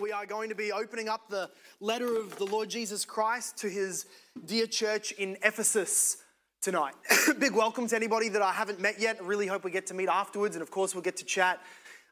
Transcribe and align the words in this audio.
we 0.00 0.12
are 0.12 0.26
going 0.26 0.48
to 0.48 0.54
be 0.54 0.70
opening 0.70 1.08
up 1.08 1.28
the 1.28 1.50
letter 1.80 2.16
of 2.16 2.36
the 2.38 2.44
Lord 2.44 2.68
Jesus 2.68 3.04
Christ 3.04 3.56
to 3.58 3.68
his 3.68 4.06
dear 4.44 4.66
church 4.66 5.12
in 5.12 5.36
Ephesus 5.42 6.18
tonight. 6.62 6.94
Big 7.38 7.52
welcome 7.52 7.88
to 7.88 7.96
anybody 7.96 8.28
that 8.28 8.42
I 8.42 8.52
haven't 8.52 8.80
met 8.80 9.00
yet. 9.00 9.18
I 9.20 9.24
really 9.24 9.46
hope 9.46 9.64
we 9.64 9.70
get 9.70 9.86
to 9.88 9.94
meet 9.94 10.08
afterwards, 10.08 10.54
and 10.54 10.62
of 10.62 10.70
course, 10.70 10.94
we'll 10.94 11.02
get 11.02 11.16
to 11.16 11.24
chat 11.24 11.60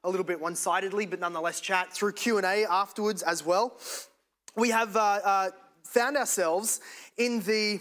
a 0.03 0.11
little 0.11 0.25
bit 0.25 0.41
one-sidedly, 0.41 1.07
but 1.07 1.21
nonetheless, 1.21 1.61
chat 1.61 1.93
through 1.93 2.13
Q 2.13 2.39
and 2.39 2.47
A 2.47 2.65
afterwards 2.65 3.23
as 3.23 3.45
well. 3.45 3.79
We 4.57 4.71
have 4.71 4.97
uh, 4.97 5.01
uh, 5.01 5.51
found 5.85 6.17
ourselves 6.17 6.81
in 7.17 7.41
the 7.41 7.81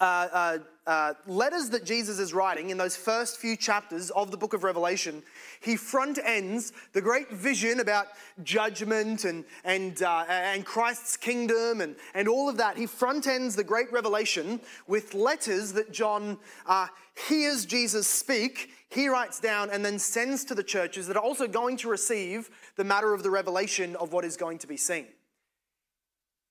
uh, 0.00 0.58
uh, 0.86 1.14
letters 1.26 1.70
that 1.70 1.84
Jesus 1.84 2.18
is 2.18 2.34
writing 2.34 2.70
in 2.70 2.76
those 2.76 2.96
first 2.96 3.38
few 3.38 3.56
chapters 3.56 4.10
of 4.10 4.30
the 4.30 4.36
book 4.36 4.52
of 4.52 4.64
Revelation, 4.64 5.22
he 5.60 5.76
front 5.76 6.18
ends 6.24 6.72
the 6.92 7.00
great 7.00 7.30
vision 7.30 7.80
about 7.80 8.08
judgment 8.42 9.24
and, 9.24 9.44
and, 9.64 10.02
uh, 10.02 10.24
and 10.28 10.64
Christ's 10.64 11.16
kingdom 11.16 11.80
and, 11.80 11.94
and 12.14 12.26
all 12.26 12.48
of 12.48 12.56
that. 12.56 12.76
He 12.76 12.86
front 12.86 13.26
ends 13.26 13.54
the 13.54 13.64
great 13.64 13.92
revelation 13.92 14.60
with 14.86 15.14
letters 15.14 15.72
that 15.74 15.92
John 15.92 16.38
uh, 16.66 16.88
hears 17.28 17.64
Jesus 17.64 18.06
speak, 18.08 18.70
he 18.88 19.08
writes 19.08 19.40
down, 19.40 19.70
and 19.70 19.84
then 19.84 19.98
sends 19.98 20.44
to 20.46 20.54
the 20.54 20.62
churches 20.62 21.06
that 21.06 21.16
are 21.16 21.22
also 21.22 21.46
going 21.46 21.76
to 21.78 21.88
receive 21.88 22.50
the 22.76 22.84
matter 22.84 23.14
of 23.14 23.22
the 23.22 23.30
revelation 23.30 23.96
of 23.96 24.12
what 24.12 24.24
is 24.24 24.36
going 24.36 24.58
to 24.58 24.66
be 24.66 24.76
seen. 24.76 25.06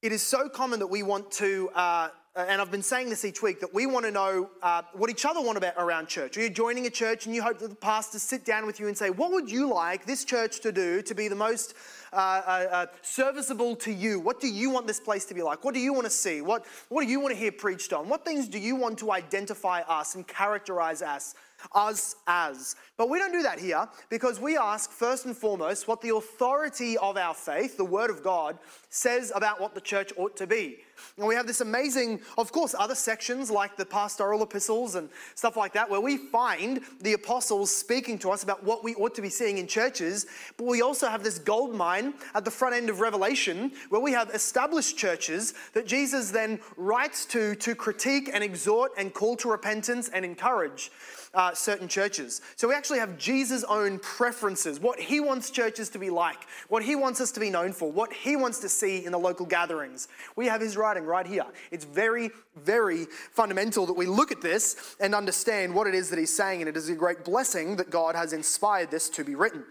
It 0.02 0.12
is 0.12 0.24
so 0.24 0.50
common 0.50 0.80
that 0.80 0.88
we 0.88 1.04
want 1.04 1.30
to 1.34 1.70
uh, 1.76 2.10
and 2.36 2.62
I've 2.62 2.72
been 2.72 2.82
saying 2.82 3.10
this 3.10 3.26
each 3.26 3.42
week, 3.42 3.60
that 3.60 3.74
we 3.74 3.86
want 3.86 4.06
to 4.06 4.12
know 4.12 4.50
uh, 4.62 4.84
what 4.94 5.10
each 5.10 5.26
other 5.26 5.42
want 5.42 5.58
about 5.58 5.74
around 5.78 6.08
church. 6.08 6.38
Or 6.38 6.42
you're 6.42 6.50
joining 6.50 6.86
a 6.86 6.90
church 6.90 7.26
and 7.26 7.36
you 7.36 7.42
hope 7.42 7.60
that 7.60 7.70
the 7.70 7.76
pastors 7.76 8.22
sit 8.22 8.46
down 8.46 8.66
with 8.66 8.80
you 8.80 8.88
and 8.88 8.98
say, 8.98 9.10
What 9.10 9.32
would 9.32 9.52
you 9.52 9.68
like 9.68 10.06
this 10.06 10.24
church 10.24 10.62
to 10.62 10.72
do 10.72 11.02
to 11.02 11.14
be 11.14 11.28
the 11.28 11.36
most 11.36 11.74
uh, 12.14 12.16
uh, 12.16 12.68
uh, 12.72 12.86
serviceable 13.02 13.76
to 13.78 13.92
you? 13.92 14.18
What 14.20 14.40
do 14.40 14.48
you 14.48 14.70
want 14.70 14.88
this 14.88 15.00
place 15.00 15.26
to 15.26 15.34
be 15.34 15.42
like? 15.42 15.66
What 15.66 15.74
do 15.74 15.82
you 15.82 15.92
want 15.92 16.06
to 16.06 16.12
see? 16.12 16.42
What, 16.42 16.66
what 16.88 17.04
do 17.04 17.10
you 17.10 17.20
want 17.20 17.34
to 17.34 17.38
hear 17.38 17.52
preached 17.52 17.92
on? 17.92 18.08
What 18.08 18.24
things 18.24 18.48
do 18.48 18.60
you 18.60 18.78
want 18.78 19.00
to 19.00 19.12
identify 19.12 19.82
us 19.82 20.16
and 20.16 20.26
characterize 20.26 21.02
us? 21.02 21.36
us 21.74 22.16
as. 22.28 22.76
But 22.98 23.10
we 23.10 23.20
don't 23.20 23.32
do 23.32 23.44
that 23.44 23.60
here 23.60 23.88
because 24.10 24.40
we 24.40 24.58
ask 24.58 24.92
first 24.92 25.26
and 25.26 25.36
foremost 25.36 25.88
what 25.88 26.02
the 26.02 26.16
authority 26.16 26.98
of 26.98 27.18
our 27.18 27.34
faith, 27.34 27.78
the 27.78 27.86
Word 27.86 28.10
of 28.10 28.24
God, 28.24 28.58
says 28.90 29.32
about 29.36 29.62
what 29.62 29.76
the 29.76 29.82
church 29.82 30.12
ought 30.18 30.36
to 30.38 30.48
be. 30.48 30.80
And 31.18 31.28
we 31.28 31.36
have 31.36 31.48
this 31.48 31.62
amazing, 31.62 32.22
of 32.38 32.52
course, 32.52 32.76
other 32.78 32.96
sections 32.96 33.52
like 33.52 33.78
the 33.78 33.86
pastoral 33.86 34.44
epistles 34.44 34.96
and 34.96 35.10
stuff 35.36 35.58
like 35.58 35.74
that, 35.74 35.90
where 35.90 36.02
we 36.02 36.18
find 36.18 36.82
the 37.02 37.14
apostles 37.14 37.76
speaking 37.76 38.18
to 38.20 38.32
us 38.32 38.44
about 38.44 38.64
what 38.64 38.84
we 38.84 38.96
ought 38.96 39.16
to 39.16 39.22
be 39.22 39.30
seeing 39.30 39.58
in 39.58 39.68
churches. 39.68 40.26
But 40.58 40.68
we 40.68 40.82
also 40.82 41.08
have 41.08 41.24
this 41.24 41.40
gold 41.40 41.76
mine 41.76 42.14
at 42.34 42.46
the 42.46 42.52
front 42.52 42.76
end 42.76 42.90
of 42.90 43.00
Revelation, 43.00 43.72
where 43.90 44.02
we 44.02 44.14
have 44.14 44.30
established 44.32 44.98
churches 44.98 45.54
that 45.74 45.88
Jesus 45.88 46.32
then 46.32 46.60
writes 46.78 47.26
to 47.26 47.56
to 47.56 47.76
critique 47.76 48.30
and 48.34 48.44
exhort 48.44 48.92
and 48.98 49.14
call 49.14 49.36
to 49.38 49.50
repentance 49.50 50.10
and 50.10 50.26
encourage 50.26 50.92
uh, 51.34 51.54
certain 51.54 51.88
churches. 51.88 52.42
So 52.56 52.68
we 52.68 52.74
actually 52.76 53.00
have 53.00 53.18
Jesus' 53.18 53.64
own 53.64 54.00
preferences, 54.00 54.80
what 54.80 55.00
he 55.00 55.20
wants 55.20 55.50
churches 55.50 55.90
to 55.90 56.00
be 56.00 56.10
like, 56.10 56.40
what 56.68 56.84
he 56.84 56.96
wants 56.96 57.22
us 57.22 57.32
to 57.32 57.40
be 57.40 57.50
known 57.50 57.72
for, 57.72 57.92
what 57.92 58.12
he 58.12 58.36
wants 58.36 58.60
to 58.60 58.70
see 58.70 59.06
in 59.06 59.12
the 59.12 59.18
local 59.20 59.46
gatherings. 59.46 60.08
We 60.36 60.48
have 60.48 60.62
his 60.62 60.76
writing 60.92 61.06
right 61.06 61.26
here. 61.26 61.46
It's 61.72 61.86
very, 61.86 62.32
very 62.56 63.06
fundamental 63.32 63.86
that 63.86 63.94
we 63.94 64.06
look 64.06 64.32
at 64.32 64.42
this 64.42 64.96
and 65.00 65.16
understand 65.16 65.74
what 65.74 65.88
it 65.88 65.96
is 65.96 66.10
that 66.10 66.20
he's 66.20 66.36
saying, 66.36 66.62
and 66.62 66.68
it 66.68 66.76
is 66.76 66.90
a 66.90 66.96
great 66.96 67.24
blessing 67.24 67.78
that 67.78 67.90
God 67.90 68.16
has 68.16 68.34
inspired 68.34 68.92
this 68.92 69.10
to 69.12 69.24
be 69.24 69.36
written. 69.36 69.64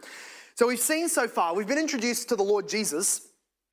So 0.54 0.66
we've 0.66 0.80
seen 0.80 1.08
so 1.08 1.28
far, 1.28 1.54
we've 1.54 1.66
been 1.66 1.78
introduced 1.78 2.28
to 2.30 2.36
the 2.36 2.42
Lord 2.42 2.68
Jesus 2.68 3.28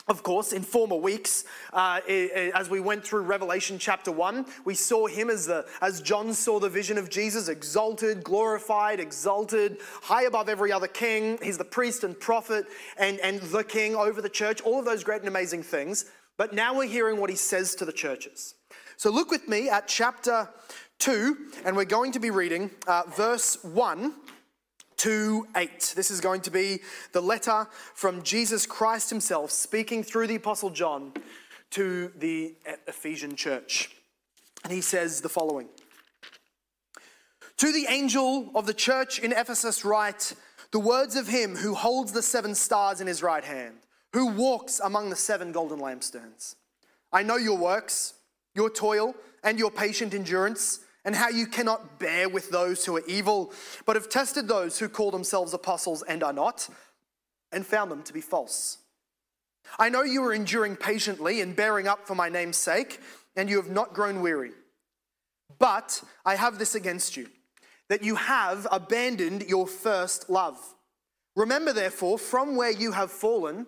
of 0.09 0.23
course, 0.23 0.53
in 0.53 0.64
former 0.64 0.95
weeks, 0.95 1.44
uh, 1.73 2.00
as 2.08 2.70
we 2.70 2.80
went 2.80 3.03
through 3.03 3.23
Revelation 3.23 3.78
chapter 3.78 4.09
1, 4.09 4.45
we 4.64 4.73
saw 4.73 5.06
him 5.06 5.30
as, 5.30 5.48
the, 5.48 5.66
as 5.81 6.00
John 6.00 6.34
saw 6.34 6.62
the 6.62 6.69
vision 6.69 6.97
of 6.97 7.09
Jesus, 7.09 7.50
exalted, 7.50 8.24
glorified, 8.24 9.02
exalted, 9.02 9.79
high 10.02 10.24
above 10.24 10.47
every 10.47 10.72
other 10.72 10.88
king. 10.88 11.38
He's 11.44 11.58
the 11.58 11.66
priest 11.66 12.06
and 12.06 12.18
prophet 12.18 12.68
and, 12.97 13.19
and 13.19 13.41
the 13.41 13.66
king 13.66 13.97
over 13.97 14.22
the 14.22 14.29
church, 14.29 14.62
all 14.62 14.79
of 14.79 14.85
those 14.85 15.03
great 15.03 15.19
and 15.19 15.28
amazing 15.28 15.64
things. 15.64 16.06
But 16.38 16.53
now 16.53 16.75
we're 16.75 16.86
hearing 16.88 17.20
what 17.20 17.30
he 17.30 17.36
says 17.36 17.75
to 17.75 17.86
the 17.86 17.92
churches. 17.92 18.56
So 18.96 19.12
look 19.12 19.31
with 19.31 19.48
me 19.48 19.70
at 19.70 19.88
chapter 19.88 20.50
2, 21.00 21.38
and 21.66 21.75
we're 21.75 21.86
going 21.86 22.12
to 22.14 22.20
be 22.20 22.30
reading 22.30 22.72
uh, 22.88 23.03
verse 23.16 23.64
1 23.64 24.14
2 24.97 25.47
8. 25.56 25.94
This 25.96 26.09
is 26.09 26.20
going 26.22 26.42
to 26.42 26.52
be 26.52 26.80
the 27.12 27.22
letter 27.22 27.68
from 27.94 28.24
Jesus 28.24 28.66
Christ 28.66 29.09
himself 29.09 29.52
speaking 29.52 30.03
through 30.03 30.28
the 30.28 30.36
Apostle 30.36 30.72
John 30.72 31.14
to 31.72 32.12
the 32.18 32.56
Ephesian 32.88 33.36
church. 33.36 33.92
And 34.64 34.74
he 34.74 34.81
says 34.81 35.22
the 35.22 35.30
following 35.30 35.70
To 37.58 37.72
the 37.72 37.86
angel 37.90 38.52
of 38.56 38.66
the 38.66 38.74
church 38.74 39.20
in 39.20 39.31
Ephesus, 39.31 39.86
write 39.86 40.34
the 40.72 40.80
words 40.80 41.16
of 41.16 41.28
him 41.28 41.56
who 41.56 41.76
holds 41.76 42.12
the 42.12 42.24
seven 42.24 42.56
stars 42.56 43.00
in 43.00 43.08
his 43.08 43.22
right 43.22 43.44
hand, 43.44 43.76
who 44.13 44.28
walks 44.28 44.79
among 44.79 45.09
the 45.09 45.16
seven 45.16 45.51
golden 45.51 45.79
lampstands. 45.79 46.56
I 47.12 47.23
know 47.23 47.38
your 47.38 47.57
works, 47.57 48.13
your 48.56 48.69
toil, 48.69 49.16
and 49.44 49.59
your 49.59 49.72
patient 49.72 50.13
endurance 50.13 50.79
and 51.06 51.16
how 51.16 51.29
you 51.29 51.47
cannot 51.47 52.00
bear 52.00 52.28
with 52.28 52.50
those 52.50 52.84
who 52.84 52.97
are 52.97 53.03
evil, 53.07 53.53
but 53.85 53.96
have 53.96 54.09
tested 54.09 54.47
those 54.47 54.78
who 54.78 54.90
call 54.90 55.09
themselves 55.09 55.53
apostles 55.53 56.03
and 56.03 56.22
are 56.22 56.34
not, 56.34 56.67
and 57.53 57.66
found 57.66 57.90
them 57.90 58.03
to 58.03 58.12
be 58.12 58.19
false. 58.19 58.79
I 59.79 59.88
know 59.88 60.01
you 60.01 60.22
are 60.25 60.34
enduring 60.34 60.75
patiently 60.75 61.40
and 61.40 61.56
bearing 61.56 61.88
up 61.88 62.06
for 62.06 62.13
my 62.13 62.28
name's 62.28 62.57
sake, 62.57 63.00
and 63.38 63.50
you 63.50 63.56
have 63.56 63.69
not 63.69 63.94
grown 63.94 64.22
weary. 64.22 64.51
But 65.59 66.03
I 66.25 66.35
have 66.35 66.59
this 66.59 66.75
against 66.75 67.16
you, 67.16 67.29
that 67.88 68.03
you 68.03 68.16
have 68.16 68.67
abandoned 68.69 69.44
your 69.47 69.66
first 69.66 70.29
love. 70.29 70.59
Remember, 71.38 71.72
therefore, 71.72 72.17
from 72.17 72.57
where 72.57 72.72
you 72.72 72.91
have 72.91 73.12
fallen, 73.12 73.67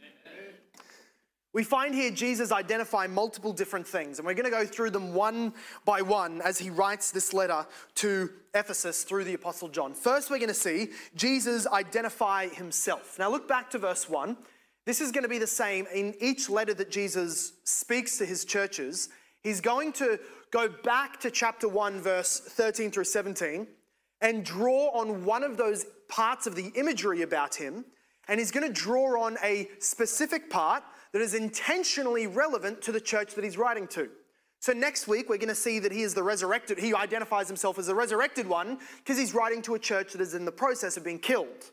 We 1.53 1.65
find 1.65 1.93
here 1.93 2.11
Jesus 2.11 2.53
identify 2.53 3.07
multiple 3.07 3.51
different 3.51 3.85
things, 3.85 4.19
and 4.19 4.25
we're 4.25 4.35
going 4.35 4.45
to 4.45 4.51
go 4.51 4.65
through 4.65 4.91
them 4.91 5.13
one 5.13 5.53
by 5.83 6.01
one 6.01 6.41
as 6.41 6.57
he 6.57 6.69
writes 6.69 7.11
this 7.11 7.33
letter 7.33 7.65
to 7.95 8.29
Ephesus 8.53 9.03
through 9.03 9.25
the 9.25 9.33
Apostle 9.33 9.67
John. 9.67 9.93
First, 9.93 10.29
we're 10.29 10.37
going 10.37 10.47
to 10.47 10.53
see 10.53 10.89
Jesus 11.13 11.67
identify 11.67 12.47
himself. 12.47 13.19
Now, 13.19 13.29
look 13.29 13.49
back 13.49 13.69
to 13.71 13.79
verse 13.79 14.09
1. 14.09 14.37
This 14.85 15.01
is 15.01 15.11
going 15.11 15.23
to 15.23 15.29
be 15.29 15.39
the 15.39 15.47
same 15.47 15.87
in 15.93 16.15
each 16.21 16.49
letter 16.49 16.73
that 16.73 16.89
Jesus 16.89 17.53
speaks 17.65 18.17
to 18.17 18.25
his 18.25 18.45
churches. 18.45 19.09
He's 19.41 19.59
going 19.59 19.91
to 19.93 20.19
go 20.51 20.69
back 20.69 21.19
to 21.19 21.31
chapter 21.31 21.67
1, 21.67 21.99
verse 21.99 22.39
13 22.39 22.91
through 22.91 23.03
17, 23.03 23.67
and 24.21 24.45
draw 24.45 24.89
on 24.91 25.25
one 25.25 25.43
of 25.43 25.57
those 25.57 25.85
parts 26.07 26.47
of 26.47 26.55
the 26.55 26.71
imagery 26.75 27.23
about 27.23 27.55
him, 27.55 27.83
and 28.29 28.39
he's 28.39 28.51
going 28.51 28.65
to 28.65 28.73
draw 28.73 29.21
on 29.21 29.37
a 29.43 29.67
specific 29.79 30.49
part 30.49 30.83
that 31.13 31.21
is 31.21 31.33
intentionally 31.33 32.27
relevant 32.27 32.81
to 32.83 32.91
the 32.91 33.01
church 33.01 33.35
that 33.35 33.43
he's 33.43 33.57
writing 33.57 33.87
to. 33.87 34.09
So 34.59 34.73
next 34.73 35.07
week, 35.07 35.27
we're 35.27 35.37
going 35.37 35.49
to 35.49 35.55
see 35.55 35.79
that 35.79 35.91
he 35.91 36.03
is 36.03 36.13
the 36.13 36.21
resurrected, 36.21 36.77
he 36.77 36.93
identifies 36.93 37.47
himself 37.47 37.79
as 37.79 37.87
the 37.87 37.95
resurrected 37.95 38.47
one 38.47 38.77
because 38.97 39.17
he's 39.17 39.33
writing 39.33 39.61
to 39.63 39.73
a 39.73 39.79
church 39.79 40.13
that 40.13 40.21
is 40.21 40.35
in 40.35 40.45
the 40.45 40.51
process 40.51 40.97
of 40.97 41.03
being 41.03 41.19
killed. 41.19 41.71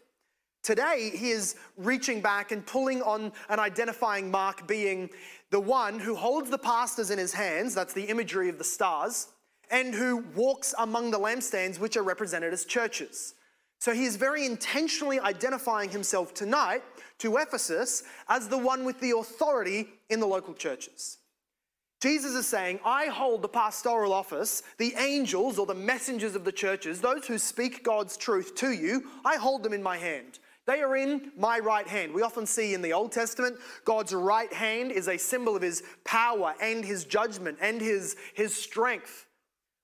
Today, 0.62 1.12
he 1.14 1.30
is 1.30 1.56
reaching 1.76 2.20
back 2.20 2.50
and 2.50 2.66
pulling 2.66 3.02
on 3.02 3.32
an 3.48 3.58
identifying 3.60 4.30
mark, 4.30 4.66
being 4.66 5.10
the 5.50 5.60
one 5.60 5.98
who 5.98 6.14
holds 6.14 6.50
the 6.50 6.58
pastors 6.58 7.10
in 7.10 7.18
his 7.18 7.32
hands, 7.32 7.74
that's 7.74 7.92
the 7.92 8.04
imagery 8.04 8.48
of 8.48 8.58
the 8.58 8.64
stars, 8.64 9.28
and 9.70 9.94
who 9.94 10.24
walks 10.34 10.74
among 10.78 11.10
the 11.10 11.18
lampstands, 11.18 11.78
which 11.78 11.96
are 11.96 12.02
represented 12.02 12.52
as 12.52 12.64
churches. 12.64 13.34
So 13.80 13.94
he 13.94 14.04
is 14.04 14.16
very 14.16 14.44
intentionally 14.44 15.20
identifying 15.20 15.90
himself 15.90 16.34
tonight 16.34 16.82
to 17.18 17.36
Ephesus 17.36 18.02
as 18.28 18.48
the 18.48 18.58
one 18.58 18.84
with 18.84 19.00
the 19.00 19.16
authority 19.16 19.88
in 20.08 20.20
the 20.20 20.26
local 20.26 20.54
churches. 20.54 21.18
Jesus 22.00 22.34
is 22.34 22.46
saying, 22.46 22.78
I 22.84 23.06
hold 23.06 23.42
the 23.42 23.48
pastoral 23.48 24.12
office, 24.12 24.62
the 24.78 24.94
angels 24.96 25.58
or 25.58 25.66
the 25.66 25.74
messengers 25.74 26.36
of 26.36 26.44
the 26.44 26.52
churches, 26.52 27.00
those 27.00 27.26
who 27.26 27.38
speak 27.38 27.82
God's 27.82 28.16
truth 28.16 28.54
to 28.56 28.70
you, 28.70 29.10
I 29.24 29.36
hold 29.36 29.64
them 29.64 29.72
in 29.72 29.82
my 29.82 29.96
hand. 29.96 30.38
They 30.68 30.80
are 30.82 30.96
in 30.96 31.32
my 31.36 31.58
right 31.58 31.88
hand. 31.88 32.12
We 32.12 32.22
often 32.22 32.46
see 32.46 32.74
in 32.74 32.82
the 32.82 32.92
Old 32.92 33.10
Testament, 33.10 33.56
God's 33.84 34.12
right 34.14 34.52
hand 34.52 34.92
is 34.92 35.08
a 35.08 35.16
symbol 35.16 35.56
of 35.56 35.62
his 35.62 35.82
power 36.04 36.54
and 36.60 36.84
his 36.84 37.04
judgment 37.04 37.58
and 37.60 37.80
his, 37.80 38.16
his 38.34 38.54
strength. 38.54 39.26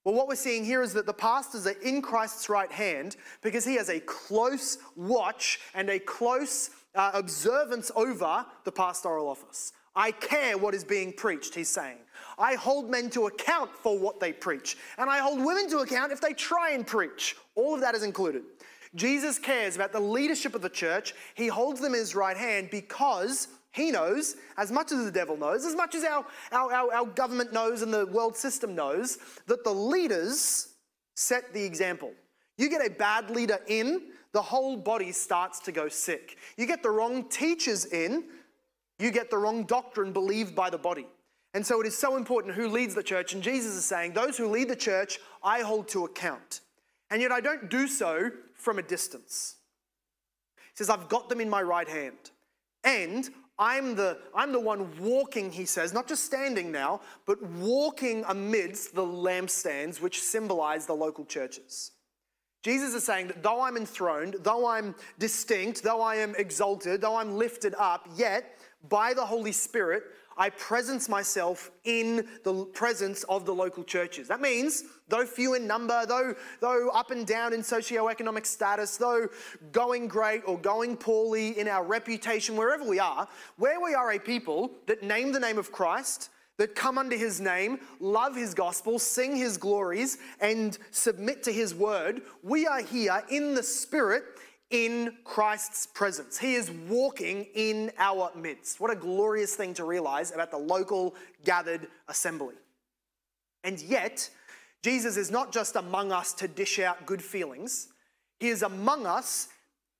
Well, 0.04 0.14
what 0.14 0.28
we're 0.28 0.36
seeing 0.36 0.64
here 0.64 0.82
is 0.82 0.92
that 0.92 1.06
the 1.06 1.14
pastors 1.14 1.66
are 1.66 1.80
in 1.82 2.02
Christ's 2.02 2.50
right 2.50 2.70
hand 2.70 3.16
because 3.40 3.64
he 3.64 3.76
has 3.76 3.88
a 3.88 4.00
close 4.00 4.76
watch 4.94 5.58
and 5.74 5.88
a 5.88 5.98
close 5.98 6.68
uh, 6.94 7.10
observance 7.14 7.90
over 7.96 8.46
the 8.64 8.72
pastoral 8.72 9.28
office. 9.28 9.72
I 9.96 10.10
care 10.10 10.58
what 10.58 10.74
is 10.74 10.82
being 10.84 11.12
preached, 11.12 11.54
he's 11.54 11.68
saying. 11.68 11.98
I 12.36 12.54
hold 12.54 12.90
men 12.90 13.10
to 13.10 13.26
account 13.26 13.70
for 13.76 13.98
what 13.98 14.18
they 14.18 14.32
preach, 14.32 14.76
and 14.98 15.08
I 15.08 15.18
hold 15.18 15.44
women 15.44 15.68
to 15.70 15.78
account 15.78 16.10
if 16.10 16.20
they 16.20 16.32
try 16.32 16.70
and 16.70 16.86
preach. 16.86 17.36
All 17.54 17.74
of 17.74 17.80
that 17.80 17.94
is 17.94 18.02
included. 18.02 18.42
Jesus 18.94 19.38
cares 19.38 19.76
about 19.76 19.92
the 19.92 20.00
leadership 20.00 20.54
of 20.54 20.62
the 20.62 20.68
church. 20.68 21.14
He 21.34 21.48
holds 21.48 21.80
them 21.80 21.94
in 21.94 22.00
his 22.00 22.14
right 22.14 22.36
hand 22.36 22.68
because 22.70 23.48
he 23.72 23.90
knows, 23.90 24.36
as 24.56 24.70
much 24.70 24.92
as 24.92 25.04
the 25.04 25.10
devil 25.10 25.36
knows, 25.36 25.64
as 25.64 25.74
much 25.74 25.96
as 25.96 26.04
our, 26.04 26.24
our, 26.52 26.72
our, 26.72 26.94
our 26.94 27.06
government 27.06 27.52
knows 27.52 27.82
and 27.82 27.92
the 27.92 28.06
world 28.06 28.36
system 28.36 28.74
knows, 28.74 29.18
that 29.46 29.64
the 29.64 29.74
leaders 29.74 30.74
set 31.16 31.52
the 31.52 31.62
example. 31.62 32.12
You 32.56 32.70
get 32.70 32.86
a 32.86 32.90
bad 32.90 33.30
leader 33.30 33.58
in, 33.66 34.12
the 34.34 34.42
whole 34.42 34.76
body 34.76 35.12
starts 35.12 35.60
to 35.60 35.72
go 35.72 35.88
sick. 35.88 36.36
You 36.56 36.66
get 36.66 36.82
the 36.82 36.90
wrong 36.90 37.28
teachers 37.28 37.86
in, 37.86 38.24
you 38.98 39.12
get 39.12 39.30
the 39.30 39.38
wrong 39.38 39.64
doctrine 39.64 40.12
believed 40.12 40.56
by 40.56 40.70
the 40.70 40.76
body. 40.76 41.06
And 41.54 41.64
so 41.64 41.80
it 41.80 41.86
is 41.86 41.96
so 41.96 42.16
important 42.16 42.54
who 42.54 42.68
leads 42.68 42.96
the 42.96 43.02
church. 43.02 43.32
And 43.32 43.42
Jesus 43.42 43.74
is 43.74 43.84
saying, 43.84 44.12
Those 44.12 44.36
who 44.36 44.48
lead 44.48 44.68
the 44.68 44.76
church, 44.76 45.20
I 45.42 45.60
hold 45.60 45.86
to 45.88 46.04
account. 46.04 46.60
And 47.10 47.22
yet 47.22 47.30
I 47.30 47.40
don't 47.40 47.70
do 47.70 47.86
so 47.86 48.32
from 48.54 48.80
a 48.80 48.82
distance. 48.82 49.54
He 50.56 50.78
says, 50.78 50.90
I've 50.90 51.08
got 51.08 51.28
them 51.28 51.40
in 51.40 51.48
my 51.48 51.62
right 51.62 51.88
hand. 51.88 52.32
And 52.82 53.30
I'm 53.56 53.94
the, 53.94 54.18
I'm 54.34 54.50
the 54.50 54.58
one 54.58 54.90
walking, 55.00 55.52
he 55.52 55.64
says, 55.64 55.92
not 55.92 56.08
just 56.08 56.24
standing 56.24 56.72
now, 56.72 57.02
but 57.24 57.40
walking 57.40 58.24
amidst 58.26 58.96
the 58.96 59.06
lampstands 59.06 60.00
which 60.00 60.20
symbolize 60.20 60.86
the 60.86 60.94
local 60.94 61.24
churches. 61.24 61.92
Jesus 62.64 62.94
is 62.94 63.04
saying 63.04 63.26
that 63.26 63.42
though 63.42 63.60
I'm 63.60 63.76
enthroned, 63.76 64.36
though 64.40 64.66
I'm 64.66 64.94
distinct, 65.18 65.82
though 65.82 66.00
I 66.00 66.14
am 66.16 66.34
exalted, 66.36 67.02
though 67.02 67.16
I'm 67.16 67.36
lifted 67.36 67.74
up, 67.78 68.08
yet 68.16 68.58
by 68.88 69.12
the 69.12 69.24
Holy 69.24 69.52
Spirit, 69.52 70.04
I 70.38 70.48
presence 70.48 71.06
myself 71.06 71.70
in 71.84 72.26
the 72.42 72.64
presence 72.64 73.22
of 73.24 73.44
the 73.44 73.54
local 73.54 73.84
churches. 73.84 74.28
That 74.28 74.40
means, 74.40 74.84
though 75.08 75.26
few 75.26 75.52
in 75.52 75.66
number, 75.66 76.06
though, 76.06 76.34
though 76.60 76.88
up 76.88 77.10
and 77.10 77.26
down 77.26 77.52
in 77.52 77.60
socioeconomic 77.60 78.46
status, 78.46 78.96
though 78.96 79.28
going 79.70 80.08
great 80.08 80.40
or 80.46 80.58
going 80.58 80.96
poorly 80.96 81.58
in 81.58 81.68
our 81.68 81.84
reputation, 81.84 82.56
wherever 82.56 82.84
we 82.84 82.98
are, 82.98 83.28
where 83.58 83.78
we 83.78 83.92
are 83.92 84.12
a 84.12 84.18
people 84.18 84.70
that 84.86 85.02
name 85.02 85.32
the 85.32 85.38
name 85.38 85.58
of 85.58 85.70
Christ, 85.70 86.30
that 86.58 86.74
come 86.74 86.98
under 86.98 87.16
his 87.16 87.40
name, 87.40 87.80
love 88.00 88.36
his 88.36 88.54
gospel, 88.54 88.98
sing 88.98 89.36
his 89.36 89.56
glories, 89.56 90.18
and 90.40 90.78
submit 90.90 91.42
to 91.42 91.52
his 91.52 91.74
word, 91.74 92.22
we 92.42 92.66
are 92.66 92.80
here 92.80 93.22
in 93.30 93.54
the 93.54 93.62
spirit 93.62 94.24
in 94.70 95.14
Christ's 95.24 95.86
presence. 95.86 96.38
He 96.38 96.54
is 96.54 96.70
walking 96.88 97.46
in 97.54 97.92
our 97.98 98.30
midst. 98.36 98.80
What 98.80 98.90
a 98.90 98.96
glorious 98.96 99.54
thing 99.54 99.74
to 99.74 99.84
realize 99.84 100.32
about 100.32 100.50
the 100.50 100.58
local 100.58 101.14
gathered 101.44 101.88
assembly. 102.08 102.54
And 103.62 103.80
yet, 103.80 104.28
Jesus 104.82 105.16
is 105.16 105.30
not 105.30 105.52
just 105.52 105.76
among 105.76 106.12
us 106.12 106.32
to 106.34 106.48
dish 106.48 106.78
out 106.78 107.06
good 107.06 107.22
feelings, 107.22 107.88
He 108.40 108.48
is 108.48 108.62
among 108.62 109.06
us 109.06 109.48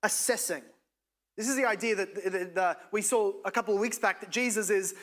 assessing. 0.03 0.61
This 1.37 1.49
is 1.49 1.55
the 1.55 1.65
idea 1.65 1.95
that, 1.95 2.77
we 2.91 3.01
saw 3.01 3.33
a 3.43 3.51
couple 3.51 3.73
of 3.73 3.81
weeks 3.81 3.99
back 3.99 4.21
that 4.21 4.29
Jesus 4.29 4.69
is 4.69 4.95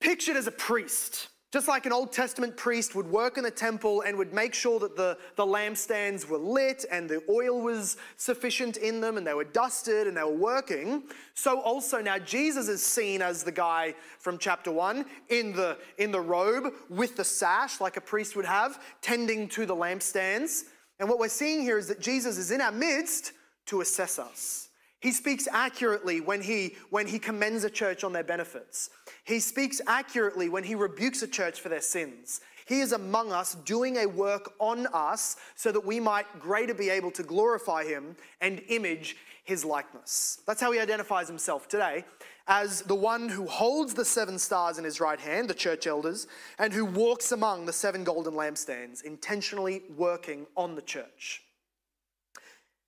pictured 0.00 0.36
as 0.36 0.46
a 0.46 0.52
priest. 0.52 1.28
Just 1.52 1.66
like 1.66 1.84
an 1.84 1.92
Old 1.92 2.12
Testament 2.12 2.56
priest 2.56 2.94
would 2.94 3.08
work 3.08 3.36
in 3.36 3.42
the 3.42 3.50
temple 3.50 4.02
and 4.02 4.16
would 4.16 4.32
make 4.32 4.54
sure 4.54 4.78
that 4.78 4.96
the, 4.96 5.18
the 5.34 5.44
lampstands 5.44 6.28
were 6.28 6.38
lit 6.38 6.84
and 6.92 7.10
the 7.10 7.24
oil 7.28 7.60
was 7.60 7.96
sufficient 8.16 8.76
in 8.76 9.00
them 9.00 9.16
and 9.16 9.26
they 9.26 9.34
were 9.34 9.42
dusted 9.42 10.06
and 10.06 10.16
they 10.16 10.22
were 10.22 10.30
working, 10.30 11.02
so 11.34 11.60
also 11.60 12.00
now 12.00 12.18
Jesus 12.18 12.68
is 12.68 12.86
seen 12.86 13.20
as 13.20 13.42
the 13.42 13.50
guy 13.50 13.94
from 14.20 14.38
chapter 14.38 14.70
1 14.70 15.04
in 15.30 15.52
the, 15.52 15.76
in 15.98 16.12
the 16.12 16.20
robe 16.20 16.72
with 16.88 17.16
the 17.16 17.24
sash, 17.24 17.80
like 17.80 17.96
a 17.96 18.00
priest 18.00 18.36
would 18.36 18.44
have, 18.44 18.80
tending 19.02 19.48
to 19.48 19.66
the 19.66 19.74
lampstands. 19.74 20.62
And 21.00 21.08
what 21.08 21.18
we're 21.18 21.28
seeing 21.28 21.62
here 21.62 21.78
is 21.78 21.88
that 21.88 22.00
Jesus 22.00 22.38
is 22.38 22.52
in 22.52 22.60
our 22.60 22.70
midst 22.70 23.32
to 23.66 23.80
assess 23.80 24.20
us. 24.20 24.69
He 25.00 25.12
speaks 25.12 25.48
accurately 25.50 26.20
when 26.20 26.42
he, 26.42 26.76
when 26.90 27.06
he 27.06 27.18
commends 27.18 27.64
a 27.64 27.70
church 27.70 28.04
on 28.04 28.12
their 28.12 28.24
benefits. 28.24 28.90
He 29.24 29.40
speaks 29.40 29.80
accurately 29.86 30.48
when 30.48 30.64
he 30.64 30.74
rebukes 30.74 31.22
a 31.22 31.28
church 31.28 31.60
for 31.60 31.70
their 31.70 31.80
sins. 31.80 32.40
He 32.66 32.80
is 32.80 32.92
among 32.92 33.32
us 33.32 33.54
doing 33.54 33.96
a 33.96 34.06
work 34.06 34.52
on 34.60 34.86
us 34.88 35.36
so 35.56 35.72
that 35.72 35.84
we 35.84 35.98
might 35.98 36.26
greater 36.38 36.74
be 36.74 36.90
able 36.90 37.10
to 37.12 37.22
glorify 37.22 37.84
him 37.84 38.14
and 38.40 38.62
image 38.68 39.16
his 39.42 39.64
likeness. 39.64 40.38
That's 40.46 40.60
how 40.60 40.70
he 40.70 40.78
identifies 40.78 41.26
himself 41.26 41.66
today 41.66 42.04
as 42.46 42.82
the 42.82 42.94
one 42.94 43.28
who 43.28 43.46
holds 43.46 43.94
the 43.94 44.04
seven 44.04 44.38
stars 44.38 44.76
in 44.76 44.84
his 44.84 45.00
right 45.00 45.18
hand, 45.18 45.48
the 45.48 45.54
church 45.54 45.86
elders, 45.86 46.26
and 46.58 46.72
who 46.72 46.84
walks 46.84 47.32
among 47.32 47.64
the 47.64 47.72
seven 47.72 48.04
golden 48.04 48.34
lampstands, 48.34 49.02
intentionally 49.02 49.82
working 49.96 50.46
on 50.56 50.74
the 50.74 50.82
church. 50.82 51.42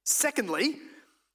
Secondly, 0.05 0.77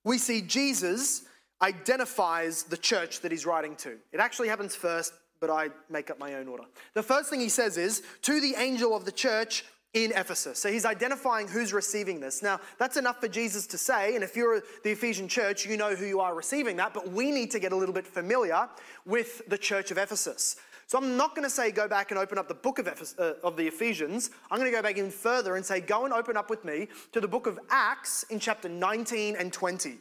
we 0.08 0.18
see 0.18 0.42
Jesus 0.42 1.24
identifies 1.62 2.64
the 2.64 2.78
church 2.78 3.20
that 3.22 3.32
he's 3.32 3.46
writing 3.46 3.76
to. 3.78 3.98
It 4.12 4.20
actually 4.20 4.48
happens 4.48 4.76
first, 4.76 5.14
but 5.40 5.50
I 5.50 5.70
make 5.90 6.10
up 6.10 6.18
my 6.18 6.36
own 6.36 6.48
order. 6.48 6.64
The 6.94 7.04
first 7.04 7.30
thing 7.30 7.42
he 7.42 7.50
says 7.50 7.78
is, 7.78 8.02
To 8.24 8.40
the 8.40 8.56
angel 8.58 8.96
of 8.96 9.06
the 9.06 9.12
church 9.12 9.66
in 9.94 10.12
Ephesus. 10.12 10.60
So 10.60 10.72
he's 10.72 10.86
identifying 10.86 11.48
who's 11.48 11.74
receiving 11.74 12.20
this. 12.20 12.44
Now, 12.44 12.60
that's 12.78 12.98
enough 12.98 13.20
for 13.20 13.28
Jesus 13.28 13.66
to 13.68 13.78
say, 13.78 14.16
and 14.16 14.24
if 14.24 14.36
you're 14.36 14.62
the 14.84 14.92
Ephesian 14.92 15.28
church, 15.28 15.66
you 15.66 15.78
know 15.78 15.96
who 15.96 16.06
you 16.06 16.20
are 16.20 16.36
receiving 16.36 16.78
that, 16.78 16.94
but 16.94 17.10
we 17.10 17.32
need 17.32 17.52
to 17.52 17.60
get 17.60 17.72
a 17.72 17.76
little 17.76 17.96
bit 17.96 18.06
familiar 18.06 18.70
with 19.06 19.42
the 19.48 19.58
church 19.58 19.92
of 19.92 19.98
Ephesus. 19.98 20.58
So 20.88 20.98
I'm 20.98 21.18
not 21.18 21.36
going 21.36 21.44
to 21.44 21.50
say 21.50 21.70
go 21.72 21.88
back 21.88 22.12
and 22.12 22.20
open 22.20 22.38
up 22.38 22.48
the 22.48 22.54
book 22.54 22.80
of, 22.80 22.88
Ephes- 22.88 23.16
uh, 23.20 23.34
of 23.44 23.58
the 23.58 23.68
Ephesians. 23.68 24.32
I'm 24.50 24.58
going 24.58 24.72
to 24.72 24.76
go 24.76 24.82
back 24.82 24.98
even 24.98 25.12
further 25.12 25.56
and 25.56 25.66
say 25.66 25.82
go 25.82 26.06
and 26.06 26.14
open 26.14 26.38
up 26.38 26.50
with 26.50 26.66
me 26.66 26.88
to 27.12 27.22
the 27.22 27.28
book 27.28 27.46
of 27.46 27.60
Acts 27.70 28.24
in 28.30 28.40
chapter 28.40 28.70
19 28.70 29.36
and 29.36 29.54
20 29.54 29.98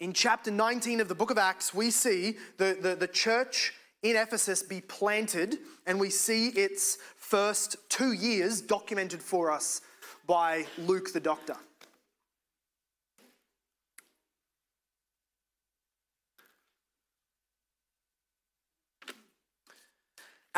in 0.00 0.12
chapter 0.12 0.50
19 0.50 1.00
of 1.00 1.08
the 1.08 1.14
book 1.14 1.30
of 1.30 1.38
Acts, 1.38 1.74
we 1.74 1.90
see 1.90 2.36
the, 2.56 2.78
the, 2.80 2.94
the 2.94 3.08
church 3.08 3.74
in 4.02 4.14
Ephesus 4.14 4.62
be 4.62 4.80
planted, 4.80 5.58
and 5.86 5.98
we 5.98 6.08
see 6.08 6.48
its 6.48 6.98
first 7.16 7.76
two 7.88 8.12
years 8.12 8.60
documented 8.60 9.20
for 9.20 9.50
us 9.50 9.80
by 10.26 10.66
Luke 10.78 11.12
the 11.12 11.20
doctor. 11.20 11.56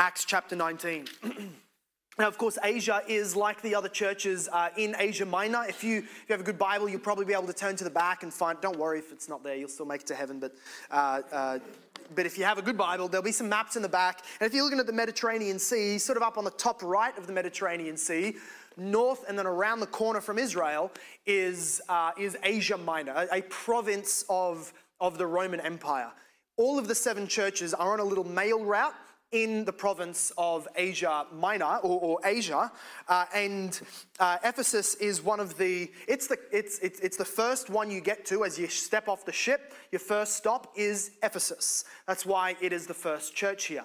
Acts 0.01 0.25
chapter 0.25 0.57
19. 0.57 1.07
Now, 2.19 2.27
of 2.29 2.37
course, 2.37 2.59
Asia 2.63 3.03
is 3.09 3.35
like 3.35 3.63
the 3.63 3.75
other 3.75 3.89
churches 3.89 4.47
uh, 4.53 4.69
in 4.77 4.95
Asia 4.99 5.25
Minor. 5.25 5.65
If 5.67 5.83
you, 5.83 5.99
if 5.99 6.25
you 6.29 6.33
have 6.35 6.41
a 6.41 6.45
good 6.45 6.59
Bible, 6.59 6.87
you'll 6.87 7.01
probably 7.01 7.25
be 7.25 7.33
able 7.33 7.47
to 7.47 7.55
turn 7.55 7.77
to 7.77 7.85
the 7.85 7.91
back 7.91 8.23
and 8.23 8.35
find. 8.35 8.61
Don't 8.61 8.79
worry 8.79 8.99
if 8.99 9.11
it's 9.11 9.27
not 9.27 9.43
there; 9.43 9.55
you'll 9.55 9.71
still 9.71 9.87
make 9.87 10.03
it 10.03 10.07
to 10.09 10.15
heaven. 10.15 10.39
But, 10.39 10.53
uh, 10.91 11.23
uh, 11.33 11.59
but 12.15 12.27
if 12.27 12.37
you 12.37 12.45
have 12.45 12.59
a 12.59 12.63
good 12.63 12.77
Bible, 12.77 13.09
there'll 13.09 13.25
be 13.25 13.33
some 13.33 13.49
maps 13.49 13.77
in 13.77 13.81
the 13.81 13.89
back. 13.89 14.23
And 14.39 14.47
if 14.47 14.53
you're 14.53 14.65
looking 14.65 14.81
at 14.81 14.87
the 14.87 14.93
Mediterranean 14.93 15.59
Sea, 15.59 15.97
sort 15.97 16.19
of 16.19 16.23
up 16.23 16.37
on 16.37 16.45
the 16.45 16.51
top 16.51 16.83
right 16.83 17.17
of 17.17 17.27
the 17.27 17.33
Mediterranean 17.33 17.97
Sea, 17.97 18.35
north 18.77 19.25
and 19.27 19.39
then 19.39 19.47
around 19.47 19.81
the 19.81 19.87
corner 19.87 20.21
from 20.21 20.39
Israel 20.39 20.93
is 21.25 21.81
uh, 21.89 22.11
is 22.19 22.37
Asia 22.43 22.77
Minor, 22.77 23.13
a, 23.13 23.39
a 23.39 23.43
province 23.43 24.27
of 24.29 24.75
of 25.01 25.17
the 25.17 25.27
Roman 25.27 25.61
Empire. 25.61 26.11
All 26.59 26.79
of 26.79 26.87
the 26.87 26.95
seven 26.95 27.27
churches 27.27 27.73
are 27.73 27.95
on 27.95 28.01
a 28.01 28.05
little 28.05 28.25
mail 28.25 28.63
route 28.63 28.95
in 29.33 29.65
the 29.65 29.73
province 29.73 30.33
of 30.37 30.67
Asia 30.75 31.27
Minor 31.33 31.77
or, 31.79 32.01
or 32.01 32.21
Asia, 32.25 32.71
uh, 33.09 33.27
and 33.35 33.81
uh, 34.19 34.39
Ephesus 34.45 34.95
is 34.97 35.23
one 35.23 35.41
of 35.41 35.57
the. 35.57 35.91
It's 36.09 36.27
the 36.27 36.39
it's, 36.51 36.79
it's 36.81 37.01
it's 37.01 37.17
the 37.17 37.25
first 37.25 37.71
one 37.71 37.91
you 37.91 38.01
get 38.01 38.25
to 38.27 38.45
as 38.45 38.59
you 38.59 38.67
step 38.69 39.09
off 39.09 39.25
the 39.25 39.33
ship. 39.33 39.73
Your 39.93 40.01
first 40.01 40.37
stop 40.37 40.73
is 40.77 41.13
Ephesus. 41.23 41.85
That's 42.07 42.27
why 42.27 42.57
it 42.61 42.73
is 42.73 42.87
the 42.87 42.95
first 42.95 43.35
church 43.35 43.67
here. 43.67 43.85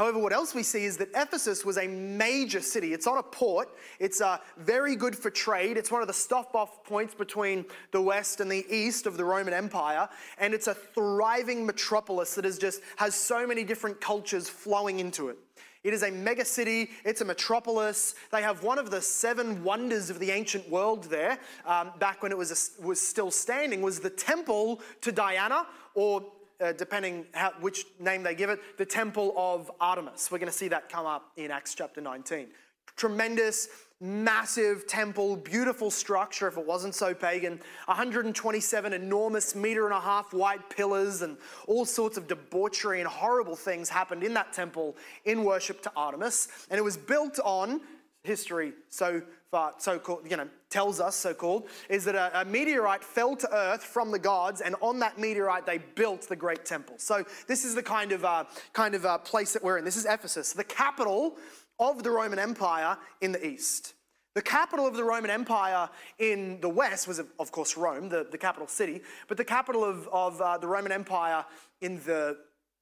However, 0.00 0.18
what 0.18 0.32
else 0.32 0.54
we 0.54 0.62
see 0.62 0.84
is 0.84 0.96
that 0.96 1.10
Ephesus 1.14 1.62
was 1.62 1.76
a 1.76 1.86
major 1.86 2.62
city. 2.62 2.94
It's 2.94 3.06
on 3.06 3.18
a 3.18 3.22
port. 3.22 3.68
It's 3.98 4.22
uh, 4.22 4.38
very 4.56 4.96
good 4.96 5.14
for 5.14 5.28
trade. 5.28 5.76
It's 5.76 5.90
one 5.90 6.00
of 6.00 6.08
the 6.08 6.14
stop 6.14 6.54
off 6.54 6.82
points 6.84 7.14
between 7.14 7.66
the 7.90 8.00
west 8.00 8.40
and 8.40 8.50
the 8.50 8.64
east 8.74 9.04
of 9.04 9.18
the 9.18 9.26
Roman 9.26 9.52
Empire. 9.52 10.08
And 10.38 10.54
it's 10.54 10.68
a 10.68 10.74
thriving 10.74 11.66
metropolis 11.66 12.34
that 12.36 12.46
is 12.46 12.56
just 12.56 12.80
has 12.96 13.14
so 13.14 13.46
many 13.46 13.62
different 13.62 14.00
cultures 14.00 14.48
flowing 14.48 15.00
into 15.00 15.28
it. 15.28 15.36
It 15.84 15.92
is 15.92 16.02
a 16.02 16.10
mega 16.10 16.46
city, 16.46 16.88
it's 17.04 17.20
a 17.20 17.26
metropolis. 17.26 18.14
They 18.32 18.40
have 18.40 18.62
one 18.62 18.78
of 18.78 18.90
the 18.90 19.02
seven 19.02 19.62
wonders 19.62 20.08
of 20.08 20.18
the 20.18 20.30
ancient 20.30 20.66
world 20.70 21.04
there, 21.04 21.38
um, 21.66 21.92
back 21.98 22.22
when 22.22 22.32
it 22.32 22.38
was, 22.38 22.78
a, 22.80 22.86
was 22.86 23.02
still 23.02 23.30
standing, 23.30 23.82
was 23.82 24.00
the 24.00 24.08
temple 24.08 24.80
to 25.02 25.12
Diana, 25.12 25.66
or 25.94 26.24
uh, 26.60 26.72
depending 26.72 27.26
how, 27.32 27.52
which 27.60 27.86
name 27.98 28.22
they 28.22 28.34
give 28.34 28.50
it, 28.50 28.60
the 28.78 28.86
temple 28.86 29.34
of 29.36 29.70
Artemis. 29.80 30.30
We're 30.30 30.38
going 30.38 30.52
to 30.52 30.56
see 30.56 30.68
that 30.68 30.88
come 30.88 31.06
up 31.06 31.32
in 31.36 31.50
Acts 31.50 31.74
chapter 31.74 32.00
19. 32.00 32.48
Tremendous 32.96 33.68
massive 34.00 34.86
temple, 34.86 35.36
beautiful 35.36 35.90
structure 35.90 36.48
if 36.48 36.56
it 36.56 36.66
wasn't 36.66 36.94
so 36.94 37.12
pagan. 37.12 37.60
127 37.84 38.92
enormous 38.92 39.54
meter 39.54 39.84
and 39.84 39.94
a 39.94 40.00
half 40.00 40.32
white 40.32 40.70
pillars, 40.70 41.22
and 41.22 41.36
all 41.66 41.84
sorts 41.84 42.16
of 42.16 42.26
debauchery 42.26 43.00
and 43.00 43.08
horrible 43.08 43.56
things 43.56 43.88
happened 43.88 44.22
in 44.22 44.32
that 44.34 44.52
temple 44.52 44.96
in 45.26 45.44
worship 45.44 45.82
to 45.82 45.92
Artemis. 45.94 46.48
And 46.70 46.78
it 46.78 46.82
was 46.82 46.96
built 46.96 47.38
on 47.44 47.82
history 48.22 48.72
so 48.88 49.22
far, 49.50 49.74
so 49.78 49.98
called, 49.98 50.30
you 50.30 50.36
know, 50.36 50.48
tells 50.68 51.00
us, 51.00 51.16
so 51.16 51.34
called, 51.34 51.68
is 51.88 52.04
that 52.04 52.14
a, 52.14 52.42
a 52.42 52.44
meteorite 52.44 53.02
fell 53.02 53.34
to 53.36 53.48
earth 53.52 53.82
from 53.82 54.10
the 54.10 54.18
gods, 54.18 54.60
and 54.60 54.76
on 54.80 54.98
that 54.98 55.18
meteorite 55.18 55.66
they 55.66 55.78
built 55.78 56.28
the 56.28 56.36
great 56.36 56.64
temple. 56.64 56.94
So 56.98 57.24
this 57.46 57.64
is 57.64 57.74
the 57.74 57.82
kind 57.82 58.12
of 58.12 58.24
uh, 58.24 58.44
kind 58.72 58.94
of 58.94 59.04
uh, 59.04 59.18
place 59.18 59.52
that 59.52 59.62
we're 59.64 59.78
in. 59.78 59.84
This 59.84 59.96
is 59.96 60.06
Ephesus, 60.06 60.52
the 60.52 60.64
capital 60.64 61.36
of 61.78 62.02
the 62.02 62.10
Roman 62.10 62.38
Empire 62.38 62.96
in 63.20 63.32
the 63.32 63.44
east. 63.44 63.94
The 64.34 64.42
capital 64.42 64.86
of 64.86 64.94
the 64.94 65.02
Roman 65.02 65.30
Empire 65.30 65.88
in 66.20 66.60
the 66.60 66.68
west 66.68 67.08
was, 67.08 67.18
of 67.18 67.50
course, 67.50 67.76
Rome, 67.76 68.08
the, 68.08 68.28
the 68.30 68.38
capital 68.38 68.68
city, 68.68 69.00
but 69.26 69.36
the 69.36 69.44
capital 69.44 69.82
of, 69.82 70.08
of 70.12 70.40
uh, 70.40 70.56
the 70.58 70.68
Roman 70.68 70.92
Empire 70.92 71.44
in 71.80 71.96
the 72.04 72.36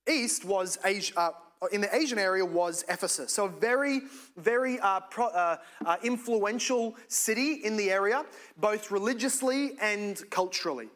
east 0.07 0.45
was 0.45 0.78
Asia. 0.85 1.33
Uh, 1.61 1.67
in 1.73 1.81
the 1.81 1.95
Asian 1.95 2.19
area 2.19 2.45
was 2.45 2.85
Ephesus. 2.88 3.33
So, 3.33 3.47
a 3.47 3.49
very, 3.49 4.03
very 4.37 4.79
uh, 4.79 5.00
pro, 5.00 5.27
uh, 5.27 5.57
uh, 5.85 5.97
influential 6.03 6.97
city 7.09 7.55
in 7.65 7.77
the 7.77 7.91
area, 7.91 8.25
both 8.57 8.91
religiously 8.91 9.73
and 9.81 10.23
culturally. 10.31 10.88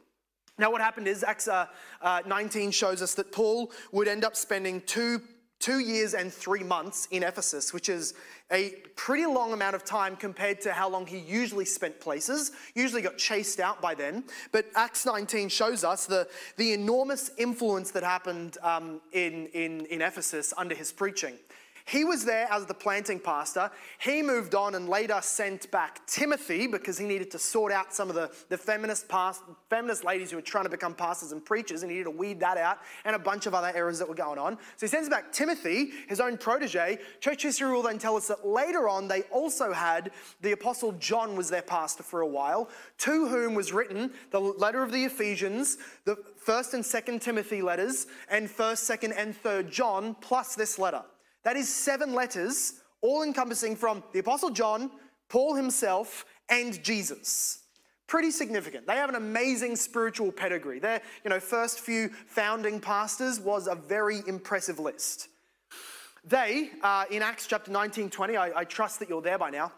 Now, 0.58 0.70
what 0.70 0.80
happened 0.80 1.08
is 1.08 1.24
Acts 1.24 1.48
uh, 1.48 1.66
19 2.02 2.70
shows 2.70 3.02
us 3.02 3.14
that 3.14 3.32
Paul 3.32 3.72
would 3.90 4.06
end 4.06 4.24
up 4.24 4.36
spending 4.36 4.82
two 4.82 5.20
two 5.62 5.78
years 5.78 6.12
and 6.12 6.32
three 6.32 6.64
months 6.64 7.06
in 7.12 7.22
Ephesus, 7.22 7.72
which 7.72 7.88
is 7.88 8.14
a 8.50 8.70
pretty 8.96 9.24
long 9.24 9.52
amount 9.52 9.76
of 9.76 9.84
time 9.84 10.16
compared 10.16 10.60
to 10.60 10.72
how 10.72 10.88
long 10.88 11.06
he 11.06 11.18
usually 11.18 11.64
spent 11.64 11.98
places. 12.00 12.50
Usually 12.74 13.00
got 13.00 13.16
chased 13.16 13.60
out 13.60 13.80
by 13.80 13.94
then. 13.94 14.24
But 14.50 14.66
Acts 14.74 15.06
19 15.06 15.48
shows 15.48 15.84
us 15.84 16.04
the, 16.04 16.28
the 16.56 16.72
enormous 16.72 17.30
influence 17.38 17.92
that 17.92 18.02
happened 18.02 18.58
um, 18.62 19.00
in, 19.12 19.46
in, 19.54 19.86
in 19.86 20.02
Ephesus 20.02 20.52
under 20.58 20.74
his 20.74 20.92
preaching. 20.92 21.38
He 21.84 22.04
was 22.04 22.24
there 22.24 22.46
as 22.50 22.66
the 22.66 22.74
planting 22.74 23.18
pastor. 23.18 23.70
He 23.98 24.22
moved 24.22 24.54
on 24.54 24.74
and 24.74 24.88
later 24.88 25.18
sent 25.22 25.70
back 25.70 26.06
Timothy 26.06 26.66
because 26.66 26.98
he 26.98 27.06
needed 27.06 27.30
to 27.32 27.38
sort 27.38 27.72
out 27.72 27.92
some 27.92 28.08
of 28.08 28.14
the, 28.14 28.30
the 28.48 28.58
feminist, 28.58 29.08
past, 29.08 29.42
feminist 29.68 30.04
ladies 30.04 30.30
who 30.30 30.36
were 30.36 30.42
trying 30.42 30.64
to 30.64 30.70
become 30.70 30.94
pastors 30.94 31.32
and 31.32 31.44
preachers. 31.44 31.82
And 31.82 31.90
he 31.90 31.98
needed 31.98 32.10
to 32.10 32.16
weed 32.16 32.40
that 32.40 32.56
out 32.56 32.78
and 33.04 33.16
a 33.16 33.18
bunch 33.18 33.46
of 33.46 33.54
other 33.54 33.72
errors 33.74 33.98
that 33.98 34.08
were 34.08 34.14
going 34.14 34.38
on. 34.38 34.56
So 34.76 34.86
he 34.86 34.88
sends 34.88 35.08
back 35.08 35.32
Timothy, 35.32 35.90
his 36.08 36.20
own 36.20 36.36
protege. 36.36 36.98
Church 37.20 37.42
history 37.42 37.72
will 37.72 37.82
then 37.82 37.98
tell 37.98 38.16
us 38.16 38.28
that 38.28 38.46
later 38.46 38.88
on 38.88 39.08
they 39.08 39.22
also 39.22 39.72
had 39.72 40.10
the 40.40 40.52
apostle 40.52 40.92
John 40.92 41.36
was 41.36 41.50
their 41.50 41.62
pastor 41.62 42.02
for 42.02 42.20
a 42.20 42.26
while, 42.26 42.68
to 42.98 43.28
whom 43.28 43.54
was 43.54 43.72
written 43.72 44.12
the 44.30 44.40
letter 44.40 44.82
of 44.82 44.92
the 44.92 45.04
Ephesians, 45.04 45.78
the 46.04 46.16
first 46.36 46.74
and 46.74 46.84
second 46.84 47.22
Timothy 47.22 47.62
letters, 47.62 48.06
and 48.28 48.50
first, 48.50 48.84
second, 48.84 49.12
and 49.12 49.36
third 49.36 49.70
John, 49.70 50.16
plus 50.20 50.54
this 50.54 50.78
letter. 50.78 51.02
That 51.44 51.56
is 51.56 51.72
seven 51.72 52.14
letters, 52.14 52.74
all 53.00 53.22
encompassing 53.22 53.76
from 53.76 54.02
the 54.12 54.20
Apostle 54.20 54.50
John, 54.50 54.90
Paul 55.28 55.54
himself, 55.54 56.24
and 56.48 56.82
Jesus. 56.82 57.60
Pretty 58.06 58.30
significant. 58.30 58.86
They 58.86 58.96
have 58.96 59.08
an 59.08 59.14
amazing 59.14 59.76
spiritual 59.76 60.30
pedigree. 60.30 60.78
Their 60.78 61.00
you 61.24 61.30
know, 61.30 61.40
first 61.40 61.80
few 61.80 62.10
founding 62.26 62.78
pastors 62.78 63.40
was 63.40 63.66
a 63.66 63.74
very 63.74 64.20
impressive 64.26 64.78
list. 64.78 65.28
They, 66.24 66.70
uh, 66.82 67.06
in 67.10 67.22
Acts 67.22 67.46
chapter 67.46 67.70
19, 67.70 68.10
20, 68.10 68.36
I, 68.36 68.60
I 68.60 68.64
trust 68.64 68.98
that 69.00 69.08
you're 69.08 69.22
there 69.22 69.38
by 69.38 69.50
now. 69.50 69.72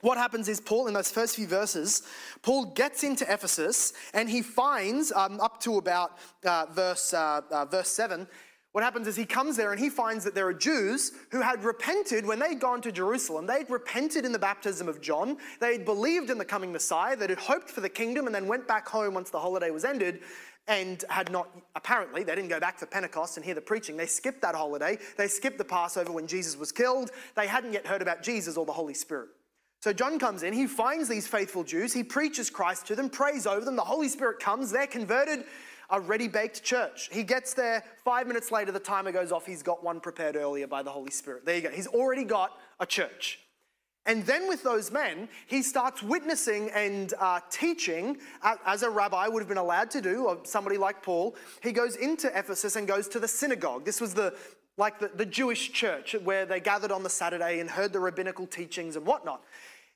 What 0.00 0.16
happens 0.16 0.48
is 0.48 0.60
Paul, 0.60 0.86
in 0.86 0.94
those 0.94 1.10
first 1.10 1.34
few 1.34 1.48
verses, 1.48 2.02
Paul 2.42 2.66
gets 2.66 3.02
into 3.02 3.24
Ephesus 3.32 3.92
and 4.14 4.28
he 4.28 4.42
finds, 4.42 5.10
um, 5.10 5.40
up 5.40 5.60
to 5.62 5.78
about 5.78 6.18
uh, 6.44 6.66
verse, 6.70 7.12
uh, 7.14 7.40
uh 7.50 7.64
verse 7.64 7.88
7, 7.88 8.28
what 8.72 8.84
happens 8.84 9.08
is 9.08 9.16
he 9.16 9.24
comes 9.24 9.56
there 9.56 9.72
and 9.72 9.80
he 9.80 9.88
finds 9.88 10.24
that 10.24 10.34
there 10.34 10.46
are 10.46 10.54
Jews 10.54 11.12
who 11.30 11.40
had 11.40 11.64
repented 11.64 12.26
when 12.26 12.38
they'd 12.38 12.60
gone 12.60 12.82
to 12.82 12.92
Jerusalem. 12.92 13.46
They'd 13.46 13.70
repented 13.70 14.24
in 14.24 14.32
the 14.32 14.38
baptism 14.38 14.88
of 14.88 15.00
John. 15.00 15.38
They'd 15.60 15.84
believed 15.84 16.28
in 16.30 16.38
the 16.38 16.44
coming 16.44 16.70
Messiah. 16.70 17.16
They'd 17.16 17.30
hoped 17.38 17.70
for 17.70 17.80
the 17.80 17.88
kingdom 17.88 18.26
and 18.26 18.34
then 18.34 18.46
went 18.46 18.68
back 18.68 18.86
home 18.86 19.14
once 19.14 19.30
the 19.30 19.40
holiday 19.40 19.70
was 19.70 19.84
ended 19.84 20.20
and 20.68 21.02
had 21.08 21.32
not, 21.32 21.48
apparently, 21.74 22.22
they 22.22 22.34
didn't 22.34 22.50
go 22.50 22.60
back 22.60 22.78
for 22.78 22.84
Pentecost 22.84 23.38
and 23.38 23.44
hear 23.44 23.54
the 23.54 23.60
preaching. 23.60 23.96
They 23.96 24.06
skipped 24.06 24.42
that 24.42 24.54
holiday. 24.54 24.98
They 25.16 25.26
skipped 25.26 25.56
the 25.56 25.64
Passover 25.64 26.12
when 26.12 26.26
Jesus 26.26 26.58
was 26.58 26.70
killed. 26.70 27.10
They 27.36 27.46
hadn't 27.46 27.72
yet 27.72 27.86
heard 27.86 28.02
about 28.02 28.22
Jesus 28.22 28.58
or 28.58 28.66
the 28.66 28.72
Holy 28.72 28.92
Spirit. 28.92 29.30
So 29.80 29.92
John 29.92 30.18
comes 30.18 30.42
in, 30.42 30.52
he 30.52 30.66
finds 30.66 31.08
these 31.08 31.28
faithful 31.28 31.62
Jews, 31.62 31.92
he 31.92 32.02
preaches 32.02 32.50
Christ 32.50 32.86
to 32.88 32.96
them, 32.96 33.08
prays 33.08 33.46
over 33.46 33.64
them, 33.64 33.76
the 33.76 33.82
Holy 33.82 34.08
Spirit 34.08 34.40
comes, 34.40 34.72
they're 34.72 34.88
converted, 34.88 35.44
a 35.90 36.00
ready 36.00 36.28
baked 36.28 36.62
church. 36.62 37.08
He 37.10 37.22
gets 37.22 37.54
there 37.54 37.82
five 38.04 38.26
minutes 38.26 38.52
later, 38.52 38.72
the 38.72 38.78
timer 38.78 39.12
goes 39.12 39.32
off. 39.32 39.46
He's 39.46 39.62
got 39.62 39.82
one 39.82 40.00
prepared 40.00 40.36
earlier 40.36 40.66
by 40.66 40.82
the 40.82 40.90
Holy 40.90 41.10
Spirit. 41.10 41.46
There 41.46 41.56
you 41.56 41.62
go. 41.62 41.70
He's 41.70 41.86
already 41.86 42.24
got 42.24 42.58
a 42.80 42.86
church. 42.86 43.40
And 44.08 44.24
then 44.24 44.48
with 44.48 44.62
those 44.62 44.90
men, 44.90 45.28
he 45.46 45.62
starts 45.62 46.02
witnessing 46.02 46.70
and 46.70 47.12
uh, 47.20 47.40
teaching, 47.50 48.16
as 48.64 48.82
a 48.82 48.88
rabbi 48.88 49.28
would 49.28 49.40
have 49.40 49.48
been 49.48 49.58
allowed 49.58 49.90
to 49.90 50.00
do, 50.00 50.24
or 50.24 50.38
somebody 50.44 50.78
like 50.78 51.02
Paul. 51.02 51.36
He 51.62 51.72
goes 51.72 51.96
into 51.96 52.28
Ephesus 52.28 52.76
and 52.76 52.88
goes 52.88 53.06
to 53.08 53.20
the 53.20 53.28
synagogue. 53.28 53.84
This 53.84 54.00
was 54.00 54.14
the 54.14 54.34
like 54.78 54.98
the, 55.00 55.08
the 55.08 55.26
Jewish 55.26 55.72
church 55.72 56.14
where 56.22 56.46
they 56.46 56.60
gathered 56.60 56.92
on 56.92 57.02
the 57.02 57.10
Saturday 57.10 57.58
and 57.58 57.68
heard 57.68 57.92
the 57.92 57.98
rabbinical 57.98 58.46
teachings 58.46 58.94
and 58.96 59.04
whatnot. 59.04 59.42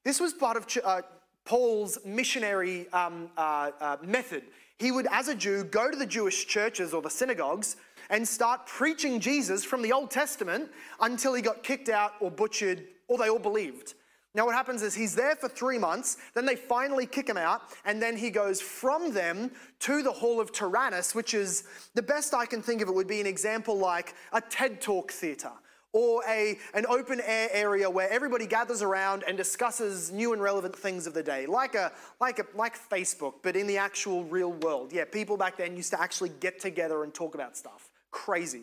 This 0.04 0.20
was 0.20 0.32
part 0.32 0.56
of 0.56 0.66
uh, 0.84 1.02
Paul's 1.44 1.98
missionary 2.04 2.90
um, 2.92 3.30
uh, 3.36 3.70
uh 3.80 3.96
method 4.02 4.42
he 4.82 4.90
would, 4.90 5.06
as 5.12 5.28
a 5.28 5.34
Jew, 5.34 5.62
go 5.62 5.90
to 5.90 5.96
the 5.96 6.04
Jewish 6.04 6.46
churches 6.46 6.92
or 6.92 7.00
the 7.00 7.08
synagogues 7.08 7.76
and 8.10 8.26
start 8.26 8.66
preaching 8.66 9.20
Jesus 9.20 9.64
from 9.64 9.80
the 9.80 9.92
Old 9.92 10.10
Testament 10.10 10.70
until 11.00 11.34
he 11.34 11.40
got 11.40 11.62
kicked 11.62 11.88
out 11.88 12.14
or 12.20 12.32
butchered 12.32 12.84
or 13.06 13.16
they 13.16 13.30
all 13.30 13.38
believed. 13.38 13.94
Now, 14.34 14.46
what 14.46 14.56
happens 14.56 14.82
is 14.82 14.94
he's 14.94 15.14
there 15.14 15.36
for 15.36 15.48
three 15.48 15.78
months, 15.78 16.16
then 16.34 16.46
they 16.46 16.56
finally 16.56 17.06
kick 17.06 17.28
him 17.28 17.36
out, 17.36 17.60
and 17.84 18.02
then 18.02 18.16
he 18.16 18.30
goes 18.30 18.60
from 18.60 19.12
them 19.12 19.52
to 19.80 20.02
the 20.02 20.10
Hall 20.10 20.40
of 20.40 20.52
Tyrannus, 20.52 21.14
which 21.14 21.32
is 21.32 21.64
the 21.94 22.02
best 22.02 22.34
I 22.34 22.46
can 22.46 22.60
think 22.60 22.82
of 22.82 22.88
it 22.88 22.94
would 22.94 23.06
be 23.06 23.20
an 23.20 23.26
example 23.26 23.78
like 23.78 24.14
a 24.32 24.40
TED 24.40 24.80
Talk 24.80 25.12
theater 25.12 25.52
or 25.92 26.22
a, 26.26 26.58
an 26.74 26.86
open 26.88 27.20
air 27.24 27.48
area 27.52 27.88
where 27.88 28.10
everybody 28.10 28.46
gathers 28.46 28.80
around 28.82 29.24
and 29.26 29.36
discusses 29.36 30.10
new 30.10 30.32
and 30.32 30.40
relevant 30.40 30.74
things 30.74 31.06
of 31.06 31.14
the 31.14 31.22
day, 31.22 31.46
like, 31.46 31.74
a, 31.74 31.92
like, 32.20 32.38
a, 32.38 32.46
like 32.54 32.78
Facebook, 32.88 33.34
but 33.42 33.56
in 33.56 33.66
the 33.66 33.76
actual 33.76 34.24
real 34.24 34.52
world. 34.52 34.92
Yeah, 34.92 35.04
people 35.04 35.36
back 35.36 35.56
then 35.58 35.76
used 35.76 35.90
to 35.90 36.00
actually 36.00 36.30
get 36.40 36.60
together 36.60 37.04
and 37.04 37.12
talk 37.12 37.34
about 37.34 37.56
stuff. 37.56 37.90
Crazy. 38.10 38.62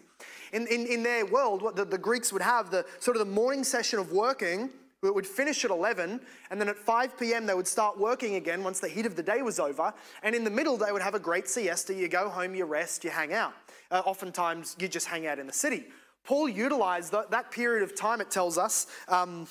In, 0.53 0.67
in, 0.67 0.85
in 0.87 1.03
their 1.03 1.25
world, 1.25 1.61
what 1.61 1.75
the, 1.75 1.85
the 1.85 1.97
Greeks 1.97 2.33
would 2.33 2.41
have, 2.41 2.71
the 2.71 2.85
sort 2.99 3.15
of 3.15 3.25
the 3.25 3.31
morning 3.31 3.63
session 3.63 3.99
of 3.99 4.11
working, 4.11 4.69
it 5.03 5.15
would 5.15 5.25
finish 5.25 5.63
at 5.63 5.71
11, 5.71 6.19
and 6.51 6.59
then 6.59 6.67
at 6.67 6.77
5 6.77 7.17
p.m. 7.17 7.45
they 7.45 7.53
would 7.53 7.67
start 7.67 7.97
working 7.97 8.35
again 8.35 8.63
once 8.63 8.79
the 8.79 8.89
heat 8.89 9.05
of 9.05 9.15
the 9.15 9.23
day 9.23 9.41
was 9.41 9.59
over. 9.59 9.93
And 10.23 10.35
in 10.35 10.43
the 10.43 10.49
middle, 10.49 10.77
they 10.77 10.91
would 10.91 11.01
have 11.01 11.15
a 11.15 11.19
great 11.19 11.47
siesta. 11.47 11.93
You 11.93 12.09
go 12.09 12.27
home, 12.27 12.53
you 12.53 12.65
rest, 12.65 13.03
you 13.03 13.09
hang 13.09 13.33
out. 13.33 13.53
Uh, 13.91 14.01
oftentimes, 14.05 14.75
you 14.77 14.87
just 14.87 15.07
hang 15.07 15.25
out 15.25 15.39
in 15.39 15.47
the 15.47 15.53
city. 15.53 15.85
Paul 16.23 16.49
utilized 16.49 17.11
that, 17.11 17.51
period 17.51 17.83
of 17.83 17.95
time, 17.95 18.21
it 18.21 18.29
tells 18.29 18.57
us, 18.57 18.87
um, 19.07 19.47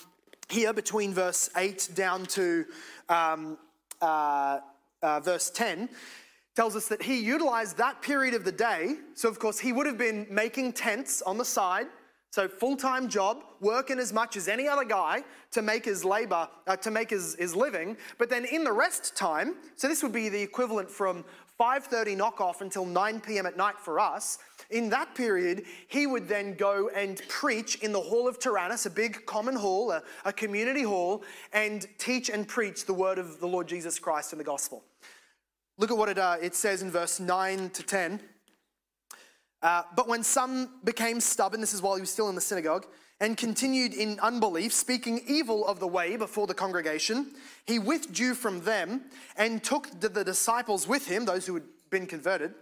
here 0.48 0.72
between 0.72 1.12
verse 1.12 1.50
8 1.56 1.90
down 1.94 2.24
to 2.26 2.64
um, 3.08 3.58
uh, 4.00 4.60
uh, 5.02 5.20
verse 5.20 5.50
10 5.50 5.88
tells 6.54 6.74
us 6.74 6.88
that 6.88 7.00
he 7.00 7.20
utilized 7.20 7.76
that 7.76 8.02
period 8.02 8.34
of 8.34 8.44
the 8.44 8.50
day. 8.50 8.96
So, 9.14 9.28
of 9.28 9.38
course, 9.38 9.60
he 9.60 9.72
would 9.72 9.86
have 9.86 9.98
been 9.98 10.26
making 10.28 10.72
tents 10.72 11.22
on 11.22 11.38
the 11.38 11.44
side. 11.44 11.86
So, 12.30 12.48
full 12.48 12.76
time 12.76 13.08
job, 13.08 13.44
working 13.60 13.98
as 13.98 14.12
much 14.12 14.36
as 14.36 14.48
any 14.48 14.66
other 14.66 14.84
guy 14.84 15.22
to 15.52 15.62
make 15.62 15.84
his 15.84 16.04
labor, 16.04 16.48
uh, 16.66 16.76
to 16.76 16.90
make 16.90 17.10
his, 17.10 17.36
his 17.36 17.54
living. 17.54 17.96
But 18.18 18.28
then 18.28 18.44
in 18.44 18.64
the 18.64 18.72
rest 18.72 19.16
time, 19.16 19.54
so 19.76 19.86
this 19.86 20.02
would 20.02 20.12
be 20.12 20.28
the 20.28 20.42
equivalent 20.42 20.90
from 20.90 21.24
5:30 21.60 22.16
knock 22.16 22.40
off 22.40 22.60
until 22.60 22.84
9 22.84 23.20
p.m. 23.20 23.46
at 23.46 23.56
night 23.56 23.78
for 23.78 23.98
us. 24.00 24.38
In 24.70 24.90
that 24.90 25.14
period, 25.14 25.64
he 25.86 26.06
would 26.06 26.28
then 26.28 26.54
go 26.54 26.90
and 26.90 27.22
preach 27.28 27.76
in 27.76 27.92
the 27.92 28.00
Hall 28.00 28.28
of 28.28 28.38
Tyrannus, 28.38 28.84
a 28.84 28.90
big 28.90 29.24
common 29.24 29.56
hall, 29.56 29.90
a, 29.92 30.02
a 30.26 30.32
community 30.32 30.82
hall, 30.82 31.22
and 31.54 31.86
teach 31.96 32.28
and 32.28 32.46
preach 32.46 32.84
the 32.84 32.92
word 32.92 33.18
of 33.18 33.40
the 33.40 33.46
Lord 33.46 33.66
Jesus 33.66 33.98
Christ 33.98 34.32
in 34.32 34.38
the 34.38 34.44
gospel. 34.44 34.84
Look 35.78 35.90
at 35.90 35.96
what 35.96 36.10
it, 36.10 36.18
uh, 36.18 36.36
it 36.42 36.54
says 36.54 36.82
in 36.82 36.90
verse 36.90 37.18
9 37.18 37.70
to 37.70 37.82
10. 37.82 38.20
Uh, 39.62 39.82
but 39.96 40.06
when 40.06 40.22
some 40.22 40.80
became 40.84 41.20
stubborn, 41.20 41.60
this 41.60 41.72
is 41.72 41.80
while 41.80 41.94
he 41.94 42.00
was 42.00 42.10
still 42.10 42.28
in 42.28 42.34
the 42.34 42.40
synagogue, 42.40 42.86
and 43.20 43.36
continued 43.36 43.94
in 43.94 44.20
unbelief, 44.20 44.72
speaking 44.72 45.20
evil 45.26 45.66
of 45.66 45.80
the 45.80 45.86
way 45.86 46.16
before 46.16 46.46
the 46.46 46.54
congregation, 46.54 47.32
he 47.64 47.78
withdrew 47.78 48.34
from 48.34 48.60
them 48.60 49.02
and 49.36 49.64
took 49.64 49.88
the 49.98 50.24
disciples 50.24 50.86
with 50.86 51.06
him, 51.06 51.24
those 51.24 51.46
who 51.46 51.54
had 51.54 51.64
been 51.90 52.06
converted, 52.06 52.54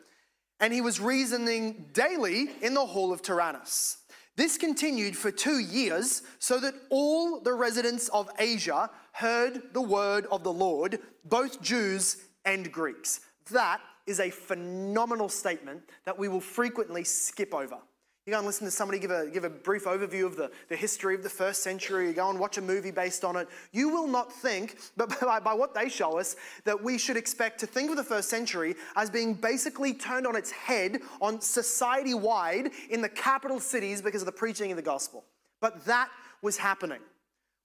and 0.60 0.72
he 0.72 0.80
was 0.80 1.00
reasoning 1.00 1.86
daily 1.92 2.50
in 2.62 2.74
the 2.74 2.86
hall 2.86 3.12
of 3.12 3.22
Tyrannus. 3.22 3.98
This 4.36 4.58
continued 4.58 5.16
for 5.16 5.30
two 5.30 5.60
years, 5.60 6.22
so 6.38 6.60
that 6.60 6.74
all 6.90 7.40
the 7.40 7.54
residents 7.54 8.08
of 8.08 8.28
Asia 8.38 8.90
heard 9.12 9.62
the 9.72 9.80
word 9.80 10.26
of 10.30 10.44
the 10.44 10.52
Lord, 10.52 10.98
both 11.24 11.62
Jews 11.62 12.18
and 12.44 12.70
Greeks. 12.70 13.20
That 13.50 13.80
is 14.06 14.20
a 14.20 14.30
phenomenal 14.30 15.30
statement 15.30 15.82
that 16.04 16.18
we 16.18 16.28
will 16.28 16.40
frequently 16.40 17.02
skip 17.02 17.54
over. 17.54 17.78
You 18.26 18.32
go 18.32 18.38
and 18.38 18.46
listen 18.46 18.64
to 18.64 18.72
somebody 18.72 18.98
give 18.98 19.12
a, 19.12 19.28
give 19.28 19.44
a 19.44 19.48
brief 19.48 19.84
overview 19.84 20.26
of 20.26 20.34
the, 20.34 20.50
the 20.68 20.74
history 20.74 21.14
of 21.14 21.22
the 21.22 21.30
first 21.30 21.62
century, 21.62 22.08
you 22.08 22.12
go 22.12 22.28
and 22.28 22.40
watch 22.40 22.58
a 22.58 22.60
movie 22.60 22.90
based 22.90 23.24
on 23.24 23.36
it. 23.36 23.48
You 23.70 23.88
will 23.88 24.08
not 24.08 24.32
think, 24.32 24.78
but 24.96 25.20
by, 25.20 25.38
by 25.38 25.54
what 25.54 25.74
they 25.74 25.88
show 25.88 26.18
us, 26.18 26.34
that 26.64 26.82
we 26.82 26.98
should 26.98 27.16
expect 27.16 27.60
to 27.60 27.68
think 27.68 27.88
of 27.88 27.96
the 27.96 28.02
first 28.02 28.28
century 28.28 28.74
as 28.96 29.10
being 29.10 29.32
basically 29.32 29.94
turned 29.94 30.26
on 30.26 30.34
its 30.34 30.50
head 30.50 31.02
on 31.20 31.40
society 31.40 32.14
wide 32.14 32.70
in 32.90 33.00
the 33.00 33.08
capital 33.08 33.60
cities 33.60 34.02
because 34.02 34.22
of 34.22 34.26
the 34.26 34.32
preaching 34.32 34.72
of 34.72 34.76
the 34.76 34.82
gospel. 34.82 35.24
But 35.60 35.84
that 35.84 36.08
was 36.42 36.56
happening. 36.56 37.00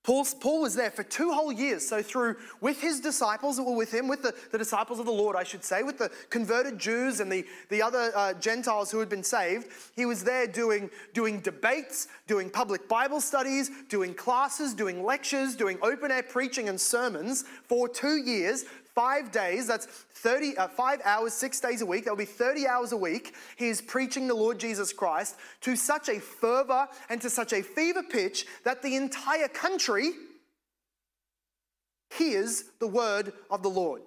Paul, 0.04 0.26
Paul 0.40 0.62
was 0.62 0.74
there 0.74 0.90
for 0.90 1.04
two 1.04 1.32
whole 1.32 1.52
years. 1.52 1.88
So, 1.88 2.02
through 2.02 2.38
with 2.60 2.82
his 2.82 3.00
disciples 3.00 3.58
that 3.58 3.64
were 3.64 3.76
with 3.76 3.94
him, 3.94 4.08
with 4.08 4.24
the, 4.24 4.34
the 4.52 4.58
disciples 4.58 5.00
of 5.00 5.06
the 5.06 5.12
Lord, 5.12 5.36
I 5.36 5.44
should 5.44 5.64
say, 5.64 5.84
with 5.84 6.00
the 6.00 6.10
converted 6.32 6.80
Jews 6.80 7.20
and 7.20 7.32
the, 7.32 7.46
the 7.70 7.84
other 7.84 8.12
uh, 8.16 8.34
Gentiles 8.34 8.90
who 8.90 9.00
had 9.00 9.10
been 9.10 9.24
saved, 9.24 9.68
he 9.96 10.08
was 10.08 10.24
there 10.24 10.48
doing, 10.48 10.90
doing 11.14 11.40
debates, 11.40 12.08
doing 12.26 12.50
public 12.50 12.90
Bible 12.90 13.22
studies, 13.22 13.70
doing 13.90 14.16
classes, 14.16 14.74
doing 14.74 15.04
lectures, 15.04 15.56
doing 15.56 15.78
open 15.84 16.10
air 16.10 16.24
preaching 16.24 16.68
and 16.68 16.82
sermons 16.82 17.44
for 17.68 17.88
two 17.88 18.18
years, 18.18 18.66
five 18.96 19.32
days, 19.32 19.68
that's 19.68 19.86
30, 19.86 20.58
uh, 20.58 20.68
five 20.68 21.02
hours, 21.04 21.34
six 21.34 21.60
days 21.60 21.82
a 21.82 21.86
week, 21.86 22.06
that 22.06 22.12
will 22.12 22.18
be 22.18 22.26
30 22.26 22.68
hours 22.68 22.92
a 22.92 22.98
week. 22.98 23.34
He 23.56 23.68
is 23.68 23.82
preaching 23.82 24.28
the 24.28 24.36
Lord 24.36 24.60
Jesus 24.60 24.94
Christ 24.94 25.38
to 25.62 25.76
such 25.76 26.10
a 26.10 26.20
fervor 26.20 26.88
and 27.10 27.22
to 27.22 27.30
such 27.30 27.54
a 27.54 27.62
fever 27.62 28.04
pitch 28.04 28.46
that 28.64 28.82
the 28.82 28.96
entire 28.96 29.48
country 29.48 30.12
hears 32.18 32.66
the 32.80 32.88
word 32.88 33.34
of 33.50 33.64
the 33.64 33.70
Lord. 33.70 34.02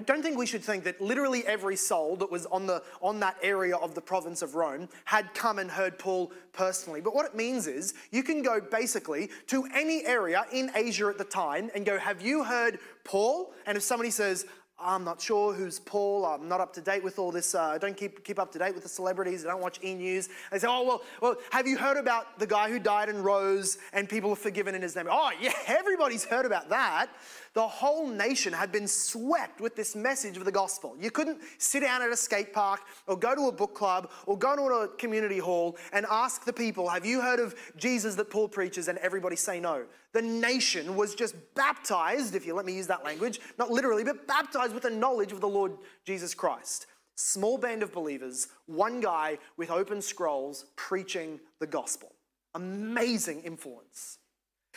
I 0.00 0.02
don't 0.02 0.22
think 0.22 0.38
we 0.38 0.46
should 0.46 0.64
think 0.64 0.84
that 0.84 0.98
literally 0.98 1.46
every 1.46 1.76
soul 1.76 2.16
that 2.16 2.30
was 2.30 2.46
on, 2.46 2.64
the, 2.64 2.82
on 3.02 3.20
that 3.20 3.36
area 3.42 3.76
of 3.76 3.94
the 3.94 4.00
province 4.00 4.40
of 4.40 4.54
Rome 4.54 4.88
had 5.04 5.34
come 5.34 5.58
and 5.58 5.70
heard 5.70 5.98
Paul 5.98 6.32
personally. 6.54 7.02
But 7.02 7.14
what 7.14 7.26
it 7.26 7.34
means 7.34 7.66
is 7.66 7.92
you 8.10 8.22
can 8.22 8.40
go 8.40 8.62
basically 8.62 9.28
to 9.48 9.66
any 9.74 10.06
area 10.06 10.46
in 10.54 10.70
Asia 10.74 11.08
at 11.08 11.18
the 11.18 11.24
time 11.24 11.70
and 11.74 11.84
go, 11.84 11.98
Have 11.98 12.22
you 12.22 12.44
heard 12.44 12.78
Paul? 13.04 13.52
And 13.66 13.76
if 13.76 13.82
somebody 13.82 14.10
says, 14.10 14.46
I'm 14.82 15.04
not 15.04 15.20
sure 15.20 15.52
who's 15.52 15.78
Paul. 15.78 16.24
I'm 16.24 16.48
not 16.48 16.60
up 16.60 16.72
to 16.74 16.80
date 16.80 17.04
with 17.04 17.18
all 17.18 17.30
this. 17.30 17.54
Uh, 17.54 17.62
I 17.62 17.78
don't 17.78 17.96
keep, 17.96 18.24
keep 18.24 18.38
up 18.38 18.50
to 18.52 18.58
date 18.58 18.74
with 18.74 18.82
the 18.82 18.88
celebrities. 18.88 19.44
I 19.44 19.50
don't 19.50 19.60
watch 19.60 19.78
e 19.84 19.94
news. 19.94 20.28
They 20.50 20.58
say, 20.58 20.66
Oh, 20.68 20.82
well, 20.82 21.02
well, 21.20 21.36
have 21.50 21.66
you 21.66 21.76
heard 21.76 21.98
about 21.98 22.38
the 22.38 22.46
guy 22.46 22.70
who 22.70 22.78
died 22.78 23.08
and 23.08 23.24
rose 23.24 23.78
and 23.92 24.08
people 24.08 24.30
are 24.30 24.36
forgiven 24.36 24.74
in 24.74 24.80
his 24.80 24.96
name? 24.96 25.06
Oh, 25.10 25.30
yeah, 25.40 25.52
everybody's 25.66 26.24
heard 26.24 26.46
about 26.46 26.70
that. 26.70 27.08
The 27.52 27.66
whole 27.66 28.08
nation 28.08 28.52
had 28.52 28.72
been 28.72 28.86
swept 28.86 29.60
with 29.60 29.76
this 29.76 29.94
message 29.94 30.36
of 30.36 30.44
the 30.44 30.52
gospel. 30.52 30.96
You 30.98 31.10
couldn't 31.10 31.40
sit 31.58 31.80
down 31.80 32.00
at 32.00 32.10
a 32.10 32.16
skate 32.16 32.52
park 32.52 32.80
or 33.06 33.18
go 33.18 33.34
to 33.34 33.48
a 33.48 33.52
book 33.52 33.74
club 33.74 34.10
or 34.26 34.38
go 34.38 34.56
to 34.56 34.62
a 34.62 34.88
community 34.96 35.38
hall 35.38 35.76
and 35.92 36.06
ask 36.10 36.44
the 36.44 36.52
people, 36.52 36.88
Have 36.88 37.04
you 37.04 37.20
heard 37.20 37.40
of 37.40 37.54
Jesus 37.76 38.14
that 38.14 38.30
Paul 38.30 38.48
preaches? 38.48 38.88
And 38.88 38.98
everybody 38.98 39.36
say 39.36 39.60
no. 39.60 39.84
The 40.12 40.22
nation 40.22 40.96
was 40.96 41.14
just 41.14 41.34
baptized, 41.54 42.34
if 42.34 42.46
you 42.46 42.54
let 42.54 42.66
me 42.66 42.74
use 42.74 42.86
that 42.88 43.04
language, 43.04 43.40
not 43.58 43.70
literally, 43.70 44.04
but 44.04 44.26
baptized 44.26 44.74
with 44.74 44.82
the 44.82 44.90
knowledge 44.90 45.32
of 45.32 45.40
the 45.40 45.48
Lord 45.48 45.76
Jesus 46.04 46.34
Christ. 46.34 46.86
Small 47.16 47.58
band 47.58 47.82
of 47.82 47.92
believers, 47.92 48.48
one 48.66 49.00
guy 49.00 49.38
with 49.56 49.70
open 49.70 50.00
scrolls 50.00 50.66
preaching 50.76 51.38
the 51.58 51.66
gospel. 51.66 52.12
Amazing 52.54 53.42
influence. 53.42 54.19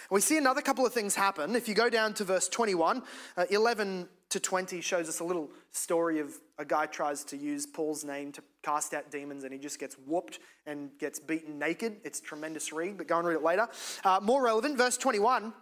We 0.09 0.21
see 0.21 0.37
another 0.37 0.61
couple 0.61 0.85
of 0.85 0.93
things 0.93 1.15
happen. 1.15 1.55
If 1.55 1.67
you 1.67 1.73
go 1.73 1.89
down 1.89 2.13
to 2.15 2.23
verse 2.23 2.47
21, 2.47 3.03
uh, 3.37 3.45
11 3.49 4.07
to 4.29 4.39
20 4.39 4.81
shows 4.81 5.07
us 5.09 5.19
a 5.19 5.23
little 5.23 5.49
story 5.71 6.19
of 6.19 6.33
a 6.57 6.65
guy 6.65 6.85
tries 6.87 7.23
to 7.25 7.37
use 7.37 7.65
Paul's 7.65 8.03
name 8.03 8.31
to 8.31 8.41
cast 8.63 8.93
out 8.93 9.11
demons 9.11 9.43
and 9.43 9.53
he 9.53 9.59
just 9.59 9.79
gets 9.79 9.95
whooped 10.07 10.39
and 10.65 10.89
gets 10.99 11.19
beaten 11.19 11.59
naked. 11.59 11.97
It's 12.03 12.19
tremendous 12.19 12.73
read, 12.73 12.97
but 12.97 13.07
go 13.07 13.19
and 13.19 13.27
read 13.27 13.35
it 13.35 13.43
later. 13.43 13.67
Uh, 14.03 14.19
more 14.21 14.43
relevant, 14.43 14.77
verse 14.77 14.97
21, 14.97 15.53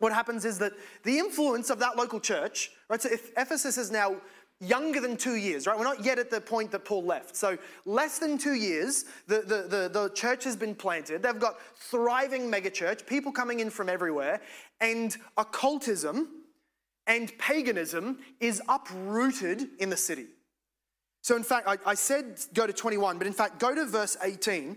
what 0.00 0.12
happens 0.12 0.44
is 0.44 0.58
that 0.58 0.72
the 1.04 1.18
influence 1.18 1.70
of 1.70 1.78
that 1.78 1.96
local 1.96 2.20
church, 2.20 2.70
right? 2.88 3.00
So 3.00 3.10
if 3.10 3.30
Ephesus 3.36 3.78
is 3.78 3.90
now 3.90 4.16
younger 4.60 5.00
than 5.00 5.16
two 5.16 5.36
years, 5.36 5.66
right? 5.66 5.76
We're 5.76 5.84
not 5.84 6.04
yet 6.04 6.18
at 6.18 6.30
the 6.30 6.40
point 6.40 6.70
that 6.72 6.84
Paul 6.84 7.04
left. 7.04 7.34
So, 7.34 7.56
less 7.86 8.18
than 8.18 8.36
two 8.36 8.54
years, 8.54 9.06
the, 9.26 9.40
the, 9.40 9.62
the, 9.68 9.90
the, 9.92 10.10
church 10.14 10.44
has 10.44 10.54
been 10.54 10.74
planted. 10.74 11.22
They've 11.22 11.38
got 11.38 11.56
thriving 11.76 12.50
megachurch, 12.50 13.06
people 13.06 13.32
coming 13.32 13.60
in 13.60 13.70
from 13.70 13.88
everywhere, 13.88 14.40
and 14.80 15.16
occultism 15.36 16.28
and 17.06 17.36
paganism 17.38 18.18
is 18.38 18.60
uprooted 18.68 19.68
in 19.78 19.88
the 19.88 19.96
city. 19.96 20.26
So, 21.22 21.36
in 21.36 21.42
fact, 21.42 21.66
I, 21.66 21.78
I 21.86 21.94
said 21.94 22.40
go 22.54 22.66
to 22.66 22.72
21, 22.72 23.18
but 23.18 23.26
in 23.26 23.32
fact, 23.32 23.58
go 23.58 23.74
to 23.74 23.86
verse 23.86 24.16
18. 24.22 24.76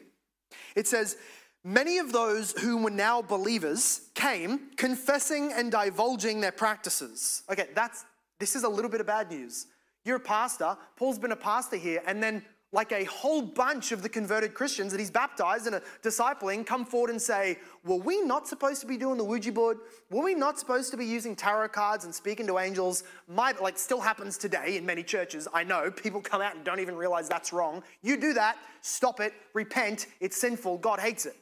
It 0.76 0.88
says, 0.88 1.17
Many 1.65 1.98
of 1.98 2.12
those 2.12 2.52
who 2.60 2.84
were 2.84 2.89
now 2.89 3.22
believers 3.22 4.10
came 4.15 4.72
confessing 4.76 5.54
and 5.54 5.72
divulging 5.72 6.41
their 6.41 6.52
practices. 6.52 7.43
Okay, 7.50 7.67
that's 7.74 8.04
this 8.39 8.58
is 8.58 8.63
a 8.63 8.69
little 8.69 8.91
bit 8.91 9.00
of 9.00 9.08
bad 9.08 9.32
news. 9.32 9.67
You're 10.05 10.17
a 10.17 10.19
pastor, 10.19 10.77
Paul's 10.95 11.19
been 11.19 11.31
a 11.31 11.35
pastor 11.37 11.77
here, 11.77 12.01
and 12.05 12.21
then 12.21 12.43
like 12.73 12.91
a 12.91 13.05
whole 13.05 13.41
bunch 13.41 13.91
of 13.91 14.01
the 14.01 14.09
converted 14.09 14.55
Christians 14.55 14.91
that 14.91 14.99
he's 14.99 15.11
baptized 15.11 15.67
and 15.67 15.75
are 15.75 15.83
discipling 16.01 16.65
come 16.65 16.83
forward 16.85 17.11
and 17.11 17.21
say, 17.21 17.59
Were 17.85 17.97
we 17.97 18.21
not 18.21 18.47
supposed 18.47 18.81
to 18.81 18.87
be 18.87 18.97
doing 18.97 19.17
the 19.17 19.23
Ouija 19.23 19.51
board? 19.51 19.77
Were 20.09 20.23
we 20.23 20.33
not 20.33 20.59
supposed 20.59 20.89
to 20.91 20.97
be 20.97 21.05
using 21.05 21.35
tarot 21.35 21.69
cards 21.69 22.03
and 22.03 22.13
speaking 22.13 22.47
to 22.47 22.57
angels? 22.57 23.03
My, 23.27 23.53
like, 23.61 23.77
still 23.77 24.01
happens 24.01 24.37
today 24.37 24.75
in 24.75 24.85
many 24.85 25.03
churches. 25.03 25.47
I 25.53 25.63
know 25.63 25.91
people 25.91 26.19
come 26.19 26.41
out 26.41 26.55
and 26.55 26.65
don't 26.65 26.79
even 26.79 26.95
realize 26.95 27.29
that's 27.29 27.53
wrong. 27.53 27.83
You 28.01 28.17
do 28.17 28.33
that, 28.33 28.57
stop 28.81 29.19
it, 29.19 29.33
repent, 29.53 30.07
it's 30.19 30.37
sinful, 30.37 30.79
God 30.79 30.99
hates 30.99 31.27
it. 31.27 31.35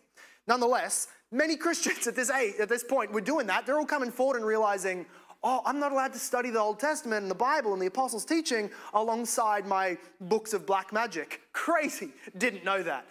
Nonetheless, 0.47 1.07
many 1.31 1.55
Christians 1.65 2.07
at 2.07 2.15
this 2.15 2.29
age, 2.29 2.55
at 2.59 2.67
this 2.67 2.83
point, 2.83 3.13
were 3.13 3.21
doing 3.21 3.47
that. 3.47 3.65
They're 3.65 3.79
all 3.79 3.85
coming 3.85 4.11
forward 4.11 4.35
and 4.35 4.45
realizing, 4.45 5.05
oh, 5.43 5.61
I'm 5.65 5.79
not 5.79 5.91
allowed 5.91 6.13
to 6.13 6.19
study 6.19 6.49
the 6.49 6.59
Old 6.59 6.79
Testament 6.79 7.23
and 7.23 7.31
the 7.31 7.35
Bible 7.35 7.73
and 7.73 7.81
the 7.81 7.87
Apostles' 7.87 8.25
teaching 8.25 8.69
alongside 8.93 9.65
my 9.65 9.97
books 10.19 10.53
of 10.53 10.65
black 10.65 10.93
magic. 10.93 11.41
Crazy. 11.53 12.09
Didn't 12.37 12.63
know 12.63 12.83
that. 12.83 13.07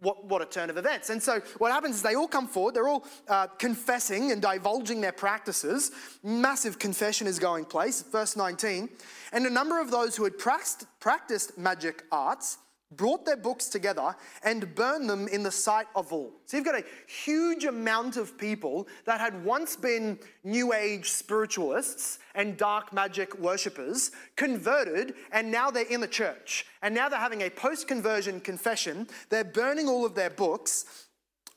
What, 0.00 0.24
what 0.24 0.40
a 0.40 0.46
turn 0.46 0.70
of 0.70 0.78
events. 0.78 1.10
And 1.10 1.22
so, 1.22 1.40
what 1.58 1.72
happens 1.72 1.96
is 1.96 2.02
they 2.02 2.14
all 2.14 2.26
come 2.26 2.48
forward, 2.48 2.74
they're 2.74 2.88
all 2.88 3.04
uh, 3.28 3.48
confessing 3.48 4.32
and 4.32 4.40
divulging 4.40 5.02
their 5.02 5.12
practices. 5.12 5.90
Massive 6.22 6.78
confession 6.78 7.26
is 7.26 7.38
going 7.38 7.66
place. 7.66 8.00
Verse 8.00 8.34
19. 8.34 8.88
And 9.32 9.44
a 9.44 9.50
number 9.50 9.78
of 9.78 9.90
those 9.90 10.16
who 10.16 10.24
had 10.24 10.38
practiced 10.38 11.58
magic 11.58 12.04
arts 12.10 12.56
brought 12.92 13.24
their 13.24 13.36
books 13.36 13.68
together 13.68 14.16
and 14.42 14.74
burned 14.74 15.08
them 15.08 15.28
in 15.28 15.42
the 15.42 15.50
sight 15.50 15.86
of 15.94 16.12
all. 16.12 16.32
So 16.46 16.56
you've 16.56 16.66
got 16.66 16.74
a 16.74 16.84
huge 17.06 17.64
amount 17.64 18.16
of 18.16 18.36
people 18.36 18.88
that 19.04 19.20
had 19.20 19.44
once 19.44 19.76
been 19.76 20.18
New 20.42 20.72
Age 20.72 21.08
spiritualists 21.10 22.18
and 22.34 22.56
dark 22.56 22.92
magic 22.92 23.38
worshippers 23.38 24.10
converted, 24.36 25.14
and 25.32 25.50
now 25.50 25.70
they're 25.70 25.84
in 25.84 26.00
the 26.00 26.08
church. 26.08 26.66
And 26.82 26.94
now 26.94 27.08
they're 27.08 27.18
having 27.18 27.42
a 27.42 27.50
post 27.50 27.86
conversion 27.86 28.40
confession. 28.40 29.06
They're 29.28 29.44
burning 29.44 29.88
all 29.88 30.04
of 30.04 30.14
their 30.14 30.30
books. 30.30 31.06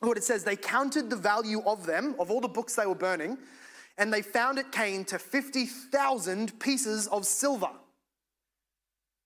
What 0.01 0.17
it 0.17 0.23
says, 0.23 0.43
they 0.43 0.55
counted 0.55 1.09
the 1.09 1.15
value 1.15 1.61
of 1.65 1.85
them, 1.85 2.15
of 2.19 2.29
all 2.29 2.41
the 2.41 2.47
books 2.47 2.75
they 2.75 2.85
were 2.85 2.93
burning, 2.93 3.37
and 3.97 4.13
they 4.13 4.21
found 4.21 4.59
it 4.59 4.71
came 4.71 5.05
to 5.05 5.17
50,000 5.17 6.59
pieces 6.59 7.07
of 7.07 7.25
silver. 7.25 7.69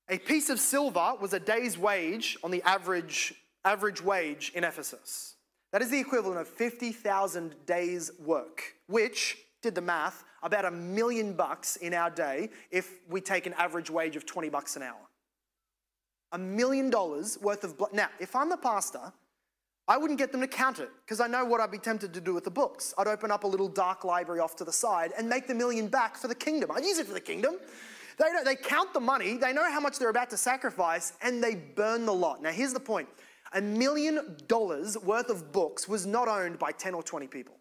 A 0.09 0.17
piece 0.17 0.49
of 0.49 0.59
silver 0.59 1.13
was 1.19 1.33
a 1.33 1.39
day's 1.39 1.77
wage 1.77 2.37
on 2.43 2.51
the 2.51 2.61
average, 2.63 3.33
average 3.65 4.01
wage 4.01 4.51
in 4.55 4.63
Ephesus. 4.63 5.35
That 5.73 5.81
is 5.81 5.89
the 5.89 5.99
equivalent 5.99 6.39
of 6.39 6.47
50,000 6.47 7.55
days' 7.65 8.11
work, 8.23 8.75
which, 8.87 9.37
did 9.61 9.75
the 9.75 9.81
math, 9.81 10.23
about 10.43 10.63
a 10.63 10.71
million 10.71 11.33
bucks 11.33 11.75
in 11.75 11.93
our 11.93 12.09
day 12.09 12.49
if 12.71 12.99
we 13.09 13.19
take 13.19 13.45
an 13.47 13.53
average 13.53 13.89
wage 13.89 14.15
of 14.15 14.25
20 14.25 14.47
bucks 14.49 14.77
an 14.77 14.83
hour. 14.83 14.95
A 16.31 16.37
million 16.37 16.89
dollars 16.89 17.37
worth 17.41 17.63
of. 17.63 17.77
Blo- 17.77 17.89
now, 17.91 18.07
if 18.19 18.35
I'm 18.35 18.49
the 18.49 18.57
pastor, 18.57 19.11
I 19.89 19.97
wouldn't 19.97 20.19
get 20.19 20.31
them 20.31 20.41
to 20.41 20.47
count 20.47 20.79
it 20.79 20.89
because 21.05 21.19
I 21.19 21.27
know 21.27 21.45
what 21.45 21.61
I'd 21.61 21.71
be 21.71 21.77
tempted 21.77 22.13
to 22.13 22.21
do 22.21 22.33
with 22.33 22.43
the 22.43 22.51
books. 22.51 22.93
I'd 22.97 23.07
open 23.07 23.31
up 23.31 23.43
a 23.43 23.47
little 23.47 23.69
dark 23.69 24.03
library 24.03 24.41
off 24.41 24.55
to 24.57 24.65
the 24.65 24.71
side 24.71 25.13
and 25.17 25.29
make 25.29 25.47
the 25.47 25.55
million 25.55 25.87
back 25.87 26.17
for 26.17 26.27
the 26.27 26.35
kingdom. 26.35 26.71
I'd 26.71 26.83
use 26.83 26.97
it 26.97 27.07
for 27.07 27.13
the 27.13 27.21
kingdom. 27.21 27.55
They, 28.17 28.25
they 28.43 28.55
count 28.55 28.93
the 28.93 28.99
money, 28.99 29.37
they 29.37 29.53
know 29.53 29.69
how 29.71 29.79
much 29.79 29.99
they're 29.99 30.09
about 30.09 30.29
to 30.31 30.37
sacrifice, 30.37 31.13
and 31.21 31.43
they 31.43 31.55
burn 31.55 32.05
the 32.05 32.13
lot. 32.13 32.41
Now, 32.41 32.51
here's 32.51 32.73
the 32.73 32.79
point 32.79 33.07
a 33.53 33.61
million 33.61 34.37
dollars 34.47 34.97
worth 34.97 35.29
of 35.29 35.51
books 35.51 35.87
was 35.87 36.05
not 36.05 36.27
owned 36.27 36.59
by 36.59 36.71
10 36.71 36.93
or 36.93 37.03
20 37.03 37.27
people. 37.27 37.55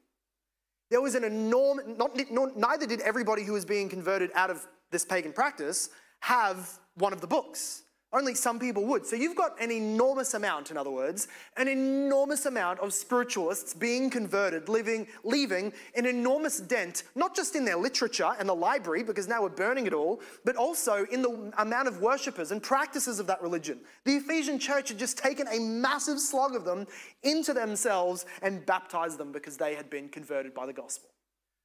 There 0.90 1.00
was 1.00 1.14
an 1.14 1.24
enormous, 1.24 1.86
not, 1.96 2.16
not, 2.30 2.56
neither 2.56 2.86
did 2.86 3.00
everybody 3.00 3.42
who 3.42 3.52
was 3.52 3.64
being 3.64 3.88
converted 3.88 4.30
out 4.34 4.50
of 4.50 4.66
this 4.90 5.04
pagan 5.04 5.32
practice 5.32 5.90
have 6.20 6.78
one 6.94 7.12
of 7.12 7.20
the 7.20 7.26
books. 7.26 7.82
Only 8.12 8.36
some 8.36 8.60
people 8.60 8.84
would. 8.86 9.04
So 9.04 9.16
you've 9.16 9.36
got 9.36 9.60
an 9.60 9.72
enormous 9.72 10.34
amount, 10.34 10.70
in 10.70 10.76
other 10.76 10.92
words, 10.92 11.26
an 11.56 11.66
enormous 11.66 12.46
amount 12.46 12.78
of 12.78 12.94
spiritualists 12.94 13.74
being 13.74 14.10
converted, 14.10 14.68
living, 14.68 15.08
leaving 15.24 15.72
an 15.96 16.06
enormous 16.06 16.58
dent, 16.58 17.02
not 17.16 17.34
just 17.34 17.56
in 17.56 17.64
their 17.64 17.76
literature 17.76 18.32
and 18.38 18.48
the 18.48 18.54
library, 18.54 19.02
because 19.02 19.26
now 19.26 19.42
we're 19.42 19.48
burning 19.48 19.86
it 19.86 19.92
all, 19.92 20.20
but 20.44 20.54
also 20.54 21.04
in 21.10 21.20
the 21.20 21.52
amount 21.58 21.88
of 21.88 22.00
worshippers 22.00 22.52
and 22.52 22.62
practices 22.62 23.18
of 23.18 23.26
that 23.26 23.42
religion. 23.42 23.80
The 24.04 24.16
Ephesian 24.16 24.60
church 24.60 24.88
had 24.88 24.98
just 24.98 25.18
taken 25.18 25.48
a 25.48 25.58
massive 25.58 26.20
slug 26.20 26.54
of 26.54 26.64
them 26.64 26.86
into 27.24 27.52
themselves 27.52 28.24
and 28.40 28.64
baptized 28.64 29.18
them 29.18 29.32
because 29.32 29.56
they 29.56 29.74
had 29.74 29.90
been 29.90 30.08
converted 30.08 30.54
by 30.54 30.64
the 30.64 30.72
gospel. 30.72 31.10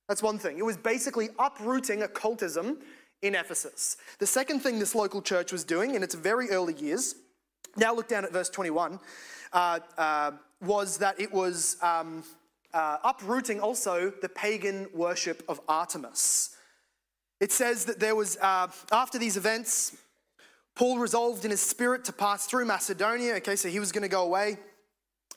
That's 0.10 0.24
one 0.24 0.40
thing. 0.40 0.58
It 0.58 0.66
was 0.66 0.76
basically 0.76 1.30
uprooting 1.40 2.02
occultism 2.04 2.80
in 3.22 3.36
Ephesus. 3.36 3.98
The 4.20 4.28
second 4.28 4.62
thing 4.62 4.80
this 4.80 4.96
local 4.96 5.22
church 5.22 5.52
was 5.52 5.64
doing 5.64 5.96
in 5.96 6.04
its 6.04 6.16
very 6.16 6.50
early 6.50 6.74
years, 6.74 7.16
now 7.78 7.94
look 7.94 8.08
down 8.08 8.26
at 8.26 8.32
verse 8.32 8.50
21, 8.50 9.00
uh, 9.54 9.80
uh, 9.98 10.32
was 10.62 10.98
that 10.98 11.20
it 11.20 11.32
was 11.32 11.78
um, 11.82 12.24
uh, 12.74 12.98
uprooting 13.04 13.60
also 13.60 14.12
the 14.22 14.30
pagan 14.30 14.88
worship 14.94 15.44
of 15.48 15.60
Artemis. 15.68 16.56
It 17.40 17.52
says 17.52 17.86
that 17.86 18.00
there 18.00 18.16
was, 18.16 18.38
uh, 18.38 18.68
after 18.92 19.18
these 19.18 19.38
events, 19.38 19.98
Paul 20.76 21.00
resolved 21.00 21.44
in 21.44 21.52
his 21.52 21.62
spirit 21.62 22.06
to 22.06 22.14
pass 22.14 22.46
through 22.46 22.66
Macedonia. 22.66 23.36
Okay, 23.36 23.56
so 23.56 23.68
he 23.68 23.80
was 23.80 23.92
going 23.92 24.04
to 24.04 24.10
go 24.10 24.24
away. 24.24 24.58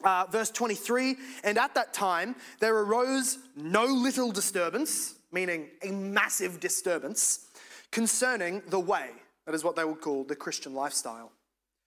Uh, 0.03 0.27
verse 0.31 0.51
23 0.51 1.16
And 1.44 1.57
at 1.57 1.75
that 1.75 1.94
time 1.94 2.35
there 2.61 2.77
arose 2.77 3.38
no 3.57 3.85
little 3.85 4.33
disturbance, 4.33 5.14
meaning 5.33 5.68
a 5.83 5.90
massive 5.92 6.61
disturbance, 6.61 7.49
concerning 7.94 8.61
the 8.70 8.80
way. 8.80 9.09
That 9.46 9.54
is 9.54 9.62
what 9.62 9.76
they 9.76 9.85
would 9.85 10.00
call 10.00 10.24
the 10.24 10.35
Christian 10.35 10.74
lifestyle. 10.74 11.30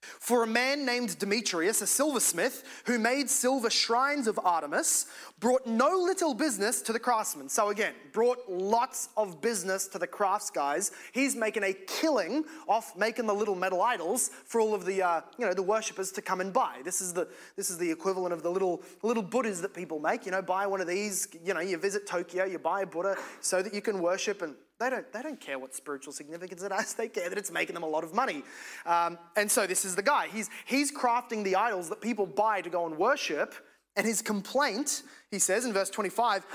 For 0.00 0.44
a 0.44 0.46
man 0.46 0.86
named 0.86 1.18
Demetrius, 1.18 1.82
a 1.82 1.86
silversmith, 1.86 2.82
who 2.86 2.98
made 2.98 3.28
silver 3.28 3.68
shrines 3.68 4.26
of 4.26 4.38
Artemis, 4.42 5.06
brought 5.38 5.66
no 5.66 5.90
little 5.98 6.32
business 6.32 6.80
to 6.82 6.92
the 6.92 6.98
craftsmen. 7.00 7.48
So 7.48 7.68
again, 7.68 7.92
brought 8.12 8.38
lots 8.48 9.10
of 9.18 9.42
business 9.42 9.86
to 9.88 9.98
the 9.98 10.06
crafts 10.06 10.50
guys. 10.50 10.92
He's 11.12 11.36
making 11.36 11.64
a 11.64 11.74
killing 11.74 12.44
off 12.68 12.96
making 12.96 13.26
the 13.26 13.34
little 13.34 13.56
metal 13.56 13.82
idols 13.82 14.30
for 14.46 14.60
all 14.62 14.72
of 14.72 14.86
the, 14.86 15.02
uh, 15.02 15.20
you 15.36 15.44
know, 15.44 15.52
the 15.52 15.62
worshippers 15.62 16.10
to 16.12 16.22
come 16.22 16.40
and 16.40 16.52
buy. 16.54 16.80
This 16.84 17.02
is 17.02 17.12
the 17.12 17.28
this 17.56 17.68
is 17.68 17.76
the 17.76 17.90
equivalent 17.90 18.32
of 18.32 18.42
the 18.42 18.50
little 18.50 18.82
little 19.02 19.22
Buddhas 19.22 19.60
that 19.60 19.74
people 19.74 19.98
make. 19.98 20.24
You 20.24 20.32
know, 20.32 20.42
buy 20.42 20.66
one 20.66 20.80
of 20.80 20.86
these. 20.86 21.28
You 21.44 21.52
know, 21.54 21.60
you 21.60 21.76
visit 21.76 22.06
Tokyo, 22.06 22.44
you 22.44 22.58
buy 22.58 22.82
a 22.82 22.86
Buddha 22.86 23.16
so 23.40 23.62
that 23.62 23.74
you 23.74 23.82
can 23.82 24.00
worship 24.00 24.42
and 24.42 24.54
they 24.78 24.90
don't, 24.90 25.12
they 25.12 25.22
don't 25.22 25.40
care 25.40 25.58
what 25.58 25.74
spiritual 25.74 26.12
significance 26.12 26.62
it 26.62 26.72
has. 26.72 26.94
They 26.98 27.08
care 27.08 27.28
that 27.28 27.38
it's 27.38 27.50
making 27.50 27.74
them 27.74 27.82
a 27.82 27.88
lot 27.88 28.04
of 28.04 28.14
money. 28.14 28.42
Um, 28.86 29.18
and 29.36 29.50
so 29.50 29.66
this 29.66 29.84
is 29.84 29.94
the 29.94 30.02
guy. 30.02 30.28
He's, 30.32 30.50
he's 30.66 30.92
crafting 30.92 31.44
the 31.44 31.56
idols 31.56 31.88
that 31.88 32.00
people 32.00 32.26
buy 32.26 32.60
to 32.60 32.70
go 32.70 32.86
and 32.86 32.96
worship. 32.96 33.54
And 33.96 34.06
his 34.06 34.22
complaint, 34.22 35.02
he 35.30 35.40
says 35.40 35.64
in 35.64 35.72
verse 35.72 35.90
25, 35.90 36.46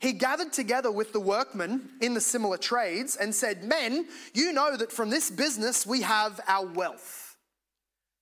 he 0.00 0.12
gathered 0.12 0.52
together 0.52 0.90
with 0.90 1.12
the 1.12 1.20
workmen 1.20 1.88
in 2.02 2.12
the 2.12 2.20
similar 2.20 2.58
trades 2.58 3.16
and 3.16 3.34
said, 3.34 3.64
Men, 3.64 4.06
you 4.34 4.52
know 4.52 4.76
that 4.76 4.92
from 4.92 5.08
this 5.08 5.30
business 5.30 5.86
we 5.86 6.02
have 6.02 6.40
our 6.46 6.66
wealth. 6.66 7.36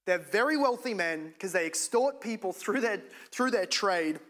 They're 0.07 0.19
very 0.19 0.57
wealthy 0.57 0.95
men 0.95 1.31
because 1.35 1.53
they 1.53 1.67
extort 1.67 2.21
people 2.21 2.53
through 2.53 2.81
their, 2.81 3.03
through 3.31 3.51
their 3.51 3.67
trade 3.67 4.21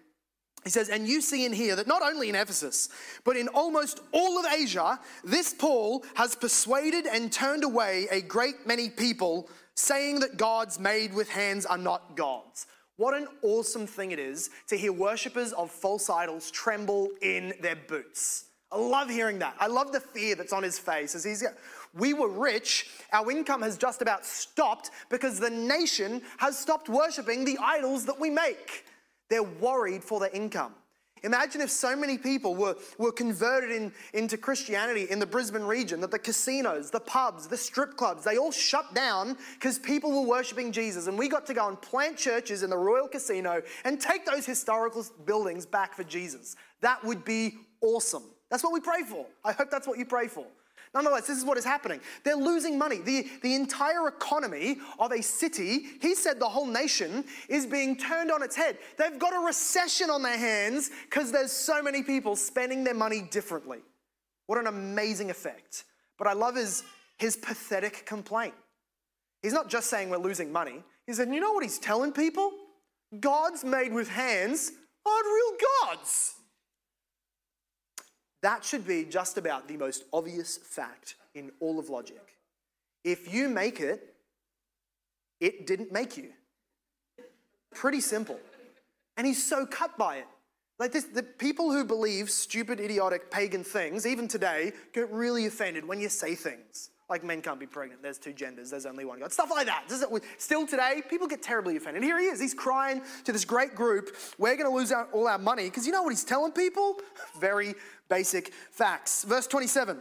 he 0.69 0.71
says, 0.71 0.91
and 0.91 1.09
you 1.09 1.23
see 1.23 1.47
in 1.47 1.53
here 1.55 1.75
that 1.77 1.87
not 1.87 2.03
only 2.03 2.29
in 2.29 2.35
Ephesus, 2.35 2.91
but 3.25 3.39
in 3.39 3.49
almost 3.49 4.01
all 4.13 4.39
of 4.39 4.45
Asia, 4.53 5.01
this 5.25 5.55
Paul 5.55 6.05
has 6.13 6.35
persuaded 6.35 7.07
and 7.07 7.33
turned 7.33 7.65
away 7.65 8.07
a 8.11 8.21
great 8.21 8.67
many 8.67 8.91
people, 8.91 9.49
saying 9.77 10.21
that 10.21 10.37
gods 10.37 10.79
made 10.79 11.15
with 11.15 11.31
hands 11.31 11.65
are 11.65 11.79
not 11.79 12.19
gods. 12.19 12.67
What 12.97 13.15
an 13.15 13.29
awesome 13.41 13.87
thing 13.87 14.11
it 14.11 14.19
is 14.19 14.51
to 14.67 14.77
hear 14.77 14.93
worshippers 14.93 15.55
of 15.55 15.71
false 15.71 16.11
idols 16.11 16.51
tremble 16.51 17.09
in 17.23 17.55
their 17.63 17.77
boots. 17.77 18.45
I 18.71 18.77
love 18.77 19.09
hearing 19.09 19.39
that. 19.39 19.57
I 19.59 19.69
love 19.69 19.93
the 19.93 20.01
fear 20.01 20.35
that's 20.35 20.53
on 20.53 20.63
his 20.63 20.79
face 20.79 21.15
as 21.15 21.25
he's. 21.25 21.43
We 21.95 22.13
were 22.13 22.29
rich, 22.29 22.91
our 23.11 23.31
income 23.31 23.63
has 23.63 23.79
just 23.79 24.03
about 24.03 24.27
stopped 24.27 24.91
because 25.09 25.41
the 25.41 25.49
nation 25.49 26.21
has 26.37 26.59
stopped 26.59 26.91
worshiping 26.91 27.47
the 27.47 27.57
idols 27.57 28.05
that 28.05 28.21
we 28.21 28.29
make. 28.29 28.85
They're 29.29 29.43
worried 29.43 30.03
for 30.03 30.21
their 30.21 30.31
income. 30.31 30.75
Imagine 31.23 31.61
if 31.61 31.71
so 31.71 31.97
many 31.97 32.17
people 32.17 32.55
were, 32.55 32.77
were 32.97 33.13
converted 33.13 33.71
in, 33.71 33.93
into 34.15 34.37
Christianity 34.37 35.07
in 35.11 35.19
the 35.19 35.27
Brisbane 35.27 35.65
region 35.65 36.01
that 36.01 36.11
the 36.11 36.19
casinos, 36.19 36.91
the 36.91 37.01
pubs, 37.01 37.49
the 37.49 37.57
strip 37.57 37.97
clubs, 37.97 38.25
they 38.25 38.37
all 38.37 38.53
shut 38.53 38.95
down 38.95 39.37
because 39.55 39.79
people 39.79 40.13
were 40.13 40.29
worshipping 40.29 40.73
Jesus. 40.73 41.07
And 41.07 41.19
we 41.19 41.29
got 41.29 41.47
to 41.47 41.55
go 41.55 41.69
and 41.69 41.81
plant 41.81 42.17
churches 42.17 42.63
in 42.63 42.71
the 42.71 42.77
Royal 42.77 43.09
Casino 43.09 43.63
and 43.85 44.01
take 44.01 44.27
those 44.27 44.47
historical 44.47 45.05
buildings 45.25 45.67
back 45.67 45.95
for 45.95 46.05
Jesus. 46.05 46.57
That 46.81 47.03
would 47.05 47.25
be 47.25 47.57
awesome. 47.81 48.25
That's 48.51 48.63
what 48.63 48.73
we 48.73 48.81
pray 48.81 49.03
for. 49.03 49.27
I 49.45 49.53
hope 49.53 49.71
that's 49.71 49.87
what 49.87 49.99
you 49.99 50.07
pray 50.07 50.29
for. 50.29 50.47
Nonetheless, 50.95 51.27
this 51.27 51.39
is 51.39 51.45
what 51.45 51.59
is 51.59 51.65
happening. 51.65 52.01
They're 52.25 52.37
losing 52.37 52.79
money. 52.79 52.99
The, 52.99 53.27
the 53.43 53.55
entire 53.55 54.09
economy 54.09 54.79
of 54.99 55.13
a 55.13 55.23
city, 55.23 55.87
he 56.01 56.15
said 56.15 56.41
the 56.41 56.49
whole 56.49 56.67
nation, 56.67 57.25
is 57.49 57.67
being 57.67 57.97
turned 57.97 58.31
on 58.31 58.43
its 58.43 58.57
head. 58.57 58.79
They've 58.97 59.19
got 59.19 59.35
a 59.35 59.47
recession 59.47 60.11
on 60.11 60.23
their 60.23 60.39
hands 60.39 60.91
because 61.05 61.31
there's 61.31 61.53
so 61.53 61.83
many 61.83 62.03
people 62.03 62.37
spending 62.37 62.85
their 62.85 62.95
money 62.95 63.23
differently. 63.31 63.79
What 64.47 64.59
an 64.59 64.67
amazing 64.67 65.31
effect. 65.31 65.85
But 66.19 66.27
I 66.27 66.33
love 66.33 66.57
his, 66.57 66.85
his 67.19 67.37
pathetic 67.37 68.07
complaint. 68.07 68.55
He's 69.43 69.53
not 69.53 69.69
just 69.69 69.89
saying 69.89 70.11
we're 70.11 70.19
losing 70.19 70.51
money. 70.51 70.83
He 71.07 71.13
said, 71.13 71.29
you 71.29 71.41
know 71.41 71.53
what 71.53 71.63
he's 71.63 71.79
telling 71.79 72.13
people? 72.13 72.51
Gods 73.21 73.63
made 73.65 73.93
with 73.93 74.09
hands 74.09 74.73
aren't 75.07 75.27
real 75.27 75.59
gods. 75.87 76.35
That 78.43 78.65
should 78.65 78.87
be 78.87 79.05
just 79.05 79.37
about 79.37 79.69
the 79.69 79.77
most 79.77 80.05
obvious 80.13 80.57
fact 80.57 81.17
in 81.35 81.51
all 81.61 81.79
of 81.79 81.89
logic. 81.89 82.37
If 83.05 83.33
you 83.33 83.49
make 83.49 83.81
it, 83.81 84.15
it 85.41 85.67
didn't 85.67 85.93
make 85.93 86.17
you. 86.17 86.31
Pretty 87.75 88.01
simple. 88.01 88.39
And 89.17 89.27
he's 89.27 89.45
so 89.45 89.67
cut 89.67 89.99
by 89.99 90.17
it. 90.17 90.27
Like 90.79 90.93
this, 90.93 91.05
the 91.05 91.25
people 91.25 91.73
who 91.73 91.85
believe 91.85 92.31
stupid, 92.31 92.79
idiotic, 92.79 93.31
pagan 93.31 93.65
things, 93.65 94.07
even 94.07 94.29
today, 94.29 94.73
get 94.93 95.11
really 95.11 95.47
offended 95.47 95.85
when 95.85 96.01
you 96.01 96.09
say 96.09 96.37
things 96.37 96.91
like 97.09 97.25
men 97.25 97.41
can't 97.41 97.59
be 97.59 97.67
pregnant, 97.67 98.03
there's 98.03 98.19
two 98.19 98.33
genders, 98.33 98.71
there's 98.71 98.87
only 98.87 99.05
one 99.05 99.19
God, 99.19 99.33
stuff 99.33 99.51
like 99.51 99.67
that. 99.67 99.85
Still 100.37 100.67
today, 100.67 101.03
people 101.09 101.27
get 101.27 101.43
terribly 101.43 101.77
offended. 101.77 102.03
Here 102.03 102.19
he 102.19 102.27
is, 102.27 102.39
he's 102.41 102.55
crying 102.55 103.03
to 103.25 103.33
this 103.33 103.45
great 103.45 103.75
group, 103.75 104.15
we're 104.37 104.57
going 104.57 104.71
to 104.71 104.77
lose 104.77 104.93
our, 104.93 105.09
all 105.13 105.27
our 105.27 105.39
money, 105.39 105.65
because 105.65 105.87
you 105.87 105.93
know 105.93 106.03
what 106.03 106.11
he's 106.11 106.25
telling 106.25 106.53
people? 106.53 106.97
Very 107.41 107.75
basic 108.09 108.53
facts. 108.71 109.25
Verse 109.25 109.47
27. 109.47 109.99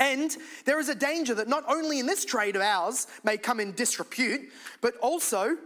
And 0.00 0.36
there 0.64 0.78
is 0.78 0.88
a 0.88 0.94
danger 0.94 1.34
that 1.34 1.48
not 1.48 1.64
only 1.68 1.98
in 1.98 2.06
this 2.06 2.24
trade 2.24 2.56
of 2.56 2.62
ours 2.62 3.08
may 3.24 3.36
come 3.36 3.58
in 3.58 3.72
disrepute, 3.72 4.42
but 4.80 4.96
also 4.98 5.56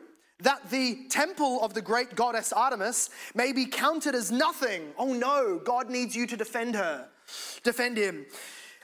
that 0.40 0.70
the 0.70 1.06
temple 1.08 1.62
of 1.62 1.74
the 1.74 1.82
great 1.82 2.16
goddess 2.16 2.52
Artemis 2.52 3.10
may 3.34 3.52
be 3.52 3.66
counted 3.66 4.14
as 4.14 4.32
nothing. 4.32 4.92
Oh 4.98 5.12
no, 5.12 5.60
God 5.62 5.88
needs 5.88 6.16
you 6.16 6.26
to 6.26 6.36
defend 6.36 6.74
her, 6.74 7.08
defend 7.62 7.96
him. 7.96 8.26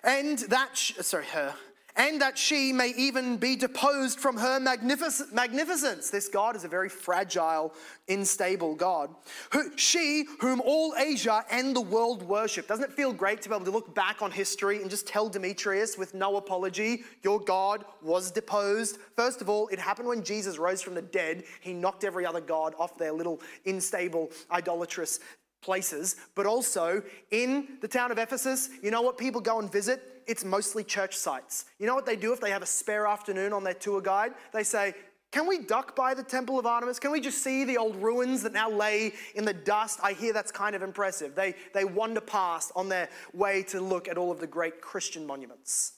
And 0.04 0.38
that, 0.38 0.76
sorry, 0.76 1.26
her, 1.26 1.54
and 1.98 2.20
that 2.20 2.38
she 2.38 2.72
may 2.72 2.94
even 2.96 3.37
be 3.37 3.56
deposed 3.56 4.20
from 4.20 4.37
her 4.37 4.61
magnific- 4.61 5.32
magnificence. 5.32 6.11
This 6.11 6.28
God 6.28 6.54
is 6.54 6.62
a 6.62 6.68
very 6.68 6.88
fragile, 6.88 7.74
unstable 8.08 8.76
God. 8.76 9.11
Who, 9.50 9.76
she, 9.76 10.26
whom 10.40 10.61
all 10.64 10.94
Asia 10.96 11.44
and 11.50 11.74
the 11.74 11.80
world 11.80 12.22
worship. 12.22 12.68
Doesn't 12.68 12.84
it 12.84 12.92
feel 12.92 13.12
great 13.12 13.42
to 13.42 13.48
be 13.48 13.54
able 13.54 13.64
to 13.64 13.72
look 13.72 13.96
back 13.96 14.22
on 14.22 14.30
history 14.30 14.80
and 14.80 14.88
just 14.88 15.08
tell 15.08 15.28
Demetrius 15.28 15.98
with 15.98 16.14
no 16.14 16.37
apology, 16.37 17.02
your 17.24 17.40
God 17.40 17.84
was 18.00 18.30
deposed? 18.30 18.98
First 19.16 19.42
of 19.42 19.48
all, 19.48 19.66
it 19.68 19.80
happened 19.80 20.06
when 20.06 20.22
Jesus 20.22 20.56
rose 20.56 20.80
from 20.80 20.94
the 20.94 21.02
dead. 21.02 21.42
He 21.61 21.72
knocked 21.74 22.04
every 22.04 22.24
other 22.24 22.40
God 22.40 22.74
off 22.78 22.96
their 22.96 23.12
little 23.12 23.40
unstable, 23.66 24.30
idolatrous 24.52 25.18
places, 25.61 26.16
but 26.35 26.47
also 26.47 27.03
in 27.31 27.79
the 27.81 27.88
town 27.88 28.11
of 28.11 28.18
Ephesus, 28.18 28.71
you 28.83 28.90
know 28.90 29.03
what 29.03 29.18
people 29.18 29.40
go 29.40 29.59
and 29.59 29.71
visit? 29.71 30.18
it's 30.29 30.44
mostly 30.44 30.85
church 30.85 31.16
sites. 31.16 31.64
You 31.79 31.87
know 31.87 31.94
what 31.94 32.05
they 32.05 32.14
do 32.14 32.33
if 32.35 32.40
they 32.40 32.51
have 32.51 32.62
a 32.62 32.66
spare 32.66 33.07
afternoon 33.07 33.55
on 33.55 33.64
their 33.64 33.75
tour 33.75 34.01
guide? 34.01 34.35
They 34.53 34.62
say, 34.62 34.94
can 35.31 35.47
we 35.47 35.59
duck 35.59 35.97
by 35.97 36.14
the 36.14 36.23
Temple 36.23 36.59
of 36.59 36.66
Artemis? 36.66 36.99
Can 36.99 37.11
we 37.11 37.21
just 37.21 37.42
see 37.42 37.64
the 37.64 37.77
old 37.77 37.97
ruins 37.97 38.42
that 38.42 38.53
now 38.53 38.71
lay 38.71 39.12
in 39.35 39.44
the 39.44 39.53
dust? 39.53 39.99
I 40.03 40.12
hear 40.12 40.33
that's 40.33 40.53
kind 40.53 40.77
of 40.77 40.83
impressive. 40.83 41.35
They, 41.35 41.55
they 41.75 41.85
wander 41.85 42.21
past 42.21 42.73
on 42.77 42.88
their 42.88 43.09
way 43.35 43.62
to 43.64 43.81
look 43.81 44.09
at 44.09 44.16
all 44.16 44.31
of 44.31 44.38
the 44.38 44.47
great 44.47 44.81
Christian 44.81 45.27
monuments. 45.27 45.94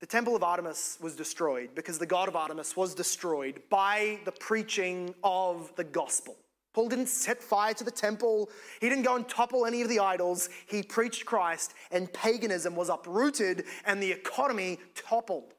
the 0.00 0.06
temple 0.06 0.36
of 0.36 0.44
Artemis 0.44 0.96
was 1.00 1.16
destroyed 1.16 1.70
because 1.74 1.98
the 1.98 2.06
god 2.06 2.28
of 2.28 2.36
Artemis 2.36 2.76
was 2.76 2.94
destroyed 2.94 3.60
by 3.68 4.20
the 4.24 4.32
preaching 4.32 5.14
of 5.24 5.72
the 5.76 5.84
gospel. 5.84 6.36
Paul 6.78 6.88
didn't 6.88 7.08
set 7.08 7.42
fire 7.42 7.74
to 7.74 7.82
the 7.82 7.90
temple. 7.90 8.50
He 8.80 8.88
didn't 8.88 9.02
go 9.02 9.16
and 9.16 9.28
topple 9.28 9.66
any 9.66 9.82
of 9.82 9.88
the 9.88 9.98
idols. 9.98 10.48
He 10.68 10.84
preached 10.84 11.26
Christ, 11.26 11.74
and 11.90 12.12
paganism 12.12 12.76
was 12.76 12.88
uprooted, 12.88 13.64
and 13.84 14.00
the 14.00 14.12
economy 14.12 14.78
toppled. 14.94 15.54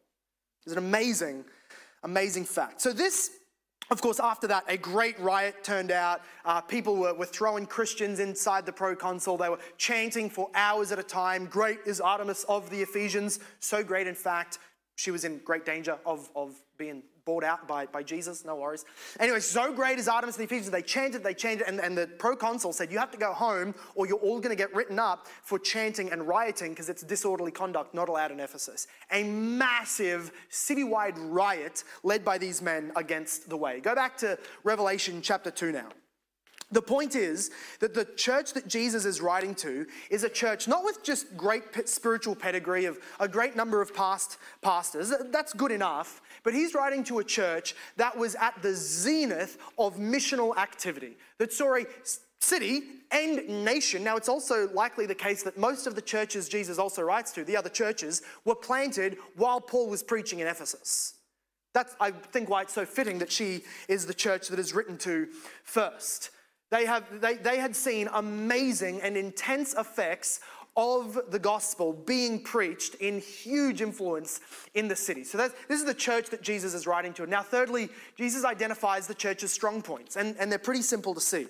It's 0.65 0.71
an 0.71 0.77
amazing, 0.77 1.43
amazing 2.03 2.45
fact. 2.45 2.79
So, 2.79 2.93
this 2.93 3.31
of 3.91 4.01
course, 4.01 4.21
after 4.21 4.47
that, 4.47 4.63
a 4.69 4.77
great 4.77 5.19
riot 5.19 5.61
turned 5.61 5.91
out. 5.91 6.21
Uh, 6.45 6.61
people 6.61 6.95
were, 6.95 7.13
were 7.13 7.25
throwing 7.25 7.65
Christians 7.65 8.21
inside 8.21 8.65
the 8.65 8.71
proconsul. 8.71 9.35
They 9.35 9.49
were 9.49 9.59
chanting 9.77 10.29
for 10.29 10.49
hours 10.55 10.93
at 10.93 10.99
a 10.99 11.03
time 11.03 11.47
Great 11.47 11.79
is 11.85 11.99
Artemis 11.99 12.45
of 12.45 12.69
the 12.69 12.81
Ephesians. 12.81 13.41
So 13.59 13.83
great, 13.83 14.07
in 14.07 14.15
fact, 14.15 14.59
she 14.95 15.11
was 15.11 15.25
in 15.25 15.39
great 15.39 15.65
danger 15.65 15.97
of, 16.05 16.29
of 16.33 16.55
being 16.79 17.03
bought 17.25 17.43
out 17.43 17.67
by, 17.67 17.85
by 17.85 18.01
Jesus, 18.01 18.45
no 18.45 18.55
worries. 18.55 18.85
Anyway, 19.19 19.41
so 19.41 19.71
great 19.71 19.99
is 19.99 20.07
Artemis 20.07 20.37
and 20.37 20.47
the 20.47 20.51
Ephesians. 20.51 20.71
They 20.71 20.81
chanted, 20.81 21.23
they 21.23 21.33
chanted, 21.33 21.67
and, 21.67 21.79
and 21.79 21.95
the 21.95 22.07
proconsul 22.07 22.73
said, 22.73 22.91
You 22.91 22.97
have 22.97 23.11
to 23.11 23.17
go 23.17 23.33
home 23.33 23.75
or 23.93 24.07
you're 24.07 24.17
all 24.17 24.39
going 24.39 24.55
to 24.55 24.55
get 24.55 24.73
written 24.73 24.97
up 24.97 25.27
for 25.43 25.59
chanting 25.59 26.11
and 26.11 26.27
rioting 26.27 26.71
because 26.71 26.89
it's 26.89 27.03
disorderly 27.03 27.51
conduct 27.51 27.93
not 27.93 28.09
allowed 28.09 28.31
in 28.31 28.39
Ephesus. 28.39 28.87
A 29.11 29.23
massive 29.23 30.31
citywide 30.49 31.17
riot 31.17 31.83
led 32.01 32.23
by 32.25 32.37
these 32.37 32.61
men 32.61 32.91
against 32.95 33.49
the 33.49 33.57
way. 33.57 33.81
Go 33.81 33.93
back 33.93 34.17
to 34.19 34.39
Revelation 34.63 35.21
chapter 35.21 35.51
2 35.51 35.73
now. 35.73 35.89
The 36.71 36.81
point 36.81 37.15
is 37.15 37.49
that 37.79 37.95
the 37.95 38.05
church 38.05 38.53
that 38.53 38.67
Jesus 38.67 39.03
is 39.03 39.21
writing 39.21 39.55
to 39.55 39.87
is 40.11 40.23
a 40.23 40.29
church 40.29 40.67
not 40.67 40.83
with 40.83 41.03
just 41.03 41.35
great 41.35 41.89
spiritual 41.89 42.35
pedigree 42.35 42.85
of 42.85 42.99
a 43.19 43.27
great 43.27 43.55
number 43.55 43.81
of 43.81 43.93
past 43.93 44.37
pastors. 44.61 45.11
That's 45.31 45.53
good 45.53 45.71
enough. 45.71 46.21
But 46.43 46.53
he's 46.53 46.73
writing 46.73 47.03
to 47.05 47.19
a 47.19 47.23
church 47.23 47.75
that 47.97 48.17
was 48.17 48.35
at 48.35 48.61
the 48.61 48.73
zenith 48.73 49.57
of 49.77 49.95
missional 49.95 50.55
activity, 50.57 51.17
that 51.37 51.53
saw 51.53 51.75
a 51.75 51.85
city 52.41 52.83
and 53.11 53.65
nation. 53.65 54.03
Now, 54.03 54.15
it's 54.15 54.29
also 54.29 54.69
likely 54.69 55.05
the 55.05 55.15
case 55.15 55.43
that 55.43 55.57
most 55.57 55.87
of 55.87 55.95
the 55.95 56.01
churches 56.01 56.47
Jesus 56.47 56.77
also 56.77 57.01
writes 57.01 57.31
to, 57.33 57.43
the 57.43 57.57
other 57.57 57.69
churches, 57.69 58.21
were 58.45 58.55
planted 58.55 59.17
while 59.35 59.59
Paul 59.59 59.89
was 59.89 60.03
preaching 60.03 60.39
in 60.39 60.47
Ephesus. 60.47 61.15
That's, 61.73 61.95
I 61.99 62.11
think, 62.11 62.49
why 62.49 62.63
it's 62.63 62.73
so 62.73 62.85
fitting 62.85 63.19
that 63.19 63.31
she 63.31 63.61
is 63.87 64.05
the 64.05 64.13
church 64.13 64.47
that 64.47 64.59
is 64.59 64.73
written 64.73 64.97
to 64.99 65.27
first. 65.63 66.31
They, 66.71 66.85
have, 66.85 67.03
they, 67.19 67.35
they 67.35 67.57
had 67.57 67.75
seen 67.75 68.09
amazing 68.13 69.01
and 69.01 69.17
intense 69.17 69.73
effects 69.73 70.39
of 70.75 71.19
the 71.29 71.39
gospel 71.39 71.93
being 71.93 72.41
preached 72.41 72.95
in 72.95 73.19
huge 73.19 73.81
influence 73.81 74.39
in 74.73 74.87
the 74.87 74.95
city. 74.95 75.23
So 75.23 75.37
this 75.37 75.79
is 75.79 75.85
the 75.85 75.93
church 75.93 76.29
that 76.29 76.41
Jesus 76.41 76.73
is 76.73 76.87
writing 76.87 77.13
to. 77.13 77.25
Now, 77.25 77.43
thirdly, 77.43 77.89
Jesus 78.17 78.45
identifies 78.45 79.07
the 79.07 79.13
church's 79.13 79.51
strong 79.51 79.81
points, 79.81 80.15
and, 80.15 80.35
and 80.39 80.51
they're 80.51 80.59
pretty 80.59 80.81
simple 80.81 81.13
to 81.13 81.21
see. 81.21 81.47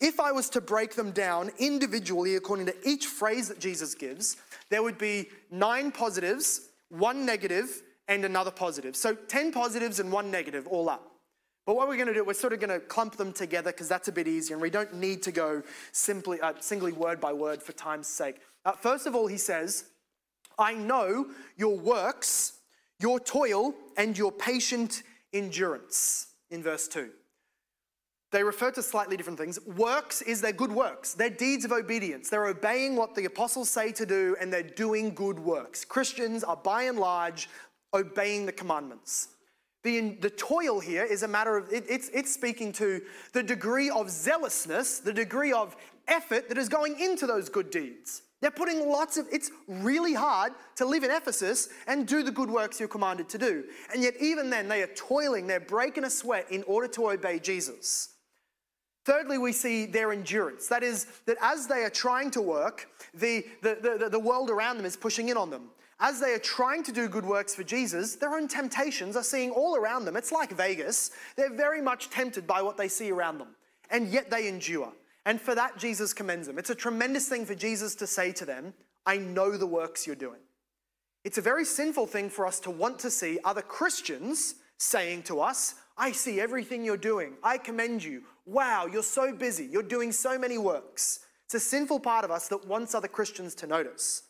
If 0.00 0.20
I 0.20 0.32
was 0.32 0.50
to 0.50 0.60
break 0.60 0.94
them 0.94 1.12
down 1.12 1.50
individually 1.58 2.36
according 2.36 2.66
to 2.66 2.74
each 2.88 3.06
phrase 3.06 3.48
that 3.48 3.60
Jesus 3.60 3.94
gives, 3.94 4.36
there 4.68 4.82
would 4.82 4.98
be 4.98 5.30
nine 5.50 5.90
positives, 5.90 6.68
one 6.90 7.24
negative, 7.24 7.82
and 8.08 8.24
another 8.24 8.50
positive. 8.50 8.94
So 8.94 9.14
10 9.14 9.52
positives 9.52 9.98
and 10.00 10.12
one 10.12 10.30
negative 10.30 10.66
all 10.66 10.88
up. 10.88 11.15
But 11.66 11.74
what 11.74 11.88
we're 11.88 11.96
going 11.96 12.06
to 12.06 12.14
do, 12.14 12.24
we're 12.24 12.34
sort 12.34 12.52
of 12.52 12.60
going 12.60 12.70
to 12.70 12.78
clump 12.78 13.16
them 13.16 13.32
together 13.32 13.72
because 13.72 13.88
that's 13.88 14.06
a 14.06 14.12
bit 14.12 14.28
easier, 14.28 14.54
and 14.54 14.62
we 14.62 14.70
don't 14.70 14.94
need 14.94 15.20
to 15.24 15.32
go 15.32 15.62
simply, 15.90 16.40
uh, 16.40 16.54
singly 16.60 16.92
word 16.92 17.20
by 17.20 17.32
word 17.32 17.60
for 17.60 17.72
time's 17.72 18.06
sake. 18.06 18.36
Uh, 18.64 18.72
first 18.72 19.06
of 19.06 19.16
all, 19.16 19.26
he 19.26 19.36
says, 19.36 19.86
I 20.58 20.74
know 20.74 21.26
your 21.56 21.76
works, 21.76 22.60
your 23.00 23.18
toil, 23.18 23.74
and 23.96 24.16
your 24.16 24.30
patient 24.30 25.02
endurance, 25.32 26.28
in 26.50 26.62
verse 26.62 26.86
2. 26.86 27.10
They 28.30 28.44
refer 28.44 28.70
to 28.72 28.82
slightly 28.82 29.16
different 29.16 29.38
things. 29.38 29.58
Works 29.66 30.22
is 30.22 30.40
their 30.40 30.52
good 30.52 30.70
works, 30.70 31.14
their 31.14 31.30
deeds 31.30 31.64
of 31.64 31.72
obedience. 31.72 32.28
They're 32.28 32.46
obeying 32.46 32.94
what 32.94 33.14
the 33.14 33.24
apostles 33.24 33.70
say 33.70 33.90
to 33.92 34.06
do, 34.06 34.36
and 34.40 34.52
they're 34.52 34.62
doing 34.62 35.14
good 35.14 35.38
works. 35.38 35.84
Christians 35.84 36.44
are 36.44 36.56
by 36.56 36.84
and 36.84 36.98
large 36.98 37.48
obeying 37.92 38.46
the 38.46 38.52
commandments. 38.52 39.28
The, 39.86 40.16
the 40.20 40.30
toil 40.30 40.80
here 40.80 41.04
is 41.04 41.22
a 41.22 41.28
matter 41.28 41.56
of, 41.56 41.72
it, 41.72 41.84
it's, 41.88 42.08
it's 42.08 42.34
speaking 42.34 42.72
to 42.72 43.00
the 43.32 43.42
degree 43.44 43.88
of 43.88 44.10
zealousness, 44.10 44.98
the 44.98 45.12
degree 45.12 45.52
of 45.52 45.76
effort 46.08 46.48
that 46.48 46.58
is 46.58 46.68
going 46.68 46.98
into 46.98 47.24
those 47.24 47.48
good 47.48 47.70
deeds. 47.70 48.22
They're 48.40 48.50
putting 48.50 48.90
lots 48.90 49.16
of, 49.16 49.28
it's 49.30 49.52
really 49.68 50.12
hard 50.12 50.54
to 50.74 50.84
live 50.84 51.04
in 51.04 51.12
Ephesus 51.12 51.68
and 51.86 52.04
do 52.04 52.24
the 52.24 52.32
good 52.32 52.50
works 52.50 52.80
you're 52.80 52.88
commanded 52.88 53.28
to 53.28 53.38
do. 53.38 53.62
And 53.92 54.02
yet, 54.02 54.14
even 54.20 54.50
then, 54.50 54.66
they 54.66 54.82
are 54.82 54.88
toiling, 54.88 55.46
they're 55.46 55.60
breaking 55.60 56.02
a 56.02 56.10
sweat 56.10 56.50
in 56.50 56.64
order 56.64 56.88
to 56.88 57.10
obey 57.10 57.38
Jesus. 57.38 58.08
Thirdly, 59.04 59.38
we 59.38 59.52
see 59.52 59.86
their 59.86 60.10
endurance. 60.10 60.66
That 60.66 60.82
is, 60.82 61.06
that 61.26 61.36
as 61.40 61.68
they 61.68 61.84
are 61.84 61.90
trying 61.90 62.32
to 62.32 62.42
work, 62.42 62.88
the, 63.14 63.46
the, 63.62 63.98
the, 64.00 64.08
the 64.08 64.18
world 64.18 64.50
around 64.50 64.78
them 64.78 64.86
is 64.86 64.96
pushing 64.96 65.28
in 65.28 65.36
on 65.36 65.50
them 65.50 65.68
as 65.98 66.20
they 66.20 66.34
are 66.34 66.38
trying 66.38 66.82
to 66.84 66.92
do 66.92 67.08
good 67.08 67.24
works 67.24 67.54
for 67.54 67.64
Jesus, 67.64 68.16
their 68.16 68.34
own 68.34 68.48
temptations 68.48 69.16
are 69.16 69.22
seeing 69.22 69.50
all 69.50 69.76
around 69.76 70.04
them. 70.04 70.16
It's 70.16 70.32
like 70.32 70.52
Vegas. 70.52 71.10
They're 71.36 71.54
very 71.54 71.80
much 71.80 72.10
tempted 72.10 72.46
by 72.46 72.60
what 72.62 72.76
they 72.76 72.88
see 72.88 73.10
around 73.10 73.38
them, 73.38 73.56
and 73.90 74.08
yet 74.08 74.30
they 74.30 74.48
endure. 74.48 74.92
And 75.24 75.40
for 75.40 75.54
that, 75.54 75.78
Jesus 75.78 76.12
commends 76.12 76.46
them. 76.46 76.58
It's 76.58 76.70
a 76.70 76.74
tremendous 76.74 77.28
thing 77.28 77.46
for 77.46 77.54
Jesus 77.54 77.94
to 77.96 78.06
say 78.06 78.32
to 78.32 78.44
them, 78.44 78.74
I 79.06 79.16
know 79.16 79.56
the 79.56 79.66
works 79.66 80.06
you're 80.06 80.16
doing. 80.16 80.40
It's 81.24 81.38
a 81.38 81.42
very 81.42 81.64
sinful 81.64 82.06
thing 82.06 82.30
for 82.30 82.46
us 82.46 82.60
to 82.60 82.70
want 82.70 82.98
to 83.00 83.10
see 83.10 83.38
other 83.44 83.62
Christians 83.62 84.56
saying 84.78 85.24
to 85.24 85.40
us, 85.40 85.74
I 85.98 86.12
see 86.12 86.40
everything 86.40 86.84
you're 86.84 86.96
doing. 86.96 87.34
I 87.42 87.58
commend 87.58 88.04
you. 88.04 88.22
Wow, 88.44 88.86
you're 88.86 89.02
so 89.02 89.32
busy. 89.32 89.64
You're 89.64 89.82
doing 89.82 90.12
so 90.12 90.38
many 90.38 90.58
works. 90.58 91.20
It's 91.46 91.54
a 91.54 91.60
sinful 91.60 92.00
part 92.00 92.24
of 92.24 92.30
us 92.30 92.48
that 92.48 92.66
wants 92.66 92.94
other 92.94 93.08
Christians 93.08 93.54
to 93.56 93.66
notice. 93.66 94.22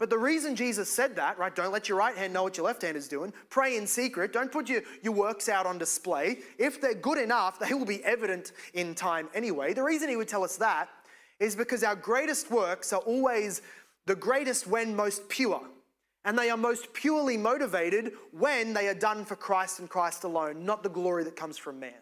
But 0.00 0.08
the 0.08 0.18
reason 0.18 0.56
Jesus 0.56 0.88
said 0.88 1.14
that, 1.16 1.38
right, 1.38 1.54
don't 1.54 1.72
let 1.72 1.86
your 1.86 1.98
right 1.98 2.16
hand 2.16 2.32
know 2.32 2.42
what 2.42 2.56
your 2.56 2.64
left 2.64 2.80
hand 2.80 2.96
is 2.96 3.06
doing, 3.06 3.34
pray 3.50 3.76
in 3.76 3.86
secret, 3.86 4.32
don't 4.32 4.50
put 4.50 4.66
your, 4.66 4.80
your 5.02 5.12
works 5.12 5.46
out 5.46 5.66
on 5.66 5.76
display. 5.76 6.38
If 6.56 6.80
they're 6.80 6.94
good 6.94 7.18
enough, 7.18 7.58
they 7.58 7.74
will 7.74 7.84
be 7.84 8.02
evident 8.02 8.52
in 8.72 8.94
time 8.94 9.28
anyway. 9.34 9.74
The 9.74 9.82
reason 9.82 10.08
he 10.08 10.16
would 10.16 10.26
tell 10.26 10.42
us 10.42 10.56
that 10.56 10.88
is 11.38 11.54
because 11.54 11.84
our 11.84 11.94
greatest 11.94 12.50
works 12.50 12.94
are 12.94 13.02
always 13.02 13.60
the 14.06 14.16
greatest 14.16 14.66
when 14.66 14.96
most 14.96 15.28
pure. 15.28 15.60
And 16.24 16.38
they 16.38 16.48
are 16.48 16.56
most 16.56 16.94
purely 16.94 17.36
motivated 17.36 18.12
when 18.32 18.72
they 18.72 18.88
are 18.88 18.94
done 18.94 19.26
for 19.26 19.36
Christ 19.36 19.80
and 19.80 19.88
Christ 19.88 20.24
alone, 20.24 20.64
not 20.64 20.82
the 20.82 20.88
glory 20.88 21.24
that 21.24 21.36
comes 21.36 21.58
from 21.58 21.78
man. 21.78 21.92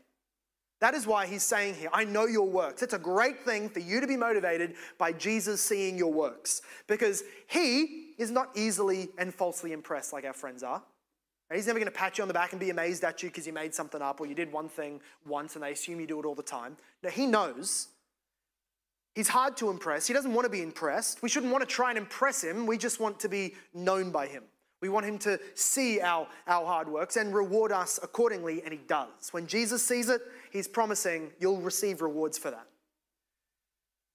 That 0.80 0.94
is 0.94 1.06
why 1.06 1.26
he's 1.26 1.42
saying 1.42 1.74
here, 1.74 1.90
I 1.92 2.04
know 2.04 2.26
your 2.26 2.48
works. 2.48 2.82
It's 2.82 2.94
a 2.94 2.98
great 2.98 3.44
thing 3.44 3.68
for 3.68 3.80
you 3.80 4.00
to 4.00 4.06
be 4.06 4.16
motivated 4.16 4.74
by 4.96 5.12
Jesus 5.12 5.60
seeing 5.60 5.98
your 5.98 6.12
works 6.12 6.62
because 6.86 7.24
he 7.48 8.12
is 8.16 8.30
not 8.30 8.50
easily 8.54 9.08
and 9.18 9.34
falsely 9.34 9.72
impressed 9.72 10.12
like 10.12 10.24
our 10.24 10.32
friends 10.32 10.62
are. 10.62 10.82
He's 11.52 11.66
never 11.66 11.78
going 11.78 11.90
to 11.90 11.98
pat 11.98 12.18
you 12.18 12.22
on 12.22 12.28
the 12.28 12.34
back 12.34 12.52
and 12.52 12.60
be 12.60 12.70
amazed 12.70 13.02
at 13.04 13.22
you 13.22 13.30
because 13.30 13.46
you 13.46 13.52
made 13.52 13.74
something 13.74 14.02
up 14.02 14.20
or 14.20 14.26
you 14.26 14.34
did 14.34 14.52
one 14.52 14.68
thing 14.68 15.00
once 15.26 15.54
and 15.54 15.64
they 15.64 15.72
assume 15.72 15.98
you 15.98 16.06
do 16.06 16.20
it 16.20 16.26
all 16.26 16.34
the 16.34 16.42
time. 16.42 16.76
No, 17.02 17.08
he 17.08 17.26
knows. 17.26 17.88
He's 19.14 19.28
hard 19.28 19.56
to 19.56 19.70
impress. 19.70 20.06
He 20.06 20.14
doesn't 20.14 20.32
want 20.32 20.44
to 20.44 20.50
be 20.50 20.62
impressed. 20.62 21.22
We 21.22 21.28
shouldn't 21.28 21.50
want 21.50 21.66
to 21.66 21.74
try 21.74 21.88
and 21.88 21.98
impress 21.98 22.44
him. 22.44 22.66
We 22.66 22.76
just 22.76 23.00
want 23.00 23.18
to 23.20 23.28
be 23.28 23.54
known 23.72 24.10
by 24.10 24.26
him. 24.26 24.44
We 24.80 24.88
want 24.88 25.06
him 25.06 25.18
to 25.18 25.40
see 25.54 26.00
our, 26.00 26.28
our 26.46 26.64
hard 26.64 26.88
works 26.88 27.16
and 27.16 27.34
reward 27.34 27.72
us 27.72 27.98
accordingly, 28.02 28.62
and 28.62 28.72
he 28.72 28.80
does. 28.86 29.32
When 29.32 29.46
Jesus 29.46 29.82
sees 29.82 30.08
it, 30.08 30.20
he's 30.52 30.68
promising 30.68 31.30
you'll 31.40 31.60
receive 31.60 32.00
rewards 32.00 32.38
for 32.38 32.50
that. 32.50 32.66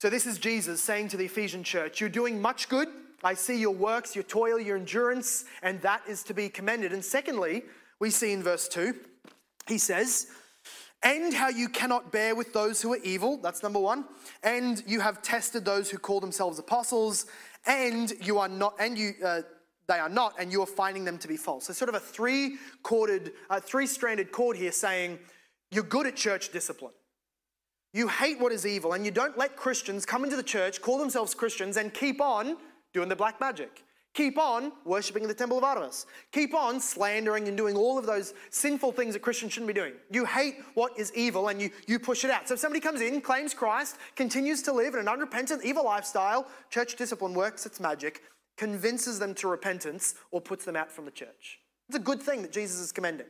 So, 0.02 0.10
this 0.10 0.26
is 0.26 0.38
Jesus 0.38 0.82
saying 0.82 1.10
to 1.10 1.18
the 1.18 1.26
Ephesian 1.26 1.64
church, 1.64 2.00
You're 2.00 2.10
doing 2.10 2.42
much 2.42 2.70
good. 2.70 2.88
I 3.24 3.36
see 3.36 3.58
your 3.58 3.74
works, 3.74 4.16
your 4.16 4.24
toil, 4.24 4.60
your 4.60 4.76
endurance, 4.76 5.46
and 5.62 5.82
that 5.82 6.02
is 6.08 6.24
to 6.24 6.34
be 6.34 6.50
commended. 6.50 6.92
And 6.92 7.04
secondly, 7.04 7.64
we 8.00 8.10
see 8.10 8.34
in 8.34 8.44
verse 8.44 8.68
2, 8.68 8.94
he 9.66 9.78
says, 9.78 10.28
and 11.04 11.34
how 11.34 11.50
you 11.50 11.68
cannot 11.68 12.12
bear 12.12 12.34
with 12.36 12.54
those 12.54 12.82
who 12.82 12.94
are 12.94 13.00
evil. 13.04 13.38
That's 13.38 13.62
number 13.62 13.80
one. 13.80 14.06
And 14.42 14.82
you 14.88 15.02
have 15.02 15.22
tested 15.22 15.66
those 15.66 15.90
who 15.90 15.98
call 15.98 16.20
themselves 16.20 16.60
apostles, 16.60 17.26
and 17.66 18.14
you 18.22 18.40
are 18.40 18.48
not, 18.48 18.76
and 18.80 18.98
you, 18.98 19.14
uh, 19.24 19.42
they 19.88 20.00
are 20.00 20.10
not, 20.10 20.34
and 20.40 20.52
you 20.52 20.62
are 20.62 20.68
finding 20.68 21.04
them 21.04 21.18
to 21.18 21.28
be 21.28 21.38
false. 21.38 21.66
So, 21.66 21.74
sort 21.74 21.90
of 21.90 21.96
a 21.96 22.00
three 22.00 22.58
corded, 22.84 23.34
uh, 23.50 23.60
three 23.60 23.88
stranded 23.88 24.32
cord 24.32 24.58
here 24.58 24.72
saying, 24.72 25.20
You're 25.72 25.84
good 25.84 26.08
at 26.08 26.16
church 26.16 26.52
discipline. 26.52 26.94
You 27.94 28.08
hate 28.08 28.40
what 28.40 28.52
is 28.52 28.66
evil, 28.66 28.94
and 28.94 29.06
you 29.06 29.12
don't 29.12 29.38
let 29.38 29.56
Christians 29.56 30.06
come 30.06 30.24
into 30.24 30.36
the 30.36 30.44
church, 30.44 30.82
call 30.82 30.98
themselves 30.98 31.36
Christians, 31.36 31.78
and 31.78 31.94
keep 31.94 32.22
on 32.22 32.58
doing 32.94 33.10
the 33.10 33.16
black 33.16 33.40
magic. 33.40 33.84
Keep 34.14 34.38
on 34.38 34.72
worshiping 34.86 35.24
in 35.24 35.28
the 35.28 35.34
temple 35.34 35.58
of 35.58 35.64
Artemis. 35.64 36.06
Keep 36.32 36.54
on 36.54 36.80
slandering 36.80 37.48
and 37.48 37.58
doing 37.58 37.76
all 37.76 37.98
of 37.98 38.06
those 38.06 38.36
sinful 38.52 38.92
things 38.92 39.14
that 39.14 39.22
Christians 39.22 39.54
shouldn't 39.54 39.68
be 39.68 39.74
doing. 39.74 39.94
You 40.12 40.24
hate 40.26 40.58
what 40.76 40.98
is 41.00 41.12
evil 41.16 41.48
and 41.48 41.60
you, 41.60 41.72
you 41.88 41.98
push 41.98 42.24
it 42.24 42.30
out. 42.30 42.48
So 42.48 42.54
if 42.54 42.60
somebody 42.60 42.80
comes 42.80 43.02
in, 43.02 43.22
claims 43.22 43.56
Christ, 43.56 43.98
continues 44.16 44.62
to 44.64 44.72
live 44.72 44.94
in 44.94 45.00
an 45.00 45.08
unrepentant, 45.08 45.66
evil 45.66 45.86
lifestyle, 45.86 46.48
church 46.70 46.96
discipline 46.96 47.34
works 47.34 47.66
its 47.66 47.80
magic, 47.80 48.22
convinces 48.58 49.20
them 49.20 49.34
to 49.36 49.48
repentance, 49.48 50.16
or 50.32 50.42
puts 50.42 50.66
them 50.66 50.76
out 50.76 50.92
from 50.92 51.06
the 51.06 51.12
church. 51.12 51.60
It's 51.88 51.98
a 51.98 52.02
good 52.02 52.22
thing 52.22 52.42
that 52.42 52.52
Jesus 52.52 52.80
is 52.80 52.92
commending. 52.92 53.28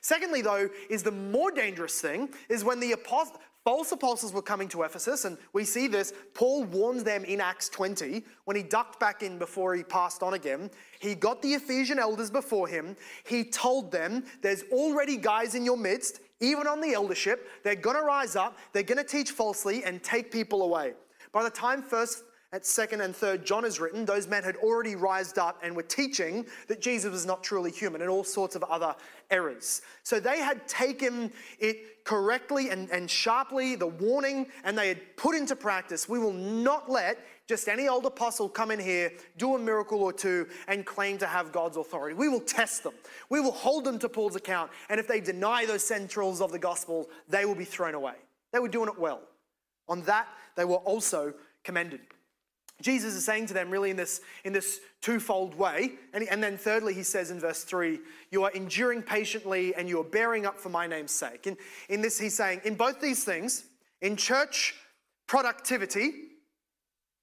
Secondly, 0.00 0.42
though, 0.42 0.68
is 0.88 1.02
the 1.02 1.10
more 1.10 1.50
dangerous 1.50 2.00
thing 2.00 2.28
is 2.48 2.64
when 2.64 2.80
the 2.80 2.92
apost- 2.92 3.38
false 3.64 3.92
apostles 3.92 4.32
were 4.32 4.42
coming 4.42 4.68
to 4.68 4.82
Ephesus, 4.82 5.24
and 5.24 5.38
we 5.52 5.64
see 5.64 5.86
this. 5.86 6.12
Paul 6.34 6.64
warns 6.64 7.04
them 7.04 7.24
in 7.24 7.40
Acts 7.40 7.68
20 7.68 8.24
when 8.44 8.56
he 8.56 8.62
ducked 8.62 8.98
back 8.98 9.22
in 9.22 9.38
before 9.38 9.74
he 9.74 9.84
passed 9.84 10.22
on 10.22 10.34
again. 10.34 10.70
He 11.00 11.14
got 11.14 11.42
the 11.42 11.54
Ephesian 11.54 11.98
elders 11.98 12.30
before 12.30 12.66
him. 12.66 12.96
He 13.24 13.44
told 13.44 13.92
them, 13.92 14.24
There's 14.40 14.64
already 14.72 15.16
guys 15.16 15.54
in 15.54 15.64
your 15.64 15.76
midst, 15.76 16.20
even 16.40 16.66
on 16.66 16.80
the 16.80 16.94
eldership. 16.94 17.48
They're 17.62 17.76
going 17.76 17.96
to 17.96 18.02
rise 18.02 18.34
up, 18.34 18.58
they're 18.72 18.82
going 18.82 18.98
to 18.98 19.04
teach 19.04 19.30
falsely 19.30 19.84
and 19.84 20.02
take 20.02 20.32
people 20.32 20.62
away. 20.62 20.94
By 21.30 21.44
the 21.44 21.50
time 21.50 21.82
first 21.82 22.24
at 22.52 22.66
second 22.66 23.00
and 23.00 23.16
third 23.16 23.46
John 23.46 23.64
is 23.64 23.80
written, 23.80 24.04
those 24.04 24.28
men 24.28 24.44
had 24.44 24.56
already 24.56 24.94
rised 24.94 25.38
up 25.38 25.58
and 25.62 25.74
were 25.74 25.82
teaching 25.82 26.44
that 26.68 26.82
Jesus 26.82 27.10
was 27.10 27.24
not 27.24 27.42
truly 27.42 27.70
human 27.70 28.02
and 28.02 28.10
all 28.10 28.24
sorts 28.24 28.54
of 28.54 28.62
other 28.64 28.94
errors. 29.30 29.80
So 30.02 30.20
they 30.20 30.38
had 30.38 30.68
taken 30.68 31.32
it 31.58 32.04
correctly 32.04 32.68
and, 32.68 32.90
and 32.90 33.10
sharply, 33.10 33.74
the 33.74 33.86
warning, 33.86 34.48
and 34.64 34.76
they 34.76 34.88
had 34.88 35.16
put 35.16 35.34
into 35.34 35.56
practice. 35.56 36.08
We 36.08 36.18
will 36.18 36.32
not 36.32 36.90
let 36.90 37.18
just 37.48 37.68
any 37.68 37.88
old 37.88 38.06
apostle 38.06 38.48
come 38.48 38.70
in 38.70 38.78
here, 38.78 39.12
do 39.38 39.54
a 39.54 39.58
miracle 39.58 40.02
or 40.02 40.12
two, 40.12 40.46
and 40.68 40.84
claim 40.84 41.18
to 41.18 41.26
have 41.26 41.52
God's 41.52 41.76
authority. 41.76 42.14
We 42.14 42.28
will 42.28 42.40
test 42.40 42.82
them. 42.82 42.94
We 43.30 43.40
will 43.40 43.52
hold 43.52 43.84
them 43.84 43.98
to 44.00 44.08
Paul's 44.08 44.36
account. 44.36 44.70
And 44.90 45.00
if 45.00 45.08
they 45.08 45.20
deny 45.20 45.64
those 45.64 45.82
centrals 45.82 46.40
of 46.40 46.52
the 46.52 46.58
gospel, 46.58 47.08
they 47.28 47.44
will 47.44 47.54
be 47.54 47.64
thrown 47.64 47.94
away. 47.94 48.14
They 48.52 48.58
were 48.58 48.68
doing 48.68 48.88
it 48.88 48.98
well. 48.98 49.22
On 49.88 50.02
that, 50.02 50.28
they 50.56 50.64
were 50.64 50.76
also 50.76 51.34
commended. 51.64 52.00
Jesus 52.82 53.14
is 53.14 53.24
saying 53.24 53.46
to 53.46 53.54
them 53.54 53.70
really 53.70 53.90
in 53.90 53.96
this, 53.96 54.20
in 54.44 54.52
this 54.52 54.80
twofold 55.00 55.54
way. 55.54 55.92
And, 56.12 56.28
and 56.28 56.42
then 56.42 56.56
thirdly, 56.56 56.94
he 56.94 57.02
says 57.02 57.30
in 57.30 57.40
verse 57.40 57.64
3, 57.64 57.98
you 58.30 58.44
are 58.44 58.50
enduring 58.50 59.02
patiently 59.02 59.74
and 59.74 59.88
you 59.88 60.00
are 60.00 60.04
bearing 60.04 60.46
up 60.46 60.58
for 60.58 60.68
my 60.68 60.86
name's 60.86 61.12
sake. 61.12 61.46
In, 61.46 61.56
in 61.88 62.02
this, 62.02 62.18
he's 62.18 62.36
saying, 62.36 62.60
in 62.64 62.74
both 62.74 63.00
these 63.00 63.24
things, 63.24 63.64
in 64.00 64.16
church 64.16 64.74
productivity 65.26 66.12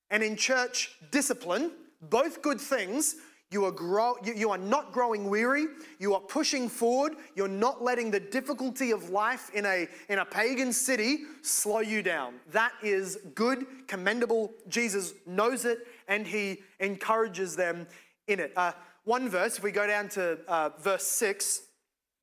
and 0.10 0.24
in 0.24 0.36
church 0.36 0.96
discipline, 1.12 1.72
both 2.02 2.42
good 2.42 2.60
things, 2.60 3.16
you 3.52 3.66
are, 3.66 3.72
grow, 3.72 4.16
you, 4.24 4.34
you 4.34 4.52
are 4.52 4.60
not 4.60 4.92
growing 4.92 5.28
weary. 5.28 5.68
You 5.98 6.14
are 6.14 6.22
pushing 6.22 6.70
forward. 6.70 7.14
You're 7.36 7.48
not 7.48 7.84
letting 7.84 8.12
the 8.12 8.20
difficulty 8.20 8.92
of 8.92 9.10
life 9.10 9.50
in 9.56 9.66
a, 9.66 9.88
in 10.08 10.20
a 10.20 10.26
pagan 10.26 10.72
city 10.72 11.22
slow 11.42 11.80
you 11.80 12.04
down. 12.04 12.36
That 12.52 12.74
is 12.84 13.18
good, 13.34 13.66
commendable. 13.88 14.54
Jesus 14.68 15.14
knows 15.26 15.66
it 15.66 15.88
and 16.08 16.28
he 16.28 16.60
encourages 16.80 17.56
them 17.56 17.88
in 18.28 18.40
it. 18.40 18.54
Uh, 18.56 18.74
one 19.04 19.28
verse, 19.28 19.58
if 19.58 19.64
we 19.64 19.72
go 19.72 19.88
down 19.88 20.10
to 20.10 20.38
uh, 20.48 20.70
verse 20.80 21.08
6, 21.08 21.62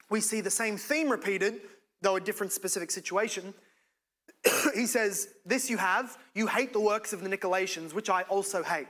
we 0.09 0.21
see 0.21 0.41
the 0.41 0.51
same 0.51 0.77
theme 0.77 1.09
repeated, 1.09 1.61
though 2.03 2.15
a 2.15 2.21
different 2.21 2.53
specific 2.53 2.93
situation. 2.93 3.53
he 4.75 4.87
says, 4.87 5.29
This 5.45 5.69
you 5.69 5.77
have, 5.79 6.17
you 6.35 6.47
hate 6.47 6.73
the 6.73 6.81
works 6.81 7.13
of 7.13 7.23
the 7.23 7.29
Nicolaitans, 7.29 7.93
which 7.93 8.09
I 8.09 8.23
also 8.23 8.63
hate. 8.63 8.87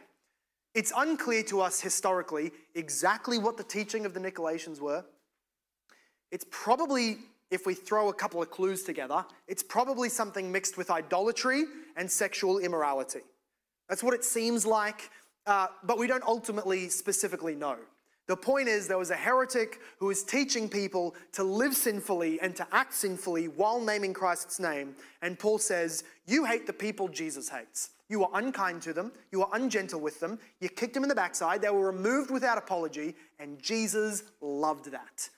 It's 0.77 0.93
unclear 0.95 1.43
to 1.45 1.63
us 1.63 1.81
historically 1.81 2.53
exactly 2.75 3.39
what 3.39 3.57
the 3.57 3.65
teaching 3.65 4.05
of 4.05 4.13
the 4.13 4.21
Nicolaitans 4.21 4.79
were. 4.79 5.07
It's 6.31 6.45
probably, 6.51 7.17
if 7.51 7.65
we 7.65 7.73
throw 7.73 8.11
a 8.11 8.13
couple 8.13 8.43
of 8.43 8.51
clues 8.51 8.83
together, 8.83 9.25
it's 9.49 9.63
probably 9.63 10.11
something 10.11 10.53
mixed 10.53 10.77
with 10.77 10.91
idolatry 10.91 11.65
and 11.97 12.11
sexual 12.11 12.59
immorality. 12.59 13.21
That's 13.89 14.03
what 14.03 14.13
it 14.13 14.23
seems 14.23 14.67
like, 14.67 15.09
uh, 15.47 15.69
but 15.83 15.97
we 15.97 16.07
don't 16.07 16.25
ultimately 16.25 16.91
specifically 16.91 17.55
know. 17.55 17.79
The 18.27 18.37
point 18.37 18.69
is, 18.69 18.87
there 18.87 18.99
was 18.99 19.11
a 19.11 19.17
heretic 19.17 19.81
who 19.99 20.07
was 20.07 20.23
teaching 20.23 20.69
people 20.69 21.15
to 21.33 21.43
live 21.43 21.75
sinfully 21.75 22.39
and 22.41 22.55
to 22.55 22.67
act 22.71 22.93
sinfully 22.93 23.49
while 23.49 23.81
naming 23.81 24.13
Christ's 24.13 24.61
name. 24.61 24.95
And 25.23 25.39
Paul 25.39 25.57
says, 25.57 26.05
You 26.27 26.45
hate 26.45 26.67
the 26.67 26.75
people 26.75 27.09
Jesus 27.09 27.49
hates. 27.49 27.93
You 28.09 28.21
were 28.21 28.29
unkind 28.35 28.83
to 28.83 28.93
them. 28.93 29.13
You 29.33 29.41
were 29.41 29.49
ungentle 29.53 30.01
with 30.01 30.21
them. 30.21 30.39
You 30.61 30.69
kicked 30.69 30.95
them 30.95 31.03
in 31.03 31.09
the 31.09 31.15
backside. 31.15 31.61
They 31.61 31.71
were 31.71 31.87
removed 31.87 32.31
without 32.31 32.57
apology, 32.59 33.15
and 33.39 33.61
Jesus 33.61 34.23
loved 34.41 34.91
that. 34.93 35.29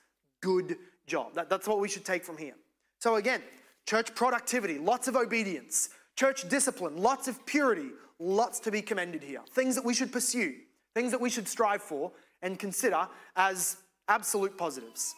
Good 0.41 0.77
job. 1.07 1.33
That, 1.33 1.49
that's 1.49 1.67
what 1.67 1.79
we 1.79 1.89
should 1.89 2.05
take 2.05 2.23
from 2.23 2.37
here. 2.37 2.55
So, 2.99 3.15
again, 3.15 3.41
church 3.87 4.13
productivity, 4.13 4.77
lots 4.77 5.07
of 5.07 5.15
obedience, 5.15 5.89
church 6.15 6.47
discipline, 6.47 6.97
lots 6.97 7.27
of 7.27 7.43
purity, 7.45 7.89
lots 8.19 8.59
to 8.59 8.71
be 8.71 8.81
commended 8.81 9.23
here. 9.23 9.41
Things 9.49 9.75
that 9.75 9.85
we 9.85 9.93
should 9.93 10.11
pursue, 10.11 10.53
things 10.93 11.11
that 11.11 11.21
we 11.21 11.29
should 11.29 11.47
strive 11.47 11.81
for 11.81 12.11
and 12.41 12.59
consider 12.59 13.07
as 13.35 13.77
absolute 14.07 14.57
positives. 14.57 15.15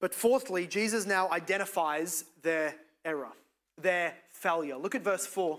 But 0.00 0.14
fourthly, 0.14 0.66
Jesus 0.66 1.06
now 1.06 1.30
identifies 1.30 2.26
their 2.42 2.74
error, 3.04 3.32
their 3.80 4.14
failure. 4.44 4.76
Look 4.76 4.94
at 4.94 5.02
verse 5.02 5.26
4. 5.26 5.58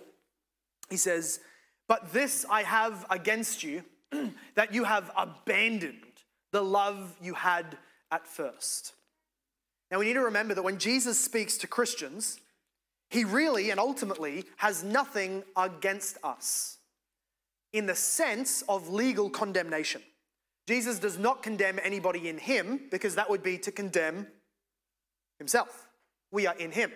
He 0.92 0.98
says, 0.98 1.40
But 1.88 2.14
this 2.14 2.46
I 2.48 2.62
have 2.62 3.04
against 3.10 3.64
you, 3.64 3.84
that 4.56 4.76
you 4.76 4.84
have 4.84 5.10
abandoned 5.18 6.04
the 6.52 6.62
love 6.62 7.18
you 7.20 7.34
had 7.34 7.66
at 8.12 8.28
first. 8.28 8.94
Now 9.90 9.98
we 9.98 10.06
need 10.06 10.14
to 10.14 10.22
remember 10.22 10.54
that 10.54 10.62
when 10.62 10.78
Jesus 10.78 11.20
speaks 11.20 11.58
to 11.58 11.68
Christians, 11.68 12.40
he 13.10 13.24
really 13.24 13.72
and 13.72 13.80
ultimately 13.80 14.46
has 14.58 14.84
nothing 14.84 15.44
against 15.58 16.20
us 16.24 16.78
in 17.74 17.88
the 17.88 17.96
sense 17.96 18.62
of 18.70 18.90
legal 18.90 19.32
condemnation. 19.32 20.02
Jesus 20.68 21.00
does 21.00 21.18
not 21.18 21.42
condemn 21.42 21.80
anybody 21.84 22.30
in 22.30 22.38
him 22.38 22.82
because 22.92 23.16
that 23.16 23.32
would 23.32 23.42
be 23.42 23.58
to 23.60 23.72
condemn 23.72 24.28
himself. 25.40 25.90
We 26.32 26.46
are 26.46 26.56
in 26.56 26.72
him. 26.72 26.92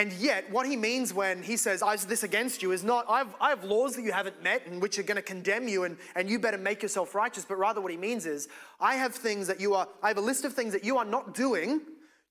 And 0.00 0.14
yet, 0.14 0.50
what 0.50 0.66
he 0.66 0.76
means 0.78 1.12
when 1.12 1.42
he 1.42 1.58
says, 1.58 1.82
I 1.82 1.90
have 1.90 2.08
this 2.08 2.22
against 2.22 2.62
you, 2.62 2.72
is 2.72 2.82
not, 2.82 3.04
I 3.06 3.18
have, 3.18 3.36
I 3.38 3.50
have 3.50 3.64
laws 3.64 3.96
that 3.96 4.02
you 4.02 4.12
haven't 4.12 4.42
met 4.42 4.66
and 4.66 4.80
which 4.80 4.98
are 4.98 5.02
going 5.02 5.16
to 5.16 5.22
condemn 5.22 5.68
you 5.68 5.84
and, 5.84 5.98
and 6.16 6.26
you 6.26 6.38
better 6.38 6.56
make 6.56 6.82
yourself 6.82 7.14
righteous. 7.14 7.44
But 7.44 7.58
rather, 7.58 7.82
what 7.82 7.90
he 7.90 7.98
means 7.98 8.24
is, 8.24 8.48
I 8.80 8.94
have 8.94 9.14
things 9.14 9.46
that 9.48 9.60
you 9.60 9.74
are, 9.74 9.86
I 10.02 10.08
have 10.08 10.16
a 10.16 10.22
list 10.22 10.46
of 10.46 10.54
things 10.54 10.72
that 10.72 10.84
you 10.84 10.96
are 10.96 11.04
not 11.04 11.34
doing 11.34 11.82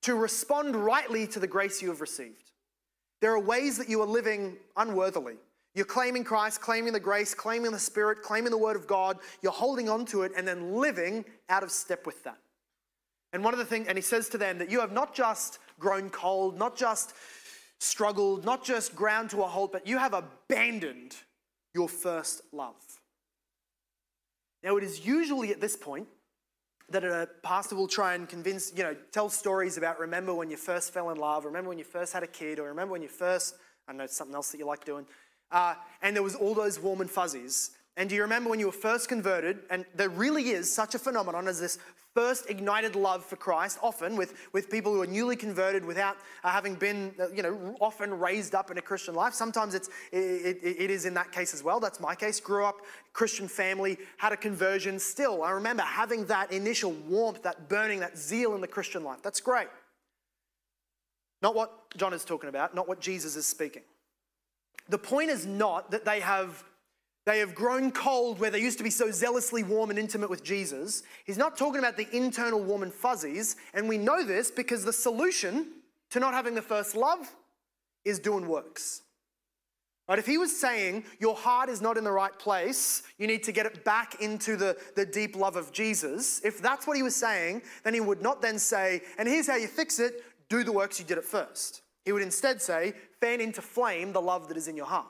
to 0.02 0.16
respond 0.16 0.76
rightly 0.76 1.28
to 1.28 1.40
the 1.40 1.46
grace 1.46 1.80
you 1.80 1.90
have 1.90 2.02
received. 2.02 2.50
There 3.22 3.34
are 3.34 3.40
ways 3.40 3.78
that 3.78 3.88
you 3.88 4.02
are 4.02 4.08
living 4.08 4.58
unworthily. 4.76 5.36
You're 5.76 5.86
claiming 5.86 6.24
Christ, 6.24 6.62
claiming 6.62 6.94
the 6.94 7.00
grace, 7.00 7.36
claiming 7.36 7.72
the 7.72 7.78
Spirit, 7.78 8.24
claiming 8.24 8.50
the 8.50 8.58
Word 8.58 8.78
of 8.78 8.88
God. 8.88 9.20
You're 9.44 9.52
holding 9.52 9.90
on 9.90 10.08
to 10.08 10.24
it 10.24 10.32
and 10.36 10.48
then 10.48 10.74
living 10.74 11.24
out 11.50 11.62
of 11.62 11.70
step 11.70 12.08
with 12.08 12.24
that. 12.24 12.40
And 13.32 13.44
one 13.44 13.54
of 13.54 13.60
the 13.60 13.66
things, 13.66 13.88
and 13.88 13.96
he 13.96 14.02
says 14.02 14.28
to 14.30 14.40
them 14.40 14.58
that 14.58 14.72
you 14.72 14.80
have 14.80 14.92
not 14.92 15.14
just 15.14 15.60
grown 15.78 16.10
cold, 16.10 16.58
not 16.58 16.76
just 16.76 17.14
struggled, 17.80 18.46
not 18.46 18.64
just 18.64 18.96
ground 18.96 19.30
to 19.32 19.42
a 19.42 19.48
halt, 19.48 19.72
but 19.72 19.88
you 19.88 19.98
have 19.98 20.14
abandoned 20.14 21.16
your 21.74 21.90
first 21.90 22.42
love. 22.52 22.76
Now, 24.64 24.78
it 24.78 24.84
is 24.84 25.06
usually 25.06 25.52
at 25.52 25.62
this 25.62 25.78
point 25.78 26.08
that 26.90 27.04
a 27.04 27.30
pastor 27.44 27.76
will 27.76 27.88
try 27.88 28.16
and 28.16 28.28
convince, 28.28 28.74
you 28.76 28.84
know, 28.84 28.96
tell 29.12 29.30
stories 29.30 29.78
about 29.78 30.00
remember 30.00 30.34
when 30.34 30.50
you 30.50 30.58
first 30.58 30.92
fell 30.92 31.10
in 31.12 31.18
love, 31.18 31.46
remember 31.46 31.70
when 31.70 31.78
you 31.78 31.84
first 31.84 32.14
had 32.14 32.24
a 32.24 32.28
kid, 32.28 32.60
or 32.60 32.68
remember 32.68 32.94
when 32.94 33.02
you 33.02 33.08
first, 33.08 33.56
I 33.88 33.94
know 33.94 34.08
something 34.08 34.36
else 34.36 34.52
that 34.52 34.58
you 34.58 34.66
like 34.66 34.84
doing, 34.86 35.06
uh, 35.52 35.76
and 36.02 36.16
there 36.16 36.24
was 36.24 36.36
all 36.36 36.54
those 36.54 36.80
warm 36.80 37.02
and 37.02 37.10
fuzzies. 37.10 37.72
And 38.00 38.08
do 38.08 38.16
you 38.16 38.22
remember 38.22 38.50
when 38.50 38.62
you 38.62 38.68
were 38.68 38.72
first 38.72 39.10
converted? 39.10 39.60
And 39.70 39.86
there 39.94 40.08
really 40.08 40.52
is 40.52 40.74
such 40.74 40.96
a 40.96 41.00
phenomenon 41.00 41.50
as 41.50 41.60
this 41.60 41.78
first 42.16 42.50
ignited 42.50 42.96
love 42.96 43.26
for 43.26 43.36
Christ, 43.36 43.78
often 43.82 44.16
with, 44.16 44.36
with 44.54 44.70
people 44.70 44.94
who 44.94 45.02
are 45.02 45.08
newly 45.08 45.36
converted 45.36 45.84
without 45.84 46.16
uh, 46.46 46.50
having 46.50 46.76
been, 46.76 47.14
uh, 47.20 47.30
you 47.32 47.44
know, 47.44 47.76
often 47.82 48.18
raised 48.18 48.56
up 48.56 48.72
in 48.72 48.78
a 48.78 48.82
Christian 48.82 49.16
life. 49.16 49.34
Sometimes 49.34 49.76
it's, 49.76 49.90
it, 50.14 50.18
it, 50.18 50.58
it 50.64 50.90
is 50.90 51.04
in 51.04 51.14
that 51.16 51.34
case 51.34 51.54
as 51.54 51.62
well. 51.62 51.82
That's 51.82 52.00
my 52.00 52.16
case. 52.16 52.40
Grew 52.40 52.64
up, 52.64 52.78
Christian 53.12 53.50
family, 53.50 53.98
had 54.18 54.32
a 54.32 54.38
conversion. 54.38 54.98
Still, 54.98 55.44
I 55.44 55.52
remember 55.52 55.84
having 55.84 56.26
that 56.28 56.54
initial 56.54 56.94
warmth, 56.94 57.44
that 57.44 57.68
burning, 57.68 58.00
that 58.00 58.18
zeal 58.18 58.56
in 58.56 58.62
the 58.62 58.68
Christian 58.68 59.04
life. 59.04 59.22
That's 59.22 59.42
great. 59.42 59.68
Not 61.42 61.54
what 61.54 61.94
John 61.98 62.14
is 62.14 62.24
talking 62.24 62.48
about, 62.48 62.74
not 62.74 62.88
what 62.88 63.02
Jesus 63.02 63.36
is 63.36 63.46
speaking. 63.46 63.84
The 64.88 64.98
point 64.98 65.32
is 65.32 65.46
not 65.46 65.92
that 65.92 66.06
they 66.06 66.22
have 66.22 66.64
they 67.30 67.38
have 67.38 67.54
grown 67.54 67.92
cold 67.92 68.40
where 68.40 68.50
they 68.50 68.60
used 68.60 68.80
to 68.80 68.84
be 68.84 68.90
so 68.90 69.12
zealously 69.12 69.62
warm 69.62 69.92
and 69.92 70.00
intimate 70.00 70.32
with 70.32 70.44
Jesus. 70.44 71.04
He's 71.26 71.38
not 71.38 71.56
talking 71.56 71.78
about 71.78 71.96
the 71.96 72.08
internal 72.12 72.60
warm 72.60 72.82
and 72.82 72.92
fuzzies. 72.92 73.56
And 73.76 73.88
we 73.88 74.00
know 74.00 74.24
this 74.24 74.50
because 74.50 74.84
the 74.84 74.92
solution 74.92 75.68
to 76.10 76.20
not 76.20 76.34
having 76.34 76.56
the 76.56 76.62
first 76.64 76.96
love 76.96 77.36
is 78.04 78.18
doing 78.18 78.48
works. 78.48 79.04
Right? 80.08 80.18
If 80.18 80.26
he 80.26 80.40
was 80.40 80.60
saying 80.60 81.04
your 81.20 81.36
heart 81.36 81.70
is 81.70 81.82
not 81.82 81.98
in 81.98 82.04
the 82.04 82.12
right 82.12 82.38
place, 82.40 83.04
you 83.20 83.28
need 83.28 83.44
to 83.44 83.52
get 83.52 83.68
it 83.68 83.86
back 83.86 84.20
into 84.22 84.56
the, 84.58 84.76
the 84.96 85.06
deep 85.06 85.36
love 85.36 85.56
of 85.56 85.72
Jesus, 85.72 86.44
if 86.44 86.60
that's 86.60 86.88
what 86.88 86.98
he 86.98 87.04
was 87.04 87.16
saying, 87.16 87.62
then 87.84 87.94
he 87.94 88.00
would 88.00 88.24
not 88.24 88.42
then 88.42 88.58
say, 88.58 89.02
and 89.20 89.28
here's 89.28 89.46
how 89.46 89.56
you 89.56 89.68
fix 89.68 90.00
it 90.00 90.24
do 90.50 90.64
the 90.64 90.72
works 90.72 90.98
you 90.98 91.06
did 91.06 91.20
at 91.20 91.26
first. 91.26 91.84
He 92.06 92.12
would 92.12 92.24
instead 92.24 92.60
say, 92.60 92.96
fan 93.22 93.40
into 93.40 93.62
flame 93.62 94.14
the 94.14 94.22
love 94.22 94.48
that 94.48 94.58
is 94.58 94.68
in 94.68 94.76
your 94.76 94.88
heart. 94.88 95.06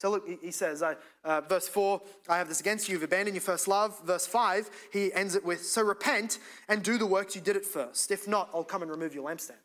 So 0.00 0.10
look, 0.10 0.26
he 0.42 0.50
says, 0.50 0.82
uh, 0.82 0.94
uh, 1.24 1.42
verse 1.42 1.68
4, 1.68 2.00
I 2.26 2.38
have 2.38 2.48
this 2.48 2.60
against 2.60 2.88
you, 2.88 2.94
you've 2.94 3.02
abandoned 3.02 3.34
your 3.34 3.42
first 3.42 3.68
love. 3.68 4.00
Verse 4.06 4.26
5, 4.26 4.70
he 4.92 5.12
ends 5.12 5.34
it 5.34 5.44
with, 5.44 5.62
So 5.62 5.82
repent 5.82 6.38
and 6.70 6.82
do 6.82 6.96
the 6.96 7.04
works 7.04 7.34
you 7.34 7.42
did 7.42 7.54
at 7.54 7.66
first. 7.66 8.10
If 8.10 8.26
not, 8.26 8.48
I'll 8.54 8.64
come 8.64 8.80
and 8.80 8.90
remove 8.90 9.14
your 9.14 9.28
lampstand. 9.28 9.58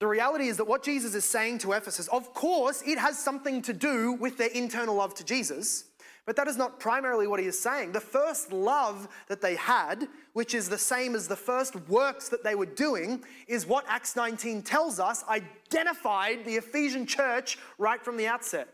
The 0.00 0.08
reality 0.08 0.48
is 0.48 0.56
that 0.56 0.66
what 0.66 0.82
Jesus 0.82 1.14
is 1.14 1.24
saying 1.24 1.58
to 1.58 1.72
Ephesus, 1.72 2.08
of 2.08 2.34
course, 2.34 2.82
it 2.84 2.98
has 2.98 3.16
something 3.16 3.62
to 3.62 3.72
do 3.72 4.12
with 4.12 4.38
their 4.38 4.50
internal 4.50 4.96
love 4.96 5.14
to 5.14 5.24
Jesus, 5.24 5.84
but 6.28 6.36
that 6.36 6.46
is 6.46 6.58
not 6.58 6.78
primarily 6.78 7.26
what 7.26 7.40
he 7.40 7.46
is 7.46 7.58
saying. 7.58 7.92
The 7.92 8.02
first 8.02 8.52
love 8.52 9.08
that 9.28 9.40
they 9.40 9.54
had, 9.54 10.08
which 10.34 10.52
is 10.52 10.68
the 10.68 10.76
same 10.76 11.14
as 11.14 11.26
the 11.26 11.34
first 11.34 11.74
works 11.88 12.28
that 12.28 12.44
they 12.44 12.54
were 12.54 12.66
doing, 12.66 13.24
is 13.46 13.66
what 13.66 13.86
Acts 13.88 14.14
19 14.14 14.60
tells 14.60 15.00
us 15.00 15.24
identified 15.26 16.44
the 16.44 16.56
Ephesian 16.56 17.06
church 17.06 17.56
right 17.78 18.04
from 18.04 18.18
the 18.18 18.26
outset, 18.26 18.68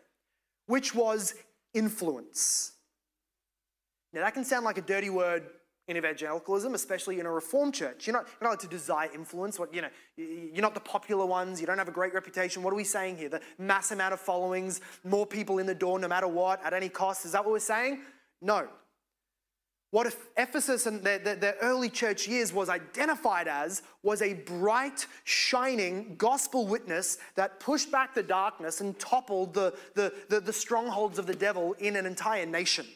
which 0.66 0.96
was 0.96 1.36
influence. 1.74 2.72
Now, 4.12 4.22
that 4.22 4.34
can 4.34 4.44
sound 4.44 4.64
like 4.64 4.78
a 4.78 4.82
dirty 4.82 5.10
word 5.10 5.44
in 5.86 5.96
evangelicalism, 5.96 6.74
especially 6.74 7.20
in 7.20 7.26
a 7.26 7.30
reformed 7.30 7.74
church. 7.74 8.06
You're 8.06 8.14
not, 8.14 8.26
you're 8.40 8.50
not 8.50 8.60
to 8.60 8.66
desire 8.66 9.10
influence. 9.14 9.58
What, 9.58 9.74
you 9.74 9.82
know, 9.82 9.88
you're 10.16 10.62
not 10.62 10.74
the 10.74 10.80
popular 10.80 11.26
ones. 11.26 11.60
You 11.60 11.66
don't 11.66 11.78
have 11.78 11.88
a 11.88 11.92
great 11.92 12.14
reputation. 12.14 12.62
What 12.62 12.72
are 12.72 12.76
we 12.76 12.84
saying 12.84 13.18
here? 13.18 13.28
The 13.28 13.42
mass 13.58 13.90
amount 13.92 14.14
of 14.14 14.20
followings, 14.20 14.80
more 15.04 15.26
people 15.26 15.58
in 15.58 15.66
the 15.66 15.74
door 15.74 15.98
no 15.98 16.08
matter 16.08 16.28
what, 16.28 16.64
at 16.64 16.72
any 16.72 16.88
cost. 16.88 17.26
Is 17.26 17.32
that 17.32 17.44
what 17.44 17.52
we're 17.52 17.58
saying? 17.58 18.00
No. 18.40 18.68
What 19.90 20.08
if 20.08 20.16
Ephesus 20.36 20.86
and 20.86 21.04
their, 21.04 21.18
their, 21.20 21.36
their 21.36 21.56
early 21.62 21.88
church 21.88 22.26
years 22.26 22.52
was 22.52 22.68
identified 22.68 23.46
as 23.46 23.82
was 24.02 24.22
a 24.22 24.34
bright, 24.34 25.06
shining 25.22 26.16
gospel 26.16 26.66
witness 26.66 27.18
that 27.36 27.60
pushed 27.60 27.92
back 27.92 28.12
the 28.12 28.22
darkness 28.22 28.80
and 28.80 28.98
toppled 28.98 29.54
the, 29.54 29.72
the, 29.94 30.12
the, 30.28 30.40
the 30.40 30.52
strongholds 30.52 31.16
of 31.18 31.26
the 31.26 31.34
devil 31.34 31.74
in 31.74 31.94
an 31.94 32.06
entire 32.06 32.44
nation. 32.44 32.86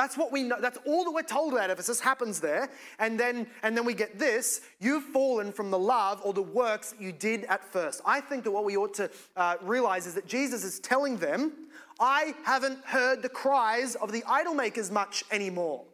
That's 0.00 0.16
what 0.16 0.32
we 0.32 0.44
know. 0.44 0.56
That's 0.58 0.78
all 0.86 1.04
that 1.04 1.10
we're 1.10 1.20
told 1.20 1.52
about 1.52 1.68
Ephesus 1.68 2.00
happens 2.00 2.40
there. 2.40 2.70
And 2.98 3.20
then, 3.20 3.46
and 3.62 3.76
then 3.76 3.84
we 3.84 3.92
get 3.92 4.18
this 4.18 4.62
you've 4.78 5.04
fallen 5.04 5.52
from 5.52 5.70
the 5.70 5.78
love 5.78 6.22
or 6.24 6.32
the 6.32 6.40
works 6.40 6.94
you 6.98 7.12
did 7.12 7.44
at 7.44 7.62
first. 7.62 8.00
I 8.06 8.22
think 8.22 8.44
that 8.44 8.50
what 8.50 8.64
we 8.64 8.78
ought 8.78 8.94
to 8.94 9.10
uh, 9.36 9.56
realize 9.60 10.06
is 10.06 10.14
that 10.14 10.26
Jesus 10.26 10.64
is 10.64 10.80
telling 10.80 11.18
them, 11.18 11.52
I 12.00 12.34
haven't 12.44 12.82
heard 12.86 13.20
the 13.20 13.28
cries 13.28 13.94
of 13.96 14.10
the 14.10 14.24
idol 14.26 14.54
makers 14.54 14.90
much 14.90 15.22
anymore. 15.30 15.84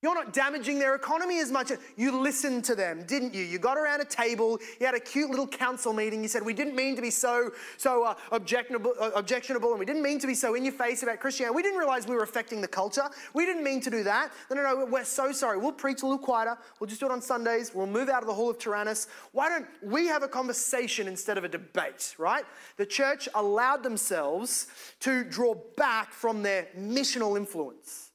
You're 0.00 0.14
not 0.14 0.32
damaging 0.32 0.78
their 0.78 0.94
economy 0.94 1.40
as 1.40 1.50
much. 1.50 1.72
You 1.96 2.20
listened 2.20 2.64
to 2.66 2.76
them, 2.76 3.02
didn't 3.02 3.34
you? 3.34 3.42
You 3.42 3.58
got 3.58 3.76
around 3.76 4.00
a 4.00 4.04
table. 4.04 4.60
You 4.78 4.86
had 4.86 4.94
a 4.94 5.00
cute 5.00 5.28
little 5.28 5.46
council 5.46 5.92
meeting. 5.92 6.22
You 6.22 6.28
said, 6.28 6.44
We 6.44 6.54
didn't 6.54 6.76
mean 6.76 6.94
to 6.94 7.02
be 7.02 7.10
so, 7.10 7.50
so 7.78 8.04
uh, 8.04 8.14
objectionable, 8.30 8.94
uh, 9.00 9.10
objectionable, 9.16 9.70
and 9.70 9.80
we 9.80 9.84
didn't 9.84 10.04
mean 10.04 10.20
to 10.20 10.28
be 10.28 10.34
so 10.34 10.54
in 10.54 10.64
your 10.64 10.72
face 10.72 11.02
about 11.02 11.18
Christianity. 11.18 11.56
We 11.56 11.62
didn't 11.62 11.78
realize 11.80 12.06
we 12.06 12.14
were 12.14 12.22
affecting 12.22 12.60
the 12.60 12.68
culture. 12.68 13.10
We 13.34 13.44
didn't 13.44 13.64
mean 13.64 13.80
to 13.80 13.90
do 13.90 14.04
that. 14.04 14.32
No, 14.50 14.56
no, 14.56 14.62
no, 14.62 14.84
we're 14.84 15.02
so 15.02 15.32
sorry. 15.32 15.58
We'll 15.58 15.72
preach 15.72 16.02
a 16.02 16.06
little 16.06 16.22
quieter. 16.22 16.56
We'll 16.78 16.86
just 16.86 17.00
do 17.00 17.06
it 17.06 17.12
on 17.12 17.20
Sundays. 17.20 17.74
We'll 17.74 17.88
move 17.88 18.08
out 18.08 18.22
of 18.22 18.28
the 18.28 18.34
Hall 18.34 18.50
of 18.50 18.58
Tyrannus. 18.58 19.08
Why 19.32 19.48
don't 19.48 19.66
we 19.82 20.06
have 20.06 20.22
a 20.22 20.28
conversation 20.28 21.08
instead 21.08 21.38
of 21.38 21.42
a 21.42 21.48
debate, 21.48 22.14
right? 22.18 22.44
The 22.76 22.86
church 22.86 23.28
allowed 23.34 23.82
themselves 23.82 24.68
to 25.00 25.24
draw 25.24 25.56
back 25.76 26.12
from 26.12 26.44
their 26.44 26.68
missional 26.78 27.36
influence. 27.36 28.07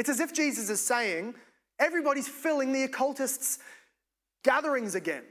It's 0.00 0.08
as 0.08 0.18
if 0.18 0.32
Jesus 0.32 0.70
is 0.70 0.80
saying, 0.80 1.34
everybody's 1.78 2.26
filling 2.26 2.72
the 2.72 2.84
occultists' 2.84 3.58
gatherings 4.42 4.94
again. 4.94 5.24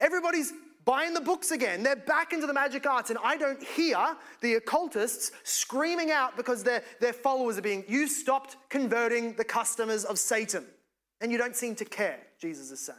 Everybody's 0.00 0.50
buying 0.86 1.12
the 1.12 1.20
books 1.20 1.50
again. 1.50 1.82
They're 1.82 1.94
back 1.94 2.32
into 2.32 2.46
the 2.46 2.54
magic 2.54 2.86
arts, 2.86 3.10
and 3.10 3.18
I 3.22 3.36
don't 3.36 3.62
hear 3.62 4.16
the 4.40 4.54
occultists 4.54 5.32
screaming 5.44 6.10
out 6.10 6.38
because 6.38 6.64
their, 6.64 6.82
their 7.02 7.12
followers 7.12 7.58
are 7.58 7.60
being, 7.60 7.84
you 7.86 8.08
stopped 8.08 8.56
converting 8.70 9.34
the 9.34 9.44
customers 9.44 10.06
of 10.06 10.18
Satan, 10.18 10.64
and 11.20 11.30
you 11.30 11.36
don't 11.36 11.54
seem 11.54 11.74
to 11.74 11.84
care, 11.84 12.20
Jesus 12.40 12.70
is 12.70 12.80
saying. 12.80 12.98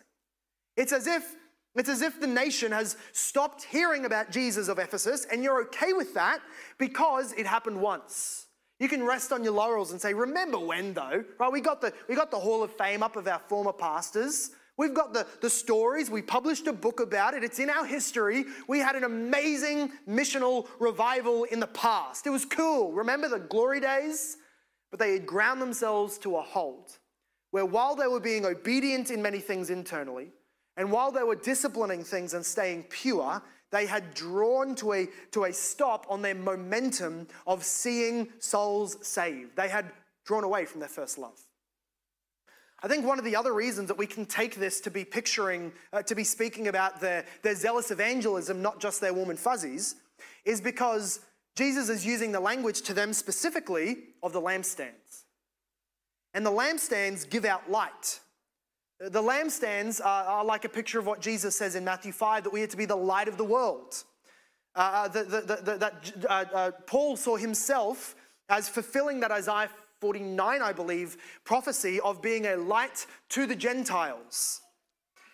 It's 0.78 0.94
as 0.94 1.08
if 1.08 1.38
it's 1.74 1.90
as 1.90 2.04
if 2.04 2.22
the 2.22 2.28
nation 2.28 2.72
has 2.72 2.98
stopped 3.14 3.64
hearing 3.64 4.06
about 4.06 4.30
Jesus 4.30 4.68
of 4.68 4.78
Ephesus, 4.78 5.26
and 5.26 5.44
you're 5.44 5.64
okay 5.64 5.94
with 5.94 6.14
that 6.14 6.40
because 6.78 7.34
it 7.34 7.48
happened 7.48 7.82
once. 7.82 8.46
You 8.82 8.90
can 8.90 9.04
rest 9.04 9.32
on 9.32 9.44
your 9.44 9.54
laurels 9.54 9.92
and 9.92 10.02
say, 10.02 10.12
remember 10.16 10.58
when 10.58 10.96
though, 10.96 11.24
right? 11.38 11.52
We 11.52 11.62
got 11.62 11.82
the, 11.82 11.94
we 12.10 12.16
got 12.16 12.32
the 12.32 12.40
Hall 12.40 12.64
of 12.64 12.76
Fame 12.76 13.04
up 13.04 13.16
of 13.16 13.28
our 13.28 13.38
former 13.48 13.72
pastors. 13.72 14.50
We've 14.76 14.96
got 14.96 15.14
the, 15.14 15.28
the 15.40 15.52
stories. 15.52 16.10
We 16.10 16.24
published 16.24 16.66
a 16.66 16.74
book 16.74 17.00
about 17.00 17.36
it. 17.36 17.44
It's 17.44 17.60
in 17.60 17.70
our 17.70 17.86
history. 17.86 18.46
We 18.68 18.80
had 18.80 18.96
an 18.96 19.04
amazing 19.04 19.92
missional 20.10 20.68
revival 20.80 21.44
in 21.44 21.60
the 21.60 21.68
past. 21.68 22.26
It 22.26 22.32
was 22.32 22.44
cool. 22.44 22.92
Remember 22.92 23.30
the 23.30 23.38
glory 23.38 23.82
days? 23.82 24.38
But 24.90 25.00
they 25.00 25.14
had 25.14 25.28
ground 25.28 25.62
themselves 25.62 26.18
to 26.20 26.38
a 26.38 26.42
halt 26.42 26.98
where 27.52 27.66
while 27.66 27.96
they 27.96 28.08
were 28.08 28.20
being 28.20 28.48
obedient 28.48 29.12
in 29.12 29.22
many 29.22 29.40
things 29.40 29.70
internally, 29.70 30.30
and 30.76 30.92
while 30.92 31.12
they 31.12 31.22
were 31.22 31.36
disciplining 31.36 32.04
things 32.04 32.34
and 32.34 32.44
staying 32.44 32.86
pure, 32.90 33.44
they 33.72 33.86
had 33.86 34.14
drawn 34.14 34.76
to 34.76 34.94
a, 34.94 35.08
to 35.32 35.46
a 35.46 35.54
stop 35.54 36.06
on 36.10 36.22
their 36.22 36.36
momentum 36.36 37.28
of 37.48 37.64
seeing 37.64 38.30
souls 38.40 38.98
saved. 39.06 39.56
They 39.56 39.70
had 39.70 39.92
drawn 40.26 40.44
away 40.44 40.66
from 40.66 40.80
their 40.80 40.90
first 40.90 41.18
love. 41.18 41.40
I 42.84 42.88
think 42.88 43.06
one 43.06 43.20
of 43.20 43.26
the 43.26 43.36
other 43.36 43.54
reasons 43.54 43.88
that 43.90 43.98
we 43.98 44.08
can 44.08 44.26
take 44.26 44.56
this 44.56 44.82
to 44.82 44.92
be 44.92 45.06
picturing, 45.06 45.72
uh, 45.94 46.02
to 46.04 46.16
be 46.16 46.24
speaking 46.24 46.68
about 46.68 47.00
their, 47.00 47.26
their 47.44 47.56
zealous 47.56 47.92
evangelism, 47.92 48.62
not 48.62 48.80
just 48.80 49.00
their 49.00 49.14
warm 49.14 49.30
and 49.30 49.40
fuzzies, 49.40 49.96
is 50.46 50.60
because 50.60 51.20
Jesus 51.56 51.90
is 51.90 52.06
using 52.06 52.32
the 52.32 52.40
language 52.40 52.82
to 52.84 52.94
them 52.94 53.14
specifically 53.14 53.98
of 54.24 54.34
the 54.34 54.42
lampstands. 54.42 55.26
And 56.34 56.46
the 56.46 56.52
lampstands 56.52 57.30
give 57.30 57.46
out 57.46 57.70
light. 57.70 58.20
The 59.10 59.22
lampstands 59.22 60.00
are, 60.00 60.26
are, 60.26 60.46
like 60.46 60.64
a 60.64 60.70
picture 60.70 61.00
of 61.00 61.08
what 61.08 61.22
Jesus 61.22 61.56
says 61.56 61.76
in 61.76 61.84
Matthew 61.84 62.12
5 62.12 62.44
that 62.44 62.54
we 62.54 62.62
are 62.62 62.68
to 62.68 62.78
be 62.78 62.86
the 62.86 62.96
light 62.96 63.28
of 63.28 63.36
the 63.36 63.44
world. 63.44 64.04
Uh, 64.76 64.80
uh 64.80 65.08
that 65.08 66.14
uh, 66.30 66.46
uh, 66.54 66.72
Paul 66.86 67.18
saw 67.18 67.36
himself 67.36 68.16
as 68.48 68.70
fulfilling 68.70 69.20
that 69.22 69.32
Isaiah 69.32 69.70
49, 70.02 70.62
I 70.62 70.72
believe, 70.72 71.18
prophecy 71.46 72.00
of 72.02 72.22
being 72.22 72.46
a 72.46 72.56
light 72.56 73.08
to 73.30 73.48
the 73.48 73.56
Gentiles. 73.56 74.62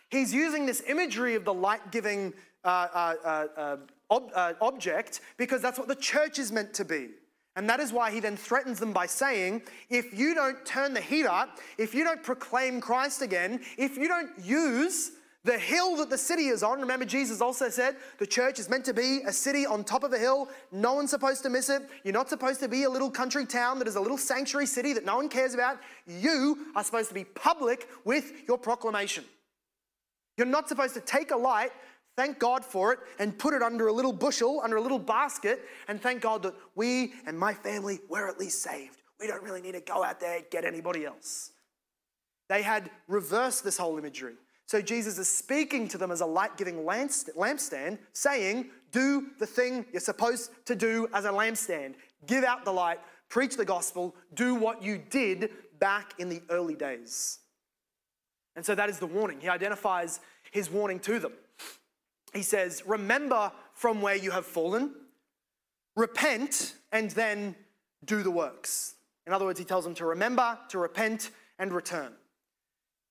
He's 0.09 0.33
using 0.33 0.65
this 0.65 0.81
imagery 0.87 1.35
of 1.35 1.43
the 1.43 1.53
light 1.53 1.91
giving 1.91 2.33
uh, 2.63 2.67
uh, 3.25 3.77
ob- 4.09 4.31
object 4.61 5.19
because 5.35 5.61
that's 5.61 5.77
what 5.77 5.89
the 5.89 5.95
church 5.95 6.39
is 6.39 6.53
meant 6.53 6.73
to 6.75 6.85
be. 6.85 7.09
And 7.57 7.67
that 7.71 7.79
is 7.79 7.91
why 7.91 8.11
he 8.11 8.19
then 8.19 8.37
threatens 8.37 8.79
them 8.79 8.93
by 8.93 9.07
saying, 9.07 9.63
if 9.89 10.13
you 10.13 10.35
don't 10.35 10.63
turn 10.63 10.93
the 10.93 11.01
heat 11.01 11.25
up, 11.25 11.57
if 11.79 11.95
you 11.95 12.03
don't 12.03 12.21
proclaim 12.21 12.79
Christ 12.79 13.23
again, 13.23 13.61
if 13.79 13.97
you 13.97 14.07
don't 14.07 14.29
use 14.39 15.13
the 15.43 15.57
hill 15.57 15.95
that 15.95 16.11
the 16.11 16.19
city 16.19 16.49
is 16.49 16.61
on, 16.61 16.79
remember 16.79 17.03
Jesus 17.03 17.41
also 17.41 17.67
said 17.69 17.95
the 18.19 18.27
church 18.27 18.59
is 18.59 18.69
meant 18.69 18.85
to 18.85 18.93
be 18.93 19.21
a 19.25 19.33
city 19.33 19.65
on 19.65 19.83
top 19.83 20.03
of 20.03 20.13
a 20.13 20.19
hill. 20.19 20.49
No 20.71 20.93
one's 20.93 21.09
supposed 21.09 21.41
to 21.43 21.49
miss 21.49 21.69
it. 21.69 21.81
You're 22.03 22.13
not 22.13 22.29
supposed 22.29 22.59
to 22.59 22.67
be 22.67 22.83
a 22.83 22.89
little 22.89 23.09
country 23.09 23.45
town 23.45 23.79
that 23.79 23.87
is 23.87 23.95
a 23.95 24.01
little 24.01 24.19
sanctuary 24.19 24.67
city 24.67 24.93
that 24.93 25.03
no 25.03 25.15
one 25.15 25.27
cares 25.27 25.55
about. 25.55 25.79
You 26.05 26.67
are 26.75 26.83
supposed 26.83 27.07
to 27.09 27.15
be 27.15 27.23
public 27.23 27.89
with 28.05 28.33
your 28.47 28.59
proclamation. 28.59 29.25
You're 30.37 30.45
not 30.45 30.69
supposed 30.69 30.93
to 30.93 31.01
take 31.01 31.31
a 31.31 31.37
light 31.37 31.71
Thank 32.17 32.39
God 32.39 32.65
for 32.65 32.91
it 32.93 32.99
and 33.19 33.37
put 33.37 33.53
it 33.53 33.61
under 33.61 33.87
a 33.87 33.93
little 33.93 34.11
bushel, 34.11 34.59
under 34.63 34.77
a 34.77 34.81
little 34.81 34.99
basket, 34.99 35.61
and 35.87 36.01
thank 36.01 36.21
God 36.21 36.41
that 36.43 36.55
we 36.73 37.13
and 37.27 37.37
my 37.37 37.53
family 37.53 37.99
were 38.09 38.27
at 38.27 38.39
least 38.39 38.63
saved. 38.63 39.03
We 39.19 39.27
don't 39.27 39.43
really 39.43 39.61
need 39.61 39.73
to 39.73 39.81
go 39.81 40.03
out 40.03 40.19
there 40.19 40.37
and 40.37 40.45
get 40.49 40.65
anybody 40.65 41.05
else. 41.05 41.51
They 42.49 42.63
had 42.63 42.89
reversed 43.07 43.63
this 43.63 43.77
whole 43.77 43.99
imagery. 43.99 44.33
So 44.65 44.81
Jesus 44.81 45.19
is 45.19 45.29
speaking 45.29 45.87
to 45.89 45.97
them 45.97 46.11
as 46.11 46.21
a 46.21 46.25
light 46.25 46.57
giving 46.57 46.77
lampstand, 46.77 47.99
saying, 48.13 48.65
Do 48.91 49.27
the 49.37 49.45
thing 49.45 49.85
you're 49.91 50.01
supposed 50.01 50.49
to 50.65 50.75
do 50.75 51.07
as 51.13 51.25
a 51.25 51.29
lampstand. 51.29 51.95
Give 52.25 52.43
out 52.43 52.65
the 52.65 52.73
light, 52.73 52.99
preach 53.29 53.57
the 53.57 53.65
gospel, 53.65 54.15
do 54.33 54.55
what 54.55 54.81
you 54.81 54.97
did 54.97 55.51
back 55.79 56.15
in 56.17 56.29
the 56.29 56.41
early 56.49 56.75
days. 56.75 57.39
And 58.55 58.65
so 58.65 58.73
that 58.73 58.89
is 58.89 58.97
the 58.97 59.05
warning. 59.05 59.39
He 59.39 59.49
identifies 59.49 60.19
his 60.51 60.71
warning 60.71 60.99
to 61.01 61.19
them 61.19 61.33
he 62.33 62.41
says, 62.41 62.83
Remember 62.85 63.51
from 63.73 64.01
where 64.01 64.15
you 64.15 64.31
have 64.31 64.45
fallen, 64.45 64.93
repent, 65.95 66.75
and 66.91 67.11
then 67.11 67.55
do 68.05 68.23
the 68.23 68.31
works. 68.31 68.95
In 69.25 69.33
other 69.33 69.45
words, 69.45 69.59
he 69.59 69.65
tells 69.65 69.83
them 69.83 69.95
to 69.95 70.05
remember, 70.05 70.57
to 70.69 70.79
repent, 70.79 71.31
and 71.59 71.73
return. 71.73 72.13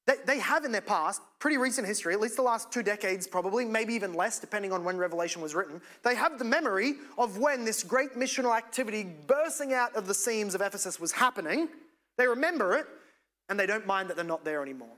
They, 0.07 0.15
they 0.25 0.39
have 0.39 0.65
in 0.65 0.73
their 0.73 0.81
past, 0.81 1.21
pretty 1.41 1.59
recent 1.59 1.87
history, 1.87 2.15
at 2.15 2.21
least 2.21 2.37
the 2.37 2.43
last 2.43 2.73
two 2.73 2.83
decades 2.83 3.27
probably, 3.27 3.65
maybe 3.65 3.93
even 3.95 4.15
less, 4.15 4.39
depending 4.39 4.73
on 4.73 4.85
when 4.85 4.97
Revelation 4.97 5.43
was 5.43 5.55
written, 5.55 5.81
they 6.05 6.15
have 6.15 6.39
the 6.39 6.45
memory 6.45 6.95
of 7.19 7.39
when 7.39 7.65
this 7.65 7.83
great 7.83 8.15
missional 8.15 8.57
activity 8.57 9.05
bursting 9.27 9.73
out 9.73 9.95
of 9.97 10.07
the 10.07 10.15
seams 10.15 10.55
of 10.55 10.61
Ephesus 10.61 11.01
was 11.01 11.13
happening. 11.13 11.69
They 12.17 12.27
remember 12.29 12.75
it, 12.77 12.87
and 13.49 13.59
they 13.59 13.67
don't 13.67 13.87
mind 13.87 14.09
that 14.09 14.17
they're 14.17 14.25
not 14.25 14.45
there 14.45 14.63
anymore. 14.63 14.97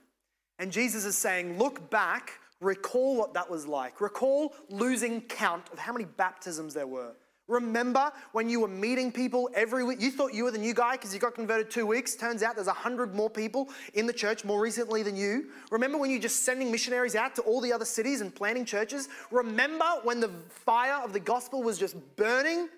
And 0.58 0.70
Jesus 0.70 1.04
is 1.04 1.16
saying, 1.16 1.58
Look 1.58 1.90
back 1.90 2.32
Recall 2.60 3.16
what 3.16 3.34
that 3.34 3.48
was 3.48 3.66
like. 3.66 4.00
Recall 4.00 4.54
losing 4.68 5.20
count 5.22 5.64
of 5.72 5.78
how 5.78 5.92
many 5.92 6.04
baptisms 6.04 6.74
there 6.74 6.86
were. 6.86 7.14
Remember 7.48 8.12
when 8.32 8.50
you 8.50 8.60
were 8.60 8.68
meeting 8.68 9.10
people 9.10 9.48
every 9.54 9.82
week? 9.82 10.02
You 10.02 10.10
thought 10.10 10.34
you 10.34 10.44
were 10.44 10.50
the 10.50 10.58
new 10.58 10.74
guy 10.74 10.92
because 10.92 11.14
you 11.14 11.20
got 11.20 11.34
converted 11.34 11.70
two 11.70 11.86
weeks. 11.86 12.14
Turns 12.14 12.42
out 12.42 12.56
there's 12.56 12.66
a 12.66 12.72
hundred 12.74 13.14
more 13.14 13.30
people 13.30 13.70
in 13.94 14.06
the 14.06 14.12
church 14.12 14.44
more 14.44 14.60
recently 14.60 15.02
than 15.02 15.16
you. 15.16 15.46
Remember 15.70 15.96
when 15.96 16.10
you're 16.10 16.20
just 16.20 16.44
sending 16.44 16.70
missionaries 16.70 17.14
out 17.14 17.34
to 17.36 17.42
all 17.42 17.62
the 17.62 17.72
other 17.72 17.86
cities 17.86 18.20
and 18.20 18.34
planting 18.34 18.66
churches? 18.66 19.08
Remember 19.30 19.86
when 20.02 20.20
the 20.20 20.28
fire 20.50 21.02
of 21.02 21.14
the 21.14 21.20
gospel 21.20 21.62
was 21.62 21.78
just 21.78 21.96
burning? 22.16 22.68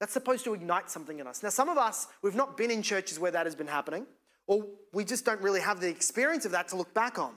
That's 0.00 0.12
supposed 0.12 0.42
to 0.44 0.54
ignite 0.54 0.90
something 0.90 1.20
in 1.20 1.28
us. 1.28 1.44
Now, 1.44 1.50
some 1.50 1.68
of 1.68 1.78
us, 1.78 2.08
we've 2.22 2.34
not 2.34 2.56
been 2.56 2.72
in 2.72 2.82
churches 2.82 3.20
where 3.20 3.30
that 3.30 3.46
has 3.46 3.54
been 3.54 3.68
happening, 3.68 4.04
or 4.48 4.66
we 4.92 5.04
just 5.04 5.24
don't 5.24 5.40
really 5.40 5.60
have 5.60 5.80
the 5.80 5.88
experience 5.88 6.44
of 6.44 6.50
that 6.50 6.66
to 6.68 6.76
look 6.76 6.92
back 6.92 7.20
on. 7.20 7.34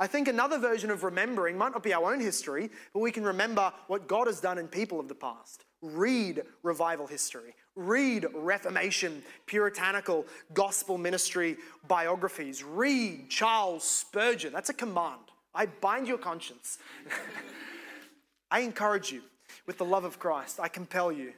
I 0.00 0.08
think 0.08 0.26
another 0.26 0.58
version 0.58 0.90
of 0.90 1.04
remembering 1.04 1.56
might 1.56 1.72
not 1.72 1.84
be 1.84 1.94
our 1.94 2.12
own 2.12 2.20
history, 2.20 2.70
but 2.92 3.00
we 3.00 3.12
can 3.12 3.22
remember 3.24 3.72
what 3.86 4.08
God 4.08 4.26
has 4.26 4.40
done 4.40 4.58
in 4.58 4.66
people 4.66 4.98
of 4.98 5.06
the 5.06 5.14
past. 5.14 5.64
Read 5.82 6.42
revival 6.62 7.06
history, 7.06 7.54
read 7.76 8.26
Reformation, 8.34 9.22
puritanical 9.46 10.26
gospel 10.52 10.98
ministry 10.98 11.56
biographies, 11.86 12.64
read 12.64 13.28
Charles 13.30 13.84
Spurgeon. 13.84 14.52
That's 14.52 14.70
a 14.70 14.74
command. 14.74 15.20
I 15.54 15.66
bind 15.66 16.08
your 16.08 16.18
conscience. 16.18 16.78
I 18.50 18.60
encourage 18.60 19.12
you 19.12 19.22
with 19.66 19.78
the 19.78 19.84
love 19.84 20.04
of 20.04 20.18
Christ. 20.18 20.58
I 20.58 20.68
compel 20.68 21.12
you. 21.12 21.32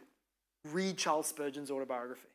Read 0.73 0.97
Charles 0.97 1.27
Spurgeon's 1.27 1.71
autobiography. 1.71 2.29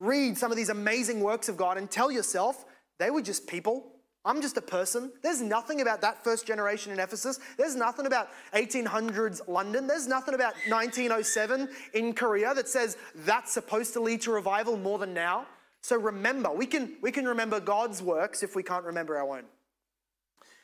Read 0.00 0.36
some 0.36 0.50
of 0.50 0.56
these 0.56 0.68
amazing 0.68 1.20
works 1.20 1.48
of 1.48 1.56
God 1.56 1.78
and 1.78 1.88
tell 1.88 2.10
yourself 2.10 2.64
they 2.98 3.10
were 3.10 3.22
just 3.22 3.46
people 3.46 3.92
I'm 4.24 4.42
just 4.42 4.58
a 4.58 4.62
person. 4.62 5.10
There's 5.22 5.40
nothing 5.40 5.80
about 5.80 6.02
that 6.02 6.22
first 6.22 6.46
generation 6.46 6.92
in 6.92 7.00
Ephesus. 7.00 7.40
There's 7.56 7.74
nothing 7.74 8.06
about 8.06 8.28
1800s 8.54 9.48
London. 9.48 9.86
There's 9.86 10.06
nothing 10.06 10.34
about 10.34 10.54
1907 10.68 11.68
in 11.94 12.12
Korea 12.12 12.52
that 12.54 12.68
says 12.68 12.98
that's 13.14 13.52
supposed 13.52 13.94
to 13.94 14.00
lead 14.00 14.20
to 14.22 14.32
revival 14.32 14.76
more 14.76 14.98
than 14.98 15.14
now. 15.14 15.46
So 15.80 15.96
remember, 15.98 16.52
we 16.52 16.66
can, 16.66 16.96
we 17.00 17.10
can 17.10 17.24
remember 17.24 17.60
God's 17.60 18.02
works 18.02 18.42
if 18.42 18.54
we 18.54 18.62
can't 18.62 18.84
remember 18.84 19.16
our 19.16 19.38
own. 19.38 19.44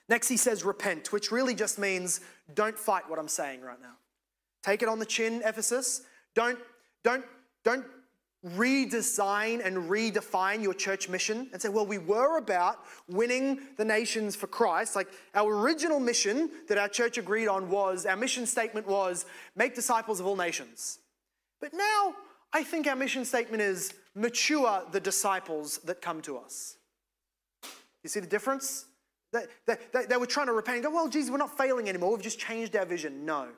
Next, 0.08 0.28
he 0.28 0.36
says 0.36 0.62
repent, 0.62 1.12
which 1.12 1.32
really 1.32 1.54
just 1.54 1.78
means 1.78 2.20
don't 2.54 2.78
fight 2.78 3.08
what 3.08 3.18
I'm 3.18 3.26
saying 3.28 3.62
right 3.62 3.80
now. 3.80 3.94
Take 4.62 4.82
it 4.82 4.88
on 4.88 4.98
the 4.98 5.06
chin, 5.06 5.42
Ephesus. 5.44 6.02
Don't, 6.34 6.58
don't, 7.02 7.24
don't 7.64 7.84
redesign 8.54 9.64
and 9.64 9.90
redefine 9.90 10.62
your 10.62 10.74
church 10.74 11.08
mission 11.08 11.48
and 11.52 11.60
say, 11.60 11.68
well, 11.68 11.86
we 11.86 11.98
were 11.98 12.38
about 12.38 12.84
winning 13.08 13.60
the 13.76 13.84
nations 13.84 14.36
for 14.36 14.46
Christ. 14.46 14.94
Like 14.94 15.08
our 15.34 15.52
original 15.52 15.98
mission 15.98 16.50
that 16.68 16.78
our 16.78 16.88
church 16.88 17.18
agreed 17.18 17.48
on 17.48 17.68
was, 17.68 18.06
our 18.06 18.16
mission 18.16 18.46
statement 18.46 18.86
was, 18.86 19.26
make 19.56 19.74
disciples 19.74 20.20
of 20.20 20.26
all 20.26 20.36
nations. 20.36 20.98
But 21.60 21.72
now 21.74 22.14
I 22.52 22.62
think 22.62 22.86
our 22.86 22.96
mission 22.96 23.24
statement 23.24 23.62
is, 23.62 23.92
mature 24.14 24.82
the 24.92 25.00
disciples 25.00 25.78
that 25.84 26.00
come 26.00 26.22
to 26.22 26.38
us. 26.38 26.76
You 28.02 28.08
see 28.08 28.20
the 28.20 28.26
difference? 28.26 28.86
They, 29.32 29.44
they, 29.66 29.76
they, 29.92 30.06
they 30.06 30.16
were 30.16 30.26
trying 30.26 30.46
to 30.46 30.52
repent 30.52 30.76
and 30.76 30.84
go, 30.84 30.90
well, 30.90 31.08
Jesus, 31.08 31.30
we're 31.30 31.36
not 31.36 31.56
failing 31.58 31.88
anymore. 31.88 32.12
We've 32.12 32.22
just 32.22 32.38
changed 32.38 32.74
our 32.76 32.86
vision. 32.86 33.26
No. 33.26 33.48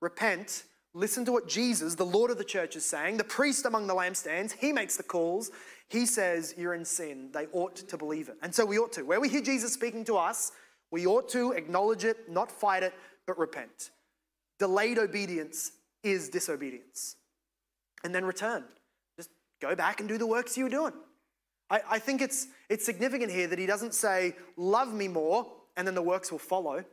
Repent 0.00 0.64
Listen 0.96 1.24
to 1.24 1.32
what 1.32 1.48
Jesus, 1.48 1.96
the 1.96 2.06
Lord 2.06 2.30
of 2.30 2.38
the 2.38 2.44
church, 2.44 2.76
is 2.76 2.84
saying. 2.84 3.16
The 3.16 3.24
priest 3.24 3.66
among 3.66 3.88
the 3.88 3.94
lampstands, 3.94 4.52
he 4.52 4.72
makes 4.72 4.96
the 4.96 5.02
calls. 5.02 5.50
He 5.88 6.06
says, 6.06 6.54
You're 6.56 6.74
in 6.74 6.84
sin. 6.84 7.30
They 7.32 7.46
ought 7.52 7.74
to 7.74 7.96
believe 7.96 8.28
it. 8.28 8.36
And 8.42 8.54
so 8.54 8.64
we 8.64 8.78
ought 8.78 8.92
to. 8.92 9.02
Where 9.02 9.20
we 9.20 9.28
hear 9.28 9.40
Jesus 9.40 9.72
speaking 9.72 10.04
to 10.04 10.16
us, 10.16 10.52
we 10.92 11.04
ought 11.06 11.28
to 11.30 11.50
acknowledge 11.52 12.04
it, 12.04 12.30
not 12.30 12.50
fight 12.52 12.84
it, 12.84 12.94
but 13.26 13.36
repent. 13.38 13.90
Delayed 14.60 14.98
obedience 14.98 15.72
is 16.04 16.28
disobedience. 16.28 17.16
And 18.04 18.14
then 18.14 18.24
return. 18.24 18.62
Just 19.16 19.30
go 19.60 19.74
back 19.74 19.98
and 19.98 20.08
do 20.08 20.16
the 20.16 20.26
works 20.26 20.56
you 20.56 20.64
were 20.64 20.70
doing. 20.70 20.92
I, 21.70 21.80
I 21.90 21.98
think 21.98 22.22
it's, 22.22 22.46
it's 22.68 22.84
significant 22.84 23.32
here 23.32 23.48
that 23.48 23.58
he 23.58 23.66
doesn't 23.66 23.94
say, 23.94 24.36
Love 24.56 24.94
me 24.94 25.08
more, 25.08 25.50
and 25.76 25.86
then 25.88 25.96
the 25.96 26.02
works 26.02 26.30
will 26.30 26.38
follow. 26.38 26.84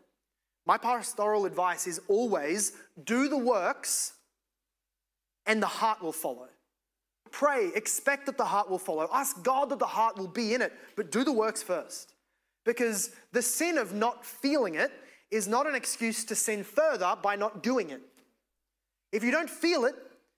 My 0.65 0.77
pastoral 0.77 1.45
advice 1.45 1.87
is 1.87 1.99
always 2.07 2.73
do 3.03 3.27
the 3.27 3.37
works 3.37 4.13
and 5.45 5.61
the 5.61 5.67
heart 5.67 6.01
will 6.01 6.11
follow. 6.11 6.47
Pray, 7.31 7.71
expect 7.75 8.25
that 8.25 8.37
the 8.37 8.45
heart 8.45 8.69
will 8.69 8.77
follow. 8.77 9.09
Ask 9.11 9.41
God 9.43 9.69
that 9.69 9.79
the 9.79 9.85
heart 9.85 10.17
will 10.17 10.27
be 10.27 10.53
in 10.53 10.61
it, 10.61 10.73
but 10.95 11.11
do 11.11 11.23
the 11.23 11.31
works 11.31 11.63
first. 11.63 12.13
Because 12.65 13.11
the 13.31 13.41
sin 13.41 13.77
of 13.77 13.93
not 13.93 14.25
feeling 14.25 14.75
it 14.75 14.91
is 15.31 15.47
not 15.47 15.65
an 15.65 15.73
excuse 15.73 16.25
to 16.25 16.35
sin 16.35 16.63
further 16.63 17.15
by 17.21 17.35
not 17.35 17.63
doing 17.63 17.89
it. 17.89 18.01
If 19.11 19.23
you 19.23 19.31
don't 19.31 19.49
feel 19.49 19.85
it, 19.85 19.95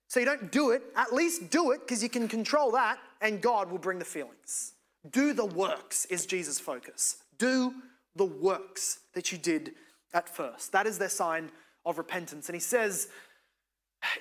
so 0.07 0.19
you 0.19 0.25
don't 0.25 0.51
do 0.51 0.69
it, 0.71 0.83
at 0.95 1.11
least 1.11 1.49
do 1.49 1.71
it 1.71 1.81
because 1.81 2.03
you 2.03 2.09
can 2.09 2.27
control 2.27 2.71
that 2.71 2.99
and 3.21 3.41
God 3.41 3.71
will 3.71 3.79
bring 3.79 3.97
the 3.97 4.05
feelings. 4.05 4.73
Do 5.09 5.33
the 5.33 5.45
works 5.45 6.05
is 6.05 6.25
Jesus' 6.25 6.59
focus. 6.59 7.17
Do 7.39 7.73
the 8.15 8.25
works 8.25 8.99
that 9.15 9.31
you 9.31 9.37
did 9.37 9.73
at 10.13 10.29
first. 10.29 10.71
That 10.71 10.87
is 10.87 10.97
their 10.97 11.09
sign 11.09 11.51
of 11.85 11.97
repentance. 11.97 12.47
And 12.47 12.55
he 12.55 12.59
says 12.59 13.07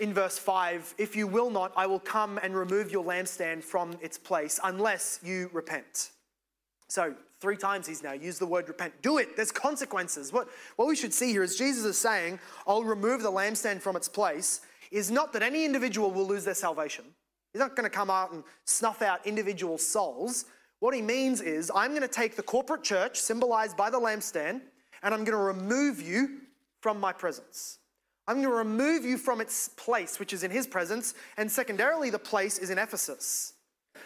in 0.00 0.14
verse 0.14 0.38
5 0.38 0.94
If 0.98 1.16
you 1.16 1.26
will 1.26 1.50
not, 1.50 1.72
I 1.76 1.86
will 1.86 2.00
come 2.00 2.38
and 2.42 2.56
remove 2.56 2.90
your 2.90 3.04
lampstand 3.04 3.62
from 3.62 3.96
its 4.00 4.18
place 4.18 4.58
unless 4.62 5.20
you 5.22 5.50
repent. 5.52 6.10
So, 6.88 7.14
three 7.40 7.56
times 7.56 7.86
he's 7.86 8.02
now 8.02 8.12
used 8.12 8.38
the 8.38 8.46
word 8.46 8.68
repent. 8.68 8.92
Do 9.02 9.18
it, 9.18 9.34
there's 9.36 9.50
consequences. 9.50 10.32
What, 10.32 10.48
what 10.76 10.86
we 10.86 10.94
should 10.94 11.14
see 11.14 11.30
here 11.30 11.42
is 11.42 11.56
Jesus 11.56 11.84
is 11.84 11.98
saying, 11.98 12.38
I'll 12.66 12.84
remove 12.84 13.22
the 13.22 13.32
lampstand 13.32 13.80
from 13.80 13.96
its 13.96 14.08
place, 14.08 14.60
is 14.90 15.10
not 15.10 15.32
that 15.32 15.42
any 15.42 15.64
individual 15.64 16.10
will 16.10 16.26
lose 16.26 16.44
their 16.44 16.54
salvation. 16.54 17.04
He's 17.52 17.60
not 17.60 17.76
going 17.76 17.90
to 17.90 17.94
come 17.94 18.10
out 18.10 18.32
and 18.32 18.44
snuff 18.64 19.02
out 19.02 19.26
individual 19.26 19.78
souls. 19.78 20.46
What 20.80 20.94
he 20.94 21.02
means 21.02 21.40
is, 21.40 21.70
I'm 21.74 21.90
going 21.90 22.02
to 22.02 22.08
take 22.08 22.36
the 22.36 22.42
corporate 22.42 22.82
church, 22.82 23.18
symbolized 23.18 23.76
by 23.76 23.88
the 23.88 23.98
lampstand, 23.98 24.62
and 25.02 25.12
I'm 25.14 25.24
going 25.24 25.36
to 25.36 25.44
remove 25.44 26.00
you 26.00 26.40
from 26.80 27.00
my 27.00 27.12
presence. 27.12 27.78
I'm 28.26 28.36
going 28.36 28.48
to 28.48 28.54
remove 28.54 29.04
you 29.04 29.18
from 29.18 29.40
its 29.40 29.68
place, 29.68 30.20
which 30.20 30.32
is 30.32 30.44
in 30.44 30.50
his 30.50 30.66
presence, 30.66 31.14
and 31.36 31.50
secondarily, 31.50 32.10
the 32.10 32.18
place 32.18 32.58
is 32.58 32.70
in 32.70 32.78
Ephesus. 32.78 33.54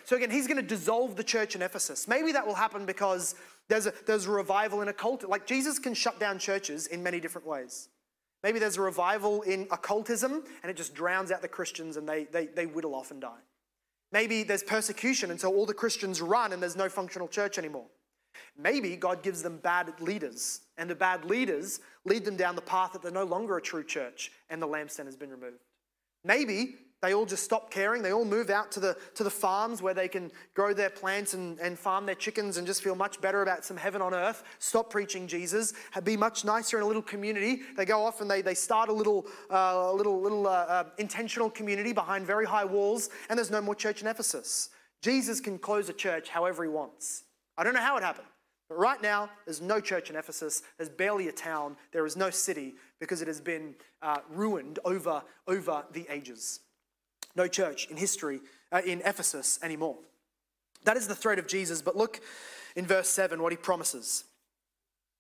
So 0.05 0.17
again, 0.17 0.31
he's 0.31 0.47
going 0.47 0.57
to 0.57 0.63
dissolve 0.63 1.17
the 1.17 1.25
church 1.25 1.55
in 1.55 1.63
Ephesus. 1.63 2.09
Maybe 2.09 2.33
that 2.33 2.47
will 2.47 2.55
happen 2.55 2.87
because 2.87 3.35
there's 3.69 3.87
a, 3.87 3.93
there's 4.07 4.27
a 4.27 4.31
revival 4.31 4.81
in 4.83 4.93
cult. 4.93 5.25
Like 5.25 5.47
Jesus 5.47 5.79
can 5.79 5.95
shut 5.95 6.21
down 6.21 6.39
churches 6.39 6.87
in 6.87 7.03
many 7.03 7.21
different 7.21 7.47
ways. 7.47 7.89
Maybe 8.43 8.59
there's 8.59 8.77
a 8.77 8.83
revival 8.83 9.43
in 9.43 9.67
occultism 9.71 10.45
and 10.63 10.71
it 10.71 10.77
just 10.77 10.95
drowns 10.95 11.33
out 11.33 11.43
the 11.43 11.49
Christians 11.49 11.97
and 11.97 12.09
they, 12.09 12.25
they, 12.25 12.47
they 12.47 12.67
whittle 12.67 12.95
off 12.95 13.11
and 13.11 13.21
die. 13.21 13.41
Maybe 14.13 14.45
there's 14.45 14.63
persecution 14.63 15.31
and 15.31 15.41
so 15.41 15.53
all 15.53 15.67
the 15.67 15.75
Christians 15.75 16.23
run 16.23 16.53
and 16.53 16.63
there's 16.63 16.77
no 16.77 16.89
functional 16.89 17.27
church 17.27 17.59
anymore. 17.59 17.87
Maybe 18.59 18.97
God 18.97 19.23
gives 19.23 19.43
them 19.43 19.59
bad 19.59 20.01
leaders, 20.01 20.61
and 20.79 20.89
the 20.89 20.95
bad 20.95 21.25
leaders 21.25 21.81
lead 22.05 22.25
them 22.25 22.37
down 22.37 22.57
the 22.57 22.63
path 22.63 22.93
that 22.93 23.03
they're 23.03 23.11
no 23.11 23.25
longer 23.25 23.57
a 23.57 23.63
true 23.63 23.85
church 23.85 24.31
and 24.49 24.63
the 24.63 24.67
lampstand 24.69 25.07
has 25.07 25.17
been 25.17 25.31
removed. 25.31 25.59
Maybe 26.25 26.77
they 27.03 27.13
all 27.15 27.27
just 27.27 27.45
stop 27.45 27.71
caring. 27.71 28.03
They 28.03 28.13
all 28.13 28.25
move 28.25 28.49
out 28.49 28.73
to 28.73 28.81
the, 28.81 28.97
to 29.15 29.23
the 29.23 29.31
farms 29.31 29.83
where 29.83 29.93
they 29.93 30.09
can 30.09 30.33
grow 30.55 30.73
their 30.73 30.89
plants 30.89 31.35
and, 31.35 31.59
and 31.61 31.79
farm 31.79 32.07
their 32.07 32.15
chickens 32.15 32.57
and 32.57 32.67
just 32.67 32.83
feel 32.83 32.95
much 32.95 33.21
better 33.21 33.43
about 33.43 33.65
some 33.65 33.77
heaven 33.77 34.01
on 34.01 34.15
earth. 34.15 34.43
Stop 34.59 34.91
preaching 34.91 35.27
Jesus. 35.27 35.75
Be 36.05 36.17
much 36.17 36.45
nicer 36.45 36.79
in 36.79 36.83
a 36.83 36.87
little 36.87 37.03
community. 37.03 37.61
They 37.77 37.85
go 37.85 38.05
off 38.05 38.23
and 38.23 38.31
they, 38.31 38.41
they 38.41 38.55
start 38.55 38.89
a 38.89 38.93
little, 38.93 39.27
uh, 39.51 39.93
little, 39.93 40.21
little 40.21 40.47
uh, 40.47 40.51
uh, 40.51 40.85
intentional 40.99 41.51
community 41.51 41.93
behind 41.93 42.27
very 42.27 42.47
high 42.47 42.65
walls, 42.65 43.11
and 43.29 43.39
there's 43.39 43.51
no 43.51 43.61
more 43.61 43.75
church 43.75 44.01
in 44.01 44.09
Ephesus. 44.09 44.71
Jesus 45.03 45.39
can 45.41 45.59
close 45.59 45.89
a 45.91 45.93
church 45.93 46.31
however 46.31 46.65
he 46.65 46.71
wants. 46.71 47.25
I 47.59 47.65
don't 47.65 47.75
know 47.75 47.81
how 47.81 47.97
it 47.97 48.03
happened. 48.03 48.29
But 48.69 48.79
right 48.79 49.01
now, 49.01 49.31
there's 49.45 49.61
no 49.61 49.81
church 49.81 50.11
in 50.11 50.17
Ephesus. 50.17 50.63
There's 50.77 50.89
barely 50.89 51.29
a 51.29 51.33
town. 51.33 51.77
There 51.93 52.07
is 52.07 52.17
no 52.17 52.31
city 52.31 52.75
because 52.99 53.23
it 53.23 53.29
has 53.29 53.41
been 53.41 53.75
uh, 54.03 54.19
ruined 54.29 54.79
over, 54.85 55.23
over 55.47 55.85
the 55.93 56.07
ages. 56.11 56.61
No 57.37 57.47
church 57.47 57.89
in 57.91 57.97
history 57.97 58.41
uh, 58.73 58.83
in 58.85 59.03
Ephesus 59.05 59.59
anymore. 59.63 59.97
That 60.85 60.97
is 60.97 61.07
the 61.07 61.15
threat 61.15 61.39
of 61.39 61.47
Jesus. 61.47 61.81
But 61.81 61.97
look 61.97 62.21
in 62.75 62.87
verse 62.87 63.09
7 63.09 63.41
what 63.41 63.53
he 63.53 63.57
promises. 63.57 64.25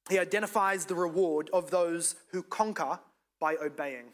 He 0.08 0.18
identifies 0.18 0.84
the 0.84 0.94
reward 0.94 1.50
of 1.52 1.70
those 1.70 2.16
who 2.32 2.42
conquer 2.42 2.98
by 3.40 3.56
obeying. 3.56 4.06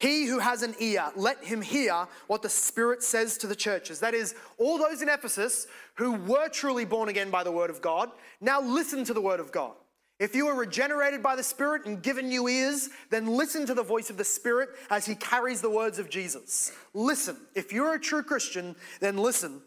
He 0.00 0.24
who 0.24 0.38
has 0.38 0.62
an 0.62 0.74
ear, 0.80 1.12
let 1.14 1.44
him 1.44 1.60
hear 1.60 2.08
what 2.26 2.40
the 2.40 2.48
Spirit 2.48 3.02
says 3.02 3.36
to 3.38 3.46
the 3.46 3.54
churches. 3.54 4.00
That 4.00 4.14
is, 4.14 4.34
all 4.56 4.78
those 4.78 5.02
in 5.02 5.10
Ephesus 5.10 5.66
who 5.94 6.12
were 6.12 6.48
truly 6.48 6.86
born 6.86 7.10
again 7.10 7.30
by 7.30 7.44
the 7.44 7.52
Word 7.52 7.68
of 7.68 7.82
God, 7.82 8.10
now 8.40 8.62
listen 8.62 9.04
to 9.04 9.12
the 9.12 9.20
Word 9.20 9.40
of 9.40 9.52
God. 9.52 9.72
If 10.18 10.34
you 10.34 10.48
are 10.48 10.54
regenerated 10.54 11.22
by 11.22 11.36
the 11.36 11.42
Spirit 11.42 11.84
and 11.84 12.02
given 12.02 12.28
new 12.28 12.48
ears, 12.48 12.88
then 13.10 13.26
listen 13.26 13.66
to 13.66 13.74
the 13.74 13.82
voice 13.82 14.08
of 14.08 14.16
the 14.16 14.24
Spirit 14.24 14.70
as 14.88 15.04
He 15.04 15.14
carries 15.14 15.60
the 15.60 15.70
words 15.70 15.98
of 15.98 16.08
Jesus. 16.08 16.72
Listen. 16.94 17.36
If 17.54 17.70
you're 17.70 17.94
a 17.94 18.00
true 18.00 18.22
Christian, 18.22 18.76
then 19.00 19.18
listen. 19.18 19.60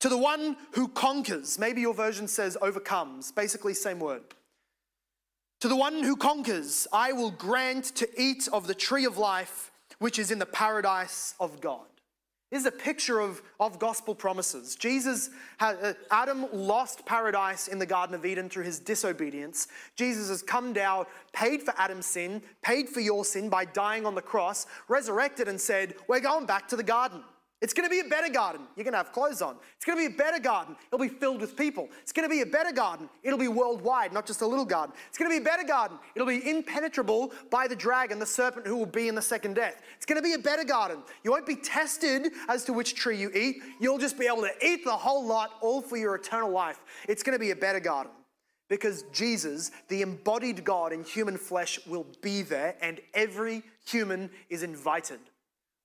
To 0.00 0.08
the 0.08 0.18
one 0.18 0.56
who 0.72 0.88
conquers, 0.88 1.56
maybe 1.56 1.80
your 1.80 1.94
version 1.94 2.26
says 2.26 2.58
overcomes, 2.60 3.30
basically, 3.30 3.74
same 3.74 4.00
word 4.00 4.22
To 5.64 5.68
the 5.68 5.76
one 5.76 6.02
who 6.02 6.14
conquers, 6.14 6.86
I 6.92 7.12
will 7.12 7.30
grant 7.30 7.86
to 7.96 8.06
eat 8.20 8.48
of 8.52 8.66
the 8.66 8.74
tree 8.74 9.06
of 9.06 9.16
life, 9.16 9.70
which 9.98 10.18
is 10.18 10.30
in 10.30 10.38
the 10.38 10.44
paradise 10.44 11.34
of 11.40 11.62
God. 11.62 11.86
This 12.50 12.60
is 12.60 12.66
a 12.66 12.70
picture 12.70 13.18
of, 13.18 13.40
of 13.58 13.78
gospel 13.78 14.14
promises. 14.14 14.76
Jesus, 14.76 15.30
had, 15.56 15.78
uh, 15.82 15.94
Adam 16.10 16.48
lost 16.52 17.06
paradise 17.06 17.68
in 17.68 17.78
the 17.78 17.86
Garden 17.86 18.14
of 18.14 18.26
Eden 18.26 18.50
through 18.50 18.64
his 18.64 18.78
disobedience. 18.78 19.68
Jesus 19.96 20.28
has 20.28 20.42
come 20.42 20.74
down, 20.74 21.06
paid 21.32 21.62
for 21.62 21.72
Adam's 21.78 22.04
sin, 22.04 22.42
paid 22.60 22.86
for 22.86 23.00
your 23.00 23.24
sin 23.24 23.48
by 23.48 23.64
dying 23.64 24.04
on 24.04 24.14
the 24.14 24.20
cross, 24.20 24.66
resurrected, 24.88 25.48
and 25.48 25.58
said, 25.58 25.94
We're 26.08 26.20
going 26.20 26.44
back 26.44 26.68
to 26.68 26.76
the 26.76 26.82
garden. 26.82 27.22
It's 27.64 27.72
going 27.72 27.88
to 27.88 27.90
be 27.90 28.00
a 28.00 28.10
better 28.10 28.30
garden. 28.30 28.60
You're 28.76 28.84
going 28.84 28.92
to 28.92 28.98
have 28.98 29.10
clothes 29.10 29.40
on. 29.40 29.56
It's 29.74 29.86
going 29.86 29.96
to 29.96 30.06
be 30.06 30.14
a 30.14 30.18
better 30.18 30.38
garden. 30.38 30.76
It'll 30.88 31.02
be 31.02 31.08
filled 31.08 31.40
with 31.40 31.56
people. 31.56 31.88
It's 32.02 32.12
going 32.12 32.28
to 32.28 32.30
be 32.30 32.42
a 32.42 32.46
better 32.46 32.72
garden. 32.72 33.08
It'll 33.22 33.38
be 33.38 33.48
worldwide, 33.48 34.12
not 34.12 34.26
just 34.26 34.42
a 34.42 34.46
little 34.46 34.66
garden. 34.66 34.94
It's 35.08 35.16
going 35.16 35.30
to 35.30 35.34
be 35.34 35.42
a 35.42 35.44
better 35.44 35.66
garden. 35.66 35.96
It'll 36.14 36.28
be 36.28 36.46
impenetrable 36.46 37.32
by 37.50 37.66
the 37.66 37.74
dragon, 37.74 38.18
the 38.18 38.26
serpent 38.26 38.66
who 38.66 38.76
will 38.76 38.84
be 38.84 39.08
in 39.08 39.14
the 39.14 39.22
second 39.22 39.54
death. 39.54 39.80
It's 39.96 40.04
going 40.04 40.18
to 40.18 40.22
be 40.22 40.34
a 40.34 40.38
better 40.38 40.62
garden. 40.62 40.98
You 41.22 41.30
won't 41.30 41.46
be 41.46 41.56
tested 41.56 42.32
as 42.50 42.66
to 42.66 42.74
which 42.74 42.96
tree 42.96 43.18
you 43.18 43.30
eat. 43.30 43.62
You'll 43.80 43.96
just 43.96 44.18
be 44.18 44.26
able 44.26 44.42
to 44.42 44.52
eat 44.62 44.84
the 44.84 44.92
whole 44.92 45.24
lot, 45.24 45.52
all 45.62 45.80
for 45.80 45.96
your 45.96 46.16
eternal 46.16 46.50
life. 46.50 46.84
It's 47.08 47.22
going 47.22 47.34
to 47.34 47.40
be 47.40 47.52
a 47.52 47.56
better 47.56 47.80
garden 47.80 48.12
because 48.68 49.04
Jesus, 49.10 49.70
the 49.88 50.02
embodied 50.02 50.64
God 50.64 50.92
in 50.92 51.02
human 51.02 51.38
flesh, 51.38 51.80
will 51.86 52.04
be 52.20 52.42
there, 52.42 52.76
and 52.82 53.00
every 53.14 53.62
human 53.86 54.28
is 54.50 54.62
invited 54.62 55.20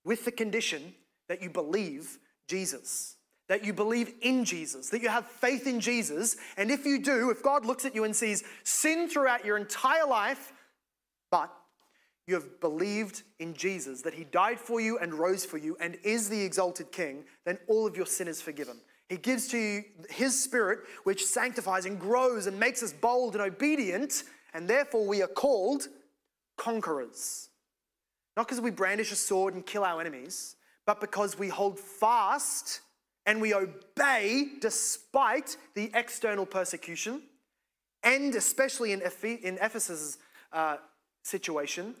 with 0.04 0.26
the 0.26 0.32
condition 0.32 0.92
that 1.30 1.40
you 1.40 1.48
believe 1.48 2.18
Jesus, 2.48 3.14
that 3.48 3.64
you 3.64 3.72
believe 3.72 4.12
in 4.20 4.44
Jesus, 4.44 4.90
that 4.90 5.00
you 5.00 5.08
have 5.08 5.28
faith 5.28 5.64
in 5.64 5.78
Jesus. 5.78 6.36
And 6.56 6.72
if 6.72 6.84
you 6.84 7.00
do, 7.00 7.30
if 7.30 7.40
God 7.40 7.64
looks 7.64 7.84
at 7.84 7.94
you 7.94 8.02
and 8.02 8.16
sees 8.16 8.42
sin 8.64 9.08
throughout 9.08 9.44
your 9.44 9.56
entire 9.56 10.08
life, 10.08 10.52
but 11.30 11.48
you 12.26 12.34
have 12.34 12.60
believed 12.60 13.22
in 13.38 13.54
Jesus, 13.54 14.02
that 14.02 14.12
he 14.12 14.24
died 14.24 14.58
for 14.58 14.80
you 14.80 14.98
and 14.98 15.14
rose 15.14 15.44
for 15.44 15.56
you 15.56 15.76
and 15.80 15.96
is 16.02 16.28
the 16.28 16.42
exalted 16.42 16.90
king, 16.90 17.22
then 17.46 17.58
all 17.68 17.86
of 17.86 17.96
your 17.96 18.06
sin 18.06 18.26
is 18.26 18.42
forgiven. 18.42 18.78
He 19.08 19.16
gives 19.16 19.46
to 19.48 19.56
you 19.56 19.84
his 20.10 20.42
spirit, 20.42 20.80
which 21.04 21.24
sanctifies 21.24 21.86
and 21.86 22.00
grows 22.00 22.48
and 22.48 22.58
makes 22.58 22.82
us 22.82 22.92
bold 22.92 23.36
and 23.36 23.42
obedient, 23.42 24.24
and 24.52 24.66
therefore 24.66 25.06
we 25.06 25.22
are 25.22 25.28
called 25.28 25.86
conquerors. 26.56 27.50
Not 28.36 28.48
because 28.48 28.60
we 28.60 28.72
brandish 28.72 29.12
a 29.12 29.16
sword 29.16 29.54
and 29.54 29.64
kill 29.64 29.84
our 29.84 30.00
enemies, 30.00 30.56
but 30.86 31.00
because 31.00 31.38
we 31.38 31.48
hold 31.48 31.78
fast 31.78 32.80
and 33.26 33.40
we 33.40 33.54
obey 33.54 34.48
despite 34.60 35.56
the 35.74 35.90
external 35.94 36.46
persecution, 36.46 37.22
and 38.02 38.34
especially 38.34 38.92
in, 38.92 39.02
in 39.22 39.58
Ephesus' 39.60 40.18
uh, 40.52 40.76
situation, 41.22 41.94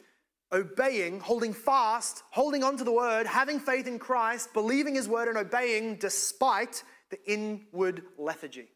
obeying, 0.52 1.20
holding 1.20 1.52
fast, 1.52 2.22
holding 2.30 2.64
on 2.64 2.76
to 2.76 2.84
the 2.84 2.92
word, 2.92 3.26
having 3.26 3.60
faith 3.60 3.86
in 3.86 3.98
Christ, 3.98 4.52
believing 4.52 4.94
his 4.94 5.08
word, 5.08 5.28
and 5.28 5.36
obeying 5.36 5.96
despite 5.96 6.82
the 7.10 7.18
inward 7.30 8.02
lethargy. 8.18 8.68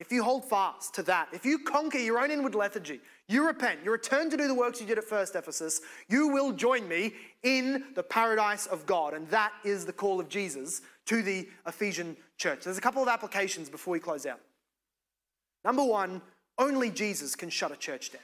If 0.00 0.12
you 0.12 0.22
hold 0.22 0.44
fast 0.44 0.94
to 0.94 1.02
that, 1.04 1.28
if 1.32 1.44
you 1.44 1.58
conquer 1.58 1.98
your 1.98 2.20
own 2.20 2.30
inward 2.30 2.54
lethargy, 2.54 3.00
you 3.26 3.46
repent, 3.46 3.80
you 3.84 3.90
return 3.90 4.30
to 4.30 4.36
do 4.36 4.46
the 4.46 4.54
works 4.54 4.80
you 4.80 4.86
did 4.86 4.96
at 4.96 5.04
first 5.04 5.34
Ephesus, 5.34 5.80
you 6.08 6.28
will 6.28 6.52
join 6.52 6.86
me 6.86 7.14
in 7.42 7.84
the 7.94 8.02
paradise 8.02 8.66
of 8.66 8.86
God. 8.86 9.12
And 9.12 9.28
that 9.28 9.52
is 9.64 9.84
the 9.84 9.92
call 9.92 10.20
of 10.20 10.28
Jesus 10.28 10.82
to 11.06 11.20
the 11.22 11.48
Ephesian 11.66 12.16
church. 12.36 12.64
There's 12.64 12.78
a 12.78 12.82
couple 12.82 13.02
of 13.02 13.08
applications 13.08 13.68
before 13.68 13.92
we 13.92 13.98
close 13.98 14.24
out. 14.24 14.40
Number 15.64 15.84
one, 15.84 16.22
only 16.58 16.90
Jesus 16.90 17.34
can 17.34 17.50
shut 17.50 17.72
a 17.72 17.76
church 17.76 18.12
down 18.12 18.22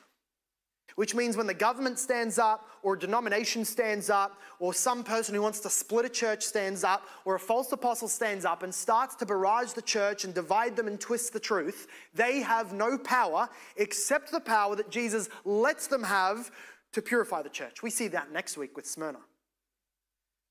which 0.97 1.15
means 1.15 1.37
when 1.37 1.47
the 1.47 1.55
government 1.55 1.99
stands 1.99 2.39
up, 2.39 2.69
or 2.83 2.95
a 2.95 2.99
denomination 2.99 3.65
stands 3.65 4.11
up, 4.11 4.41
or 4.59 4.75
some 4.75 5.03
person 5.03 5.35
who 5.35 5.43
wants 5.43 5.61
to 5.61 5.71
split 5.71 6.05
a 6.05 6.09
church 6.09 6.43
stands 6.43 6.85
up, 6.85 7.03
or 7.25 7.35
a 7.35 7.41
false 7.41 7.73
apostle 7.73 8.09
stands 8.09 8.45
up 8.45 8.63
and 8.63 8.75
starts 8.75 9.15
to 9.17 9.27
barrage 9.27 9.73
the 9.73 9.83
church 9.83 10.25
and 10.25 10.35
divide 10.35 10.77
them 10.77 10.87
and 10.87 11.01
twist 11.01 11.33
the 11.33 11.41
truth, 11.41 11.89
they 12.15 12.41
have 12.41 12.73
no 12.73 12.99
power 12.99 13.49
except 13.77 14.31
the 14.31 14.41
power 14.41 14.77
that 14.77 14.91
Jesus 14.91 15.29
lets 15.45 15.87
them 15.87 16.03
have 16.03 16.51
to 16.93 17.03
purify 17.03 17.43
the 17.43 17.49
church. 17.49 17.83
We 17.83 17.91
see 17.91 18.09
that 18.09 18.33
next 18.33 18.57
week 18.57 18.77
with 18.77 18.87
Smyrna. 18.87 19.19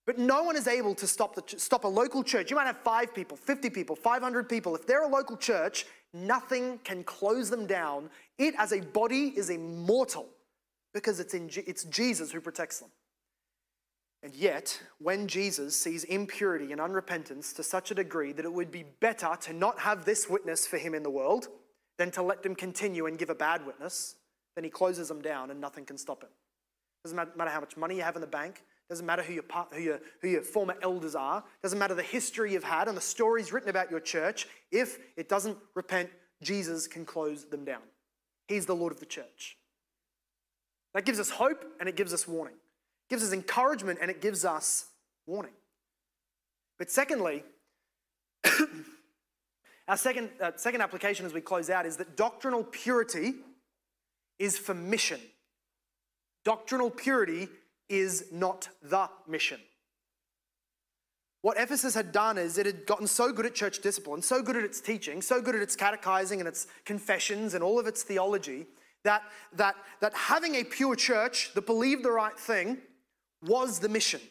But 0.06 0.20
no 0.20 0.44
one 0.44 0.58
is 0.58 0.68
able 0.68 0.96
to 0.96 1.08
stop, 1.08 1.36
the, 1.36 1.58
stop 1.58 1.86
a 1.86 1.88
local 1.88 2.24
church. 2.24 2.52
You 2.52 2.58
might 2.58 2.66
have 2.66 2.80
five 2.80 3.14
people, 3.14 3.38
50 3.38 3.70
people, 3.70 3.96
500 3.96 4.50
people. 4.50 4.76
If 4.76 4.86
they're 4.86 5.04
a 5.04 5.08
local 5.08 5.38
church, 5.38 5.86
nothing 6.14 6.80
can 6.84 7.04
close 7.04 7.50
them 7.50 7.66
down. 7.66 8.10
It 8.38 8.54
as 8.58 8.72
a 8.72 8.82
body 8.82 9.34
is 9.36 9.50
immortal 9.50 10.28
because 10.94 11.20
it's, 11.20 11.34
in, 11.34 11.50
it's 11.56 11.84
Jesus 11.86 12.32
who 12.32 12.40
protects 12.40 12.80
them. 12.80 12.90
And 14.22 14.34
yet, 14.34 14.80
when 15.00 15.28
Jesus 15.28 15.78
sees 15.78 16.06
impurity 16.06 16.72
and 16.72 16.80
unrepentance 16.80 17.54
to 17.56 17.64
such 17.64 17.92
a 17.92 17.96
degree 17.96 18.32
that 18.32 18.46
it 18.46 18.54
would 18.54 18.72
be 18.72 18.86
better 19.02 19.36
to 19.42 19.54
not 19.54 19.80
have 19.80 20.06
this 20.06 20.30
witness 20.30 20.66
for 20.66 20.78
him 20.78 20.94
in 20.96 21.04
the 21.04 21.10
world 21.10 21.50
than 21.98 22.10
to 22.12 22.22
let 22.22 22.42
them 22.42 22.56
continue 22.56 23.06
and 23.06 23.18
give 23.18 23.30
a 23.30 23.36
bad 23.36 23.66
witness, 23.66 24.16
then 24.56 24.64
he 24.64 24.70
closes 24.70 25.10
them 25.10 25.22
down 25.22 25.52
and 25.52 25.60
nothing 25.60 25.84
can 25.84 25.98
stop 25.98 26.24
it. 26.24 26.30
Doesn't 27.04 27.38
matter 27.38 27.52
how 27.52 27.60
much 27.60 27.76
money 27.76 27.98
you 27.98 28.04
have 28.04 28.16
in 28.16 28.22
the 28.22 28.28
bank, 28.28 28.64
doesn't 28.94 29.08
matter 29.08 29.24
who 29.24 29.34
your, 29.34 29.44
who, 29.72 29.82
your, 29.82 30.00
who 30.22 30.28
your 30.28 30.42
former 30.44 30.76
elders 30.84 31.16
are, 31.16 31.44
doesn't 31.64 31.80
matter 31.80 31.96
the 31.96 32.04
history 32.04 32.54
you've 32.54 32.64
had 32.64 32.88
and 32.88 32.96
the 32.96 33.02
stories 33.02 33.52
written 33.52 33.70
about 33.70 33.90
your 33.90 34.00
church. 34.00 34.48
If 34.72 35.00
it 35.18 35.28
doesn't 35.28 35.58
repent, 35.74 36.12
Jesus 36.44 36.86
can 36.88 37.04
close 37.04 37.46
them 37.46 37.66
down. 37.66 37.82
He's 38.48 38.68
the 38.68 38.76
Lord 38.76 38.94
of 38.94 39.00
the 39.00 39.08
church. 39.08 39.58
That 40.94 41.06
gives 41.06 41.20
us 41.20 41.32
hope 41.32 41.66
and 41.80 41.90
it 41.90 41.96
gives 41.96 42.14
us 42.14 42.28
warning. 42.28 42.54
It 42.54 43.10
gives 43.10 43.24
us 43.24 43.34
encouragement 43.34 43.98
and 44.00 44.12
it 44.12 44.22
gives 44.22 44.46
us 44.46 44.86
warning. 45.26 45.54
But 46.78 46.92
secondly, 46.92 47.44
our 49.88 49.98
second, 49.98 50.30
uh, 50.40 50.52
second 50.56 50.82
application 50.82 51.26
as 51.26 51.34
we 51.34 51.42
close 51.42 51.72
out 51.72 51.88
is 51.88 51.98
that 51.98 52.16
doctrinal 52.16 52.64
purity 52.64 53.34
is 54.38 54.56
for 54.56 54.76
mission. 54.76 55.20
Doctrinal 56.46 56.92
purity 56.92 57.48
is 57.94 58.26
not 58.32 58.70
the 58.82 59.10
mission. 59.28 59.60
What 61.42 61.58
Ephesus 61.60 61.94
had 61.94 62.12
done 62.12 62.38
is 62.38 62.58
it 62.58 62.66
had 62.66 62.86
gotten 62.86 63.06
so 63.06 63.34
good 63.34 63.46
at 63.46 63.54
church 63.54 63.82
discipline, 63.82 64.22
so 64.22 64.42
good 64.42 64.56
at 64.56 64.64
its 64.64 64.80
teaching, 64.80 65.22
so 65.22 65.42
good 65.42 65.56
at 65.56 65.62
its 65.62 65.76
catechizing 65.76 66.40
and 66.40 66.48
its 66.48 66.68
confessions 66.86 67.54
and 67.54 67.64
all 67.64 67.80
of 67.80 67.86
its 67.86 68.02
theology, 68.02 68.66
that, 69.04 69.24
that, 69.52 69.76
that 70.00 70.14
having 70.14 70.56
a 70.56 70.64
pure 70.64 70.96
church 70.96 71.54
that 71.54 71.66
believed 71.66 72.04
the 72.04 72.12
right 72.12 72.40
thing 72.40 72.78
was 73.46 73.80
the 73.80 73.90
mission. 73.90 74.22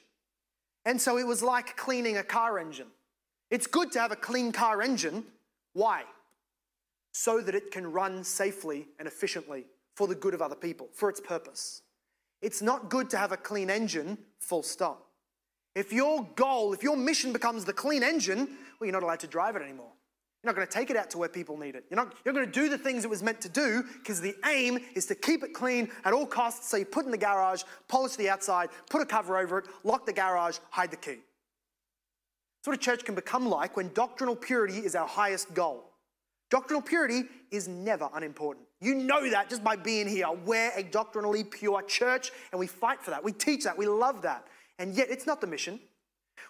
And 0.87 1.01
so 1.01 1.19
it 1.19 1.27
was 1.27 1.43
like 1.43 1.77
cleaning 1.77 2.17
a 2.17 2.25
car 2.25 2.59
engine. 2.59 2.89
It's 3.51 3.67
good 3.67 3.93
to 3.93 4.01
have 4.01 4.11
a 4.11 4.17
clean 4.17 4.51
car 4.51 4.81
engine. 4.81 5.25
Why? 5.75 6.05
So 7.13 7.43
that 7.43 7.55
it 7.55 7.71
can 7.71 7.93
run 7.93 8.25
safely 8.25 8.89
and 8.99 9.07
efficiently 9.07 9.67
for 9.95 10.07
the 10.07 10.15
good 10.15 10.33
of 10.33 10.41
other 10.41 10.57
people, 10.57 10.89
for 10.95 11.11
its 11.11 11.21
purpose. 11.21 11.83
It's 12.43 12.61
not 12.61 12.91
good 12.91 13.09
to 13.11 13.17
have 13.17 13.33
a 13.33 13.37
clean 13.37 13.71
engine, 13.71 14.19
full 14.41 14.63
stop. 14.63 15.07
If 15.75 15.93
your 15.93 16.29
goal, 16.35 16.73
if 16.73 16.83
your 16.83 16.97
mission 16.97 17.33
becomes 17.33 17.65
the 17.65 17.73
clean 17.73 18.03
engine, 18.03 18.47
well, 18.79 18.87
you're 18.87 18.93
not 18.93 19.03
allowed 19.03 19.21
to 19.21 19.27
drive 19.27 19.57
it 19.57 19.63
anymore. 19.63 19.93
You're 20.43 20.53
not 20.53 20.57
going 20.57 20.67
to 20.67 20.73
take 20.73 20.91
it 20.91 20.97
out 20.97 21.09
to 21.11 21.19
where 21.19 21.29
people 21.29 21.57
need 21.57 21.77
it. 21.77 21.85
You're 21.89 21.97
not 21.97 22.15
you're 22.25 22.35
going 22.35 22.45
to 22.45 22.53
do 22.53 22.69
the 22.69 22.77
things 22.77 23.05
it 23.05 23.11
was 23.11 23.23
meant 23.23 23.41
to 23.43 23.49
do 23.49 23.85
because 23.99 24.21
the 24.21 24.35
aim 24.45 24.81
is 24.95 25.07
to 25.07 25.15
keep 25.15 25.45
it 25.45 25.55
clean 25.55 25.89
at 26.05 26.13
all 26.13 26.27
costs. 26.27 26.69
So 26.69 26.77
you 26.77 26.85
put 26.85 27.05
it 27.05 27.07
in 27.07 27.13
the 27.13 27.17
garage, 27.17 27.63
polish 27.87 28.17
the 28.17 28.29
outside, 28.29 28.71
put 28.91 29.01
a 29.01 29.07
cover 29.07 29.39
over 29.39 29.59
it, 29.59 29.67
lock 29.85 30.05
the 30.05 30.13
garage, 30.13 30.59
hide 30.71 30.91
the 30.91 30.97
key. 30.97 31.21
That's 32.59 32.67
what 32.67 32.77
a 32.77 32.81
church 32.81 33.05
can 33.05 33.15
become 33.15 33.49
like 33.49 33.77
when 33.77 33.93
doctrinal 33.93 34.35
purity 34.35 34.79
is 34.79 34.97
our 34.97 35.07
highest 35.07 35.55
goal. 35.55 35.85
Doctrinal 36.51 36.83
purity 36.83 37.23
is 37.53 37.69
never 37.69 38.09
unimportant. 38.13 38.67
You 38.83 38.97
know 38.97 39.31
that 39.31 39.49
just 39.49 39.63
by 39.63 39.77
being 39.77 40.09
here. 40.09 40.27
We're 40.45 40.73
a 40.77 40.83
doctrinally 40.83 41.45
pure 41.45 41.83
church 41.83 42.33
and 42.51 42.59
we 42.59 42.67
fight 42.67 43.01
for 43.01 43.11
that. 43.11 43.23
We 43.23 43.33
teach 43.33 43.63
that. 43.65 43.79
We 43.79 43.87
love 43.87 44.23
that. 44.23 44.49
And 44.81 44.95
yet 44.95 45.07
it's 45.09 45.25
not 45.25 45.41
the 45.41 45.47
mission. 45.47 45.79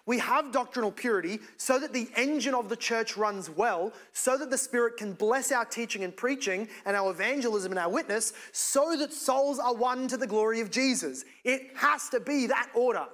We 0.07 0.17
have 0.17 0.51
doctrinal 0.51 0.91
purity 0.91 1.39
so 1.57 1.77
that 1.79 1.93
the 1.93 2.09
engine 2.17 2.55
of 2.55 2.69
the 2.69 2.75
church 2.75 3.15
runs 3.15 3.49
well, 3.49 3.93
so 4.13 4.35
that 4.37 4.49
the 4.49 4.57
Spirit 4.57 4.97
can 4.97 5.13
bless 5.13 5.51
our 5.51 5.63
teaching 5.63 6.03
and 6.03 6.15
preaching 6.15 6.67
and 6.85 6.95
our 6.97 7.11
evangelism 7.11 7.71
and 7.71 7.79
our 7.79 7.89
witness, 7.89 8.33
so 8.51 8.97
that 8.97 9.13
souls 9.13 9.59
are 9.59 9.75
won 9.75 10.07
to 10.07 10.17
the 10.17 10.27
glory 10.27 10.59
of 10.59 10.71
Jesus. 10.71 11.23
It 11.43 11.69
has 11.75 12.09
to 12.09 12.19
be 12.19 12.47
that 12.47 12.69
order. 12.73 13.05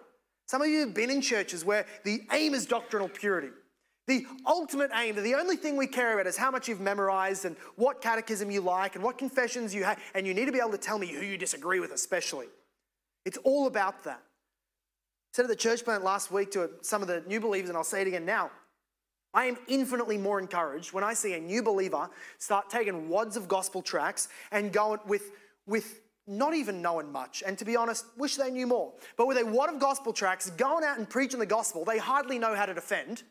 Some 0.47 0.61
of 0.61 0.69
you 0.69 0.79
have 0.79 0.93
been 0.93 1.09
in 1.09 1.21
churches 1.21 1.65
where 1.65 1.85
the 2.05 2.21
aim 2.31 2.53
is 2.53 2.65
doctrinal 2.65 3.09
purity. 3.09 3.49
The 4.09 4.25
ultimate 4.47 4.89
aim, 4.95 5.15
the 5.21 5.35
only 5.35 5.55
thing 5.55 5.77
we 5.77 5.85
care 5.85 6.15
about 6.15 6.25
is 6.25 6.35
how 6.35 6.49
much 6.49 6.67
you've 6.67 6.79
memorized 6.79 7.45
and 7.45 7.55
what 7.75 8.01
catechism 8.01 8.49
you 8.49 8.59
like 8.59 8.95
and 8.95 9.03
what 9.03 9.19
confessions 9.19 9.73
you 9.75 9.83
have, 9.83 10.01
and 10.15 10.25
you 10.25 10.33
need 10.33 10.45
to 10.45 10.51
be 10.51 10.57
able 10.57 10.71
to 10.71 10.79
tell 10.79 10.97
me 10.97 11.05
who 11.05 11.23
you 11.23 11.37
disagree 11.37 11.79
with, 11.79 11.91
especially. 11.91 12.47
It's 13.23 13.37
all 13.43 13.67
about 13.67 14.03
that. 14.05 14.17
I 14.17 15.31
said 15.33 15.43
at 15.43 15.49
the 15.49 15.55
church 15.55 15.85
plant 15.85 16.03
last 16.03 16.31
week 16.31 16.49
to 16.53 16.71
some 16.81 17.03
of 17.03 17.07
the 17.07 17.23
new 17.27 17.39
believers, 17.39 17.69
and 17.69 17.77
I'll 17.77 17.83
say 17.83 18.01
it 18.01 18.07
again 18.07 18.25
now. 18.25 18.49
I 19.31 19.45
am 19.45 19.57
infinitely 19.67 20.17
more 20.17 20.39
encouraged 20.39 20.91
when 20.91 21.03
I 21.03 21.13
see 21.13 21.35
a 21.35 21.39
new 21.39 21.61
believer 21.61 22.09
start 22.39 22.67
taking 22.67 23.09
wads 23.09 23.37
of 23.37 23.47
gospel 23.47 23.83
tracts 23.83 24.27
and 24.51 24.73
going 24.73 25.01
with, 25.05 25.29
with 25.67 26.01
not 26.25 26.55
even 26.55 26.81
knowing 26.81 27.11
much, 27.11 27.43
and 27.45 27.59
to 27.59 27.63
be 27.63 27.75
honest, 27.75 28.05
wish 28.17 28.37
they 28.37 28.49
knew 28.49 28.65
more. 28.65 28.91
But 29.17 29.27
with 29.27 29.37
a 29.37 29.45
wad 29.45 29.71
of 29.71 29.79
gospel 29.79 30.13
tracts, 30.13 30.49
going 30.49 30.83
out 30.83 30.97
and 30.97 31.07
preaching 31.07 31.39
the 31.39 31.45
gospel, 31.45 31.85
they 31.85 31.99
hardly 31.99 32.39
know 32.39 32.55
how 32.55 32.65
to 32.65 32.73
defend. 32.73 33.21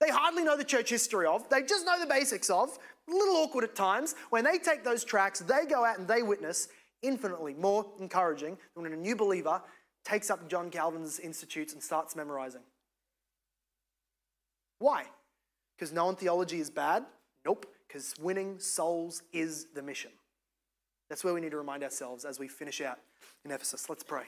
They 0.00 0.10
hardly 0.10 0.44
know 0.44 0.56
the 0.56 0.64
church 0.64 0.90
history 0.90 1.26
of. 1.26 1.48
They 1.48 1.62
just 1.62 1.84
know 1.84 1.98
the 1.98 2.06
basics 2.06 2.50
of. 2.50 2.78
A 3.08 3.10
little 3.10 3.36
awkward 3.36 3.64
at 3.64 3.74
times. 3.74 4.14
When 4.30 4.44
they 4.44 4.58
take 4.58 4.84
those 4.84 5.04
tracts, 5.04 5.40
they 5.40 5.66
go 5.66 5.84
out 5.84 5.98
and 5.98 6.06
they 6.06 6.22
witness 6.22 6.68
infinitely 7.02 7.54
more 7.54 7.86
encouraging 8.00 8.58
than 8.74 8.84
when 8.84 8.92
a 8.92 8.96
new 8.96 9.16
believer 9.16 9.60
takes 10.04 10.30
up 10.30 10.48
John 10.48 10.70
Calvin's 10.70 11.18
institutes 11.18 11.72
and 11.72 11.82
starts 11.82 12.14
memorizing. 12.16 12.62
Why? 14.78 15.04
Because 15.76 15.92
knowing 15.92 16.16
theology 16.16 16.60
is 16.60 16.70
bad? 16.70 17.04
Nope, 17.44 17.66
because 17.86 18.14
winning 18.20 18.58
souls 18.58 19.22
is 19.32 19.66
the 19.74 19.82
mission. 19.82 20.10
That's 21.08 21.24
where 21.24 21.34
we 21.34 21.40
need 21.40 21.52
to 21.52 21.56
remind 21.56 21.82
ourselves 21.82 22.24
as 22.24 22.38
we 22.38 22.48
finish 22.48 22.80
out 22.80 22.98
in 23.44 23.50
Ephesus. 23.50 23.88
Let's 23.88 24.02
pray. 24.02 24.24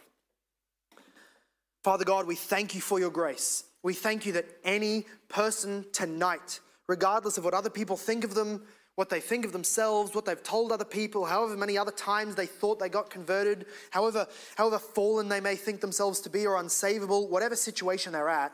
Father 1.83 2.05
God, 2.05 2.27
we 2.27 2.35
thank 2.35 2.75
you 2.75 2.81
for 2.81 3.01
your 3.01 3.11
grace. 3.11 3.65
We 3.83 3.95
thank 3.95 4.27
you 4.27 4.33
that 4.33 4.47
any 4.65 5.07
person 5.29 5.87
tonight, 5.93 6.61
regardless 6.89 7.39
of 7.39 7.45
what 7.45 7.55
other 7.55 7.71
people 7.71 7.97
think 7.97 8.23
of 8.23 8.35
them, 8.35 8.63
what 8.97 9.09
they 9.09 9.21
think 9.21 9.47
of 9.47 9.53
themselves, 9.53 10.15
what 10.15 10.27
they've 10.27 10.43
told 10.43 10.73
other 10.73 10.85
people, 10.85 11.25
however 11.25 11.57
many 11.57 11.79
other 11.79 11.93
times 11.93 12.35
they 12.35 12.45
thought 12.45 12.79
they 12.79 12.91
got 12.91 13.09
converted, 13.09 13.65
however, 13.91 14.27
however 14.57 14.79
fallen 14.79 15.31
they 15.31 15.41
may 15.41 15.57
think 15.57 15.81
themselves 15.81 16.21
to 16.21 16.29
be 16.29 16.47
or 16.47 16.63
unsavable, 16.63 17.31
whatever 17.31 17.57
situation 17.57 18.13
they're 18.13 18.29
at, 18.29 18.53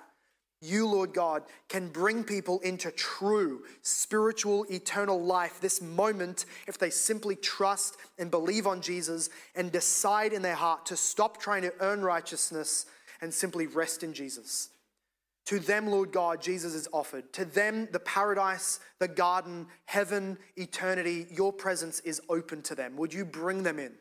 you, 0.63 0.87
Lord 0.87 1.13
God, 1.13 1.43
can 1.69 1.89
bring 1.89 2.25
people 2.25 2.61
into 2.61 2.91
true 2.93 3.65
spiritual, 3.83 4.65
eternal 4.71 5.23
life 5.23 5.61
this 5.61 5.83
moment 5.83 6.47
if 6.67 6.79
they 6.79 6.91
simply 6.91 7.37
trust 7.37 7.97
and 8.19 8.31
believe 8.31 8.67
on 8.67 8.81
Jesus 8.81 9.29
and 9.55 9.71
decide 9.71 10.33
in 10.33 10.43
their 10.43 10.55
heart 10.55 10.87
to 10.87 10.97
stop 10.97 11.39
trying 11.39 11.63
to 11.63 11.75
earn 11.81 12.03
righteousness 12.03 12.87
and 13.21 13.33
simply 13.33 13.67
rest 13.67 14.03
in 14.03 14.13
Jesus. 14.13 14.71
To 15.47 15.61
them, 15.61 15.87
Lord 15.87 16.11
God, 16.11 16.43
Jesus 16.43 16.75
is 16.75 16.89
offered. 16.93 17.33
To 17.35 17.45
them, 17.45 17.89
the 17.93 18.01
paradise, 18.01 18.81
the 18.99 19.07
garden, 19.07 19.69
heaven, 19.85 20.39
eternity, 20.57 21.27
your 21.31 21.53
presence 21.53 22.01
is 22.01 22.21
open 22.29 22.63
to 22.63 22.75
them. 22.75 22.97
Would 22.97 23.15
you 23.15 23.25
bring 23.25 23.63
them 23.63 23.79
in? 23.79 23.93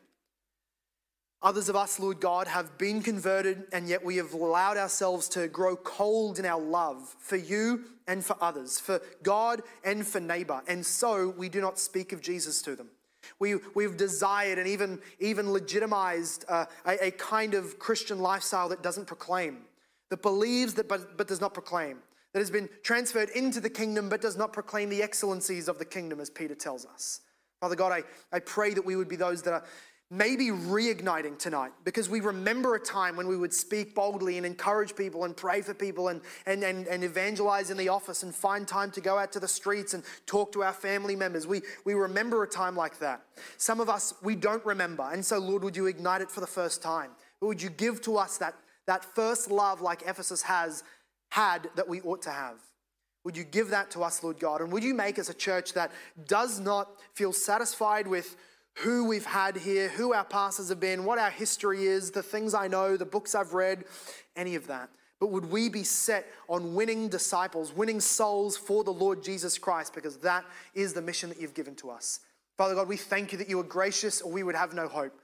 Others 1.42 1.68
of 1.68 1.76
us, 1.76 2.00
Lord 2.00 2.20
God, 2.20 2.48
have 2.48 2.76
been 2.78 3.02
converted, 3.02 3.64
and 3.72 3.88
yet 3.88 4.04
we 4.04 4.16
have 4.16 4.32
allowed 4.32 4.76
ourselves 4.76 5.28
to 5.30 5.46
grow 5.46 5.76
cold 5.76 6.40
in 6.40 6.46
our 6.46 6.60
love 6.60 7.14
for 7.20 7.36
you 7.36 7.84
and 8.08 8.24
for 8.24 8.36
others, 8.40 8.80
for 8.80 9.00
God 9.22 9.62
and 9.84 10.04
for 10.04 10.18
neighbor. 10.18 10.62
And 10.66 10.84
so 10.84 11.28
we 11.36 11.48
do 11.48 11.60
not 11.60 11.78
speak 11.78 12.12
of 12.12 12.20
Jesus 12.20 12.62
to 12.62 12.74
them. 12.74 12.88
We, 13.38 13.56
we've 13.74 13.96
desired 13.96 14.58
and 14.58 14.66
even, 14.66 15.00
even 15.20 15.52
legitimized 15.52 16.44
uh, 16.48 16.66
a, 16.86 17.08
a 17.08 17.10
kind 17.10 17.54
of 17.54 17.78
Christian 17.78 18.18
lifestyle 18.18 18.68
that 18.70 18.82
doesn't 18.82 19.06
proclaim, 19.06 19.58
that 20.10 20.22
believes 20.22 20.74
that 20.74 20.88
but, 20.88 21.16
but 21.16 21.28
does 21.28 21.40
not 21.40 21.52
proclaim, 21.52 21.98
that 22.32 22.38
has 22.38 22.50
been 22.50 22.68
transferred 22.82 23.28
into 23.30 23.60
the 23.60 23.70
kingdom 23.70 24.08
but 24.08 24.20
does 24.20 24.36
not 24.36 24.52
proclaim 24.52 24.88
the 24.88 25.02
excellencies 25.02 25.68
of 25.68 25.78
the 25.78 25.84
kingdom, 25.84 26.20
as 26.20 26.30
Peter 26.30 26.54
tells 26.54 26.86
us. 26.86 27.20
Father 27.60 27.76
God, 27.76 27.92
I, 27.92 28.02
I 28.32 28.40
pray 28.40 28.74
that 28.74 28.84
we 28.84 28.96
would 28.96 29.08
be 29.08 29.16
those 29.16 29.42
that 29.42 29.52
are 29.52 29.64
maybe 30.10 30.46
reigniting 30.46 31.36
tonight 31.36 31.72
because 31.84 32.08
we 32.08 32.20
remember 32.20 32.76
a 32.76 32.80
time 32.80 33.16
when 33.16 33.26
we 33.26 33.36
would 33.36 33.52
speak 33.52 33.92
boldly 33.94 34.36
and 34.36 34.46
encourage 34.46 34.94
people 34.94 35.24
and 35.24 35.36
pray 35.36 35.60
for 35.60 35.74
people 35.74 36.08
and, 36.08 36.20
and, 36.46 36.62
and, 36.62 36.86
and 36.86 37.02
evangelize 37.02 37.70
in 37.70 37.76
the 37.76 37.88
office 37.88 38.22
and 38.22 38.32
find 38.32 38.68
time 38.68 38.90
to 38.92 39.00
go 39.00 39.18
out 39.18 39.32
to 39.32 39.40
the 39.40 39.48
streets 39.48 39.94
and 39.94 40.04
talk 40.24 40.52
to 40.52 40.62
our 40.62 40.72
family 40.72 41.16
members. 41.16 41.46
We, 41.46 41.62
we 41.84 41.94
remember 41.94 42.44
a 42.44 42.48
time 42.48 42.76
like 42.76 43.00
that. 43.00 43.22
Some 43.56 43.80
of 43.80 43.88
us, 43.88 44.14
we 44.22 44.36
don't 44.36 44.64
remember. 44.64 45.08
And 45.12 45.24
so, 45.24 45.38
Lord, 45.38 45.64
would 45.64 45.76
you 45.76 45.86
ignite 45.86 46.20
it 46.20 46.30
for 46.30 46.40
the 46.40 46.46
first 46.46 46.82
time? 46.82 47.10
Would 47.40 47.60
you 47.60 47.70
give 47.70 48.00
to 48.02 48.16
us 48.16 48.38
that, 48.38 48.54
that 48.86 49.04
first 49.04 49.50
love 49.50 49.80
like 49.80 50.02
Ephesus 50.02 50.42
has 50.42 50.84
had 51.30 51.68
that 51.74 51.88
we 51.88 52.00
ought 52.02 52.22
to 52.22 52.30
have? 52.30 52.58
Would 53.24 53.36
you 53.36 53.42
give 53.42 53.70
that 53.70 53.90
to 53.90 54.04
us, 54.04 54.22
Lord 54.22 54.38
God? 54.38 54.60
And 54.60 54.70
would 54.70 54.84
you 54.84 54.94
make 54.94 55.18
us 55.18 55.28
a 55.28 55.34
church 55.34 55.72
that 55.72 55.90
does 56.28 56.60
not 56.60 56.90
feel 57.12 57.32
satisfied 57.32 58.06
with 58.06 58.36
who 58.76 59.04
we've 59.08 59.24
had 59.24 59.56
here, 59.56 59.88
who 59.88 60.12
our 60.12 60.24
pastors 60.24 60.68
have 60.68 60.80
been, 60.80 61.04
what 61.04 61.18
our 61.18 61.30
history 61.30 61.86
is, 61.86 62.10
the 62.10 62.22
things 62.22 62.54
I 62.54 62.68
know, 62.68 62.96
the 62.96 63.06
books 63.06 63.34
I've 63.34 63.54
read, 63.54 63.84
any 64.36 64.54
of 64.54 64.66
that. 64.66 64.90
But 65.18 65.28
would 65.28 65.50
we 65.50 65.70
be 65.70 65.82
set 65.82 66.26
on 66.48 66.74
winning 66.74 67.08
disciples, 67.08 67.72
winning 67.72 68.00
souls 68.00 68.56
for 68.56 68.84
the 68.84 68.92
Lord 68.92 69.22
Jesus 69.22 69.56
Christ, 69.56 69.94
because 69.94 70.18
that 70.18 70.44
is 70.74 70.92
the 70.92 71.00
mission 71.00 71.30
that 71.30 71.40
you've 71.40 71.54
given 71.54 71.74
to 71.76 71.90
us. 71.90 72.20
Father 72.58 72.74
God, 72.74 72.88
we 72.88 72.98
thank 72.98 73.32
you 73.32 73.38
that 73.38 73.48
you 73.48 73.58
are 73.60 73.64
gracious, 73.64 74.20
or 74.20 74.30
we 74.30 74.42
would 74.42 74.54
have 74.54 74.74
no 74.74 74.88
hope. 74.88 75.18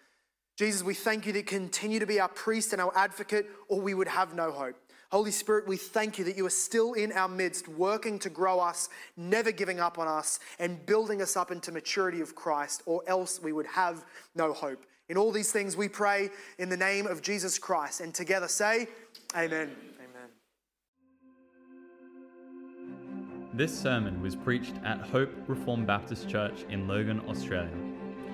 Jesus, 0.56 0.82
we 0.82 0.94
thank 0.94 1.26
you 1.26 1.32
that 1.32 1.38
you 1.40 1.44
continue 1.44 1.98
to 1.98 2.06
be 2.06 2.20
our 2.20 2.28
priest 2.28 2.72
and 2.72 2.80
our 2.80 2.92
advocate, 2.96 3.50
or 3.68 3.80
we 3.80 3.94
would 3.94 4.08
have 4.08 4.34
no 4.34 4.50
hope. 4.50 4.76
Holy 5.12 5.30
Spirit, 5.30 5.68
we 5.68 5.76
thank 5.76 6.18
you 6.18 6.24
that 6.24 6.38
you 6.38 6.46
are 6.46 6.50
still 6.50 6.94
in 6.94 7.12
our 7.12 7.28
midst, 7.28 7.68
working 7.68 8.18
to 8.18 8.30
grow 8.30 8.58
us, 8.58 8.88
never 9.14 9.52
giving 9.52 9.78
up 9.78 9.98
on 9.98 10.08
us, 10.08 10.40
and 10.58 10.86
building 10.86 11.20
us 11.20 11.36
up 11.36 11.50
into 11.50 11.70
maturity 11.70 12.22
of 12.22 12.34
Christ, 12.34 12.82
or 12.86 13.02
else 13.06 13.38
we 13.38 13.52
would 13.52 13.66
have 13.66 14.06
no 14.34 14.54
hope. 14.54 14.86
In 15.10 15.18
all 15.18 15.30
these 15.30 15.52
things, 15.52 15.76
we 15.76 15.86
pray 15.86 16.30
in 16.58 16.70
the 16.70 16.78
name 16.78 17.06
of 17.06 17.20
Jesus 17.20 17.58
Christ, 17.58 18.00
and 18.00 18.14
together 18.14 18.48
say, 18.48 18.88
Amen. 19.36 19.70
Amen. 19.98 20.30
This 23.52 23.78
sermon 23.78 24.22
was 24.22 24.34
preached 24.34 24.76
at 24.82 24.98
Hope 24.98 25.30
Reformed 25.46 25.86
Baptist 25.86 26.26
Church 26.26 26.64
in 26.70 26.88
Logan, 26.88 27.20
Australia. 27.28 27.76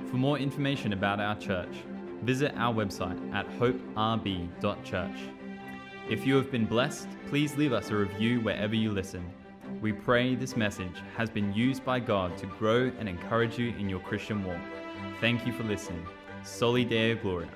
For 0.07 0.17
more 0.17 0.39
information 0.39 0.93
about 0.93 1.19
our 1.19 1.35
church, 1.41 1.75
visit 2.23 2.53
our 2.55 2.73
website 2.73 3.35
at 3.35 3.49
hoperb.church. 3.59 5.38
If 6.09 6.27
you 6.27 6.37
have 6.37 6.51
been 6.51 6.65
blessed, 6.65 7.07
please 7.29 7.59
leave 7.59 7.75
us 7.75 7.91
a 7.91 7.97
review 7.97 8.41
wherever 8.41 8.75
you 8.75 8.91
listen. 8.93 9.31
We 9.83 9.93
pray 9.93 10.35
this 10.35 10.57
message 10.57 11.03
has 11.19 11.29
been 11.29 11.53
used 11.53 11.85
by 11.85 12.01
God 12.01 12.39
to 12.39 12.47
grow 12.47 12.91
and 12.99 13.07
encourage 13.07 13.59
you 13.59 13.75
in 13.77 13.91
your 13.91 14.01
Christian 14.01 14.43
walk. 14.43 14.63
Thank 15.21 15.47
you 15.47 15.53
for 15.53 15.65
listening. 15.65 16.07
Soli 16.45 16.87
Deo 16.87 17.15
Gloria. 17.17 17.51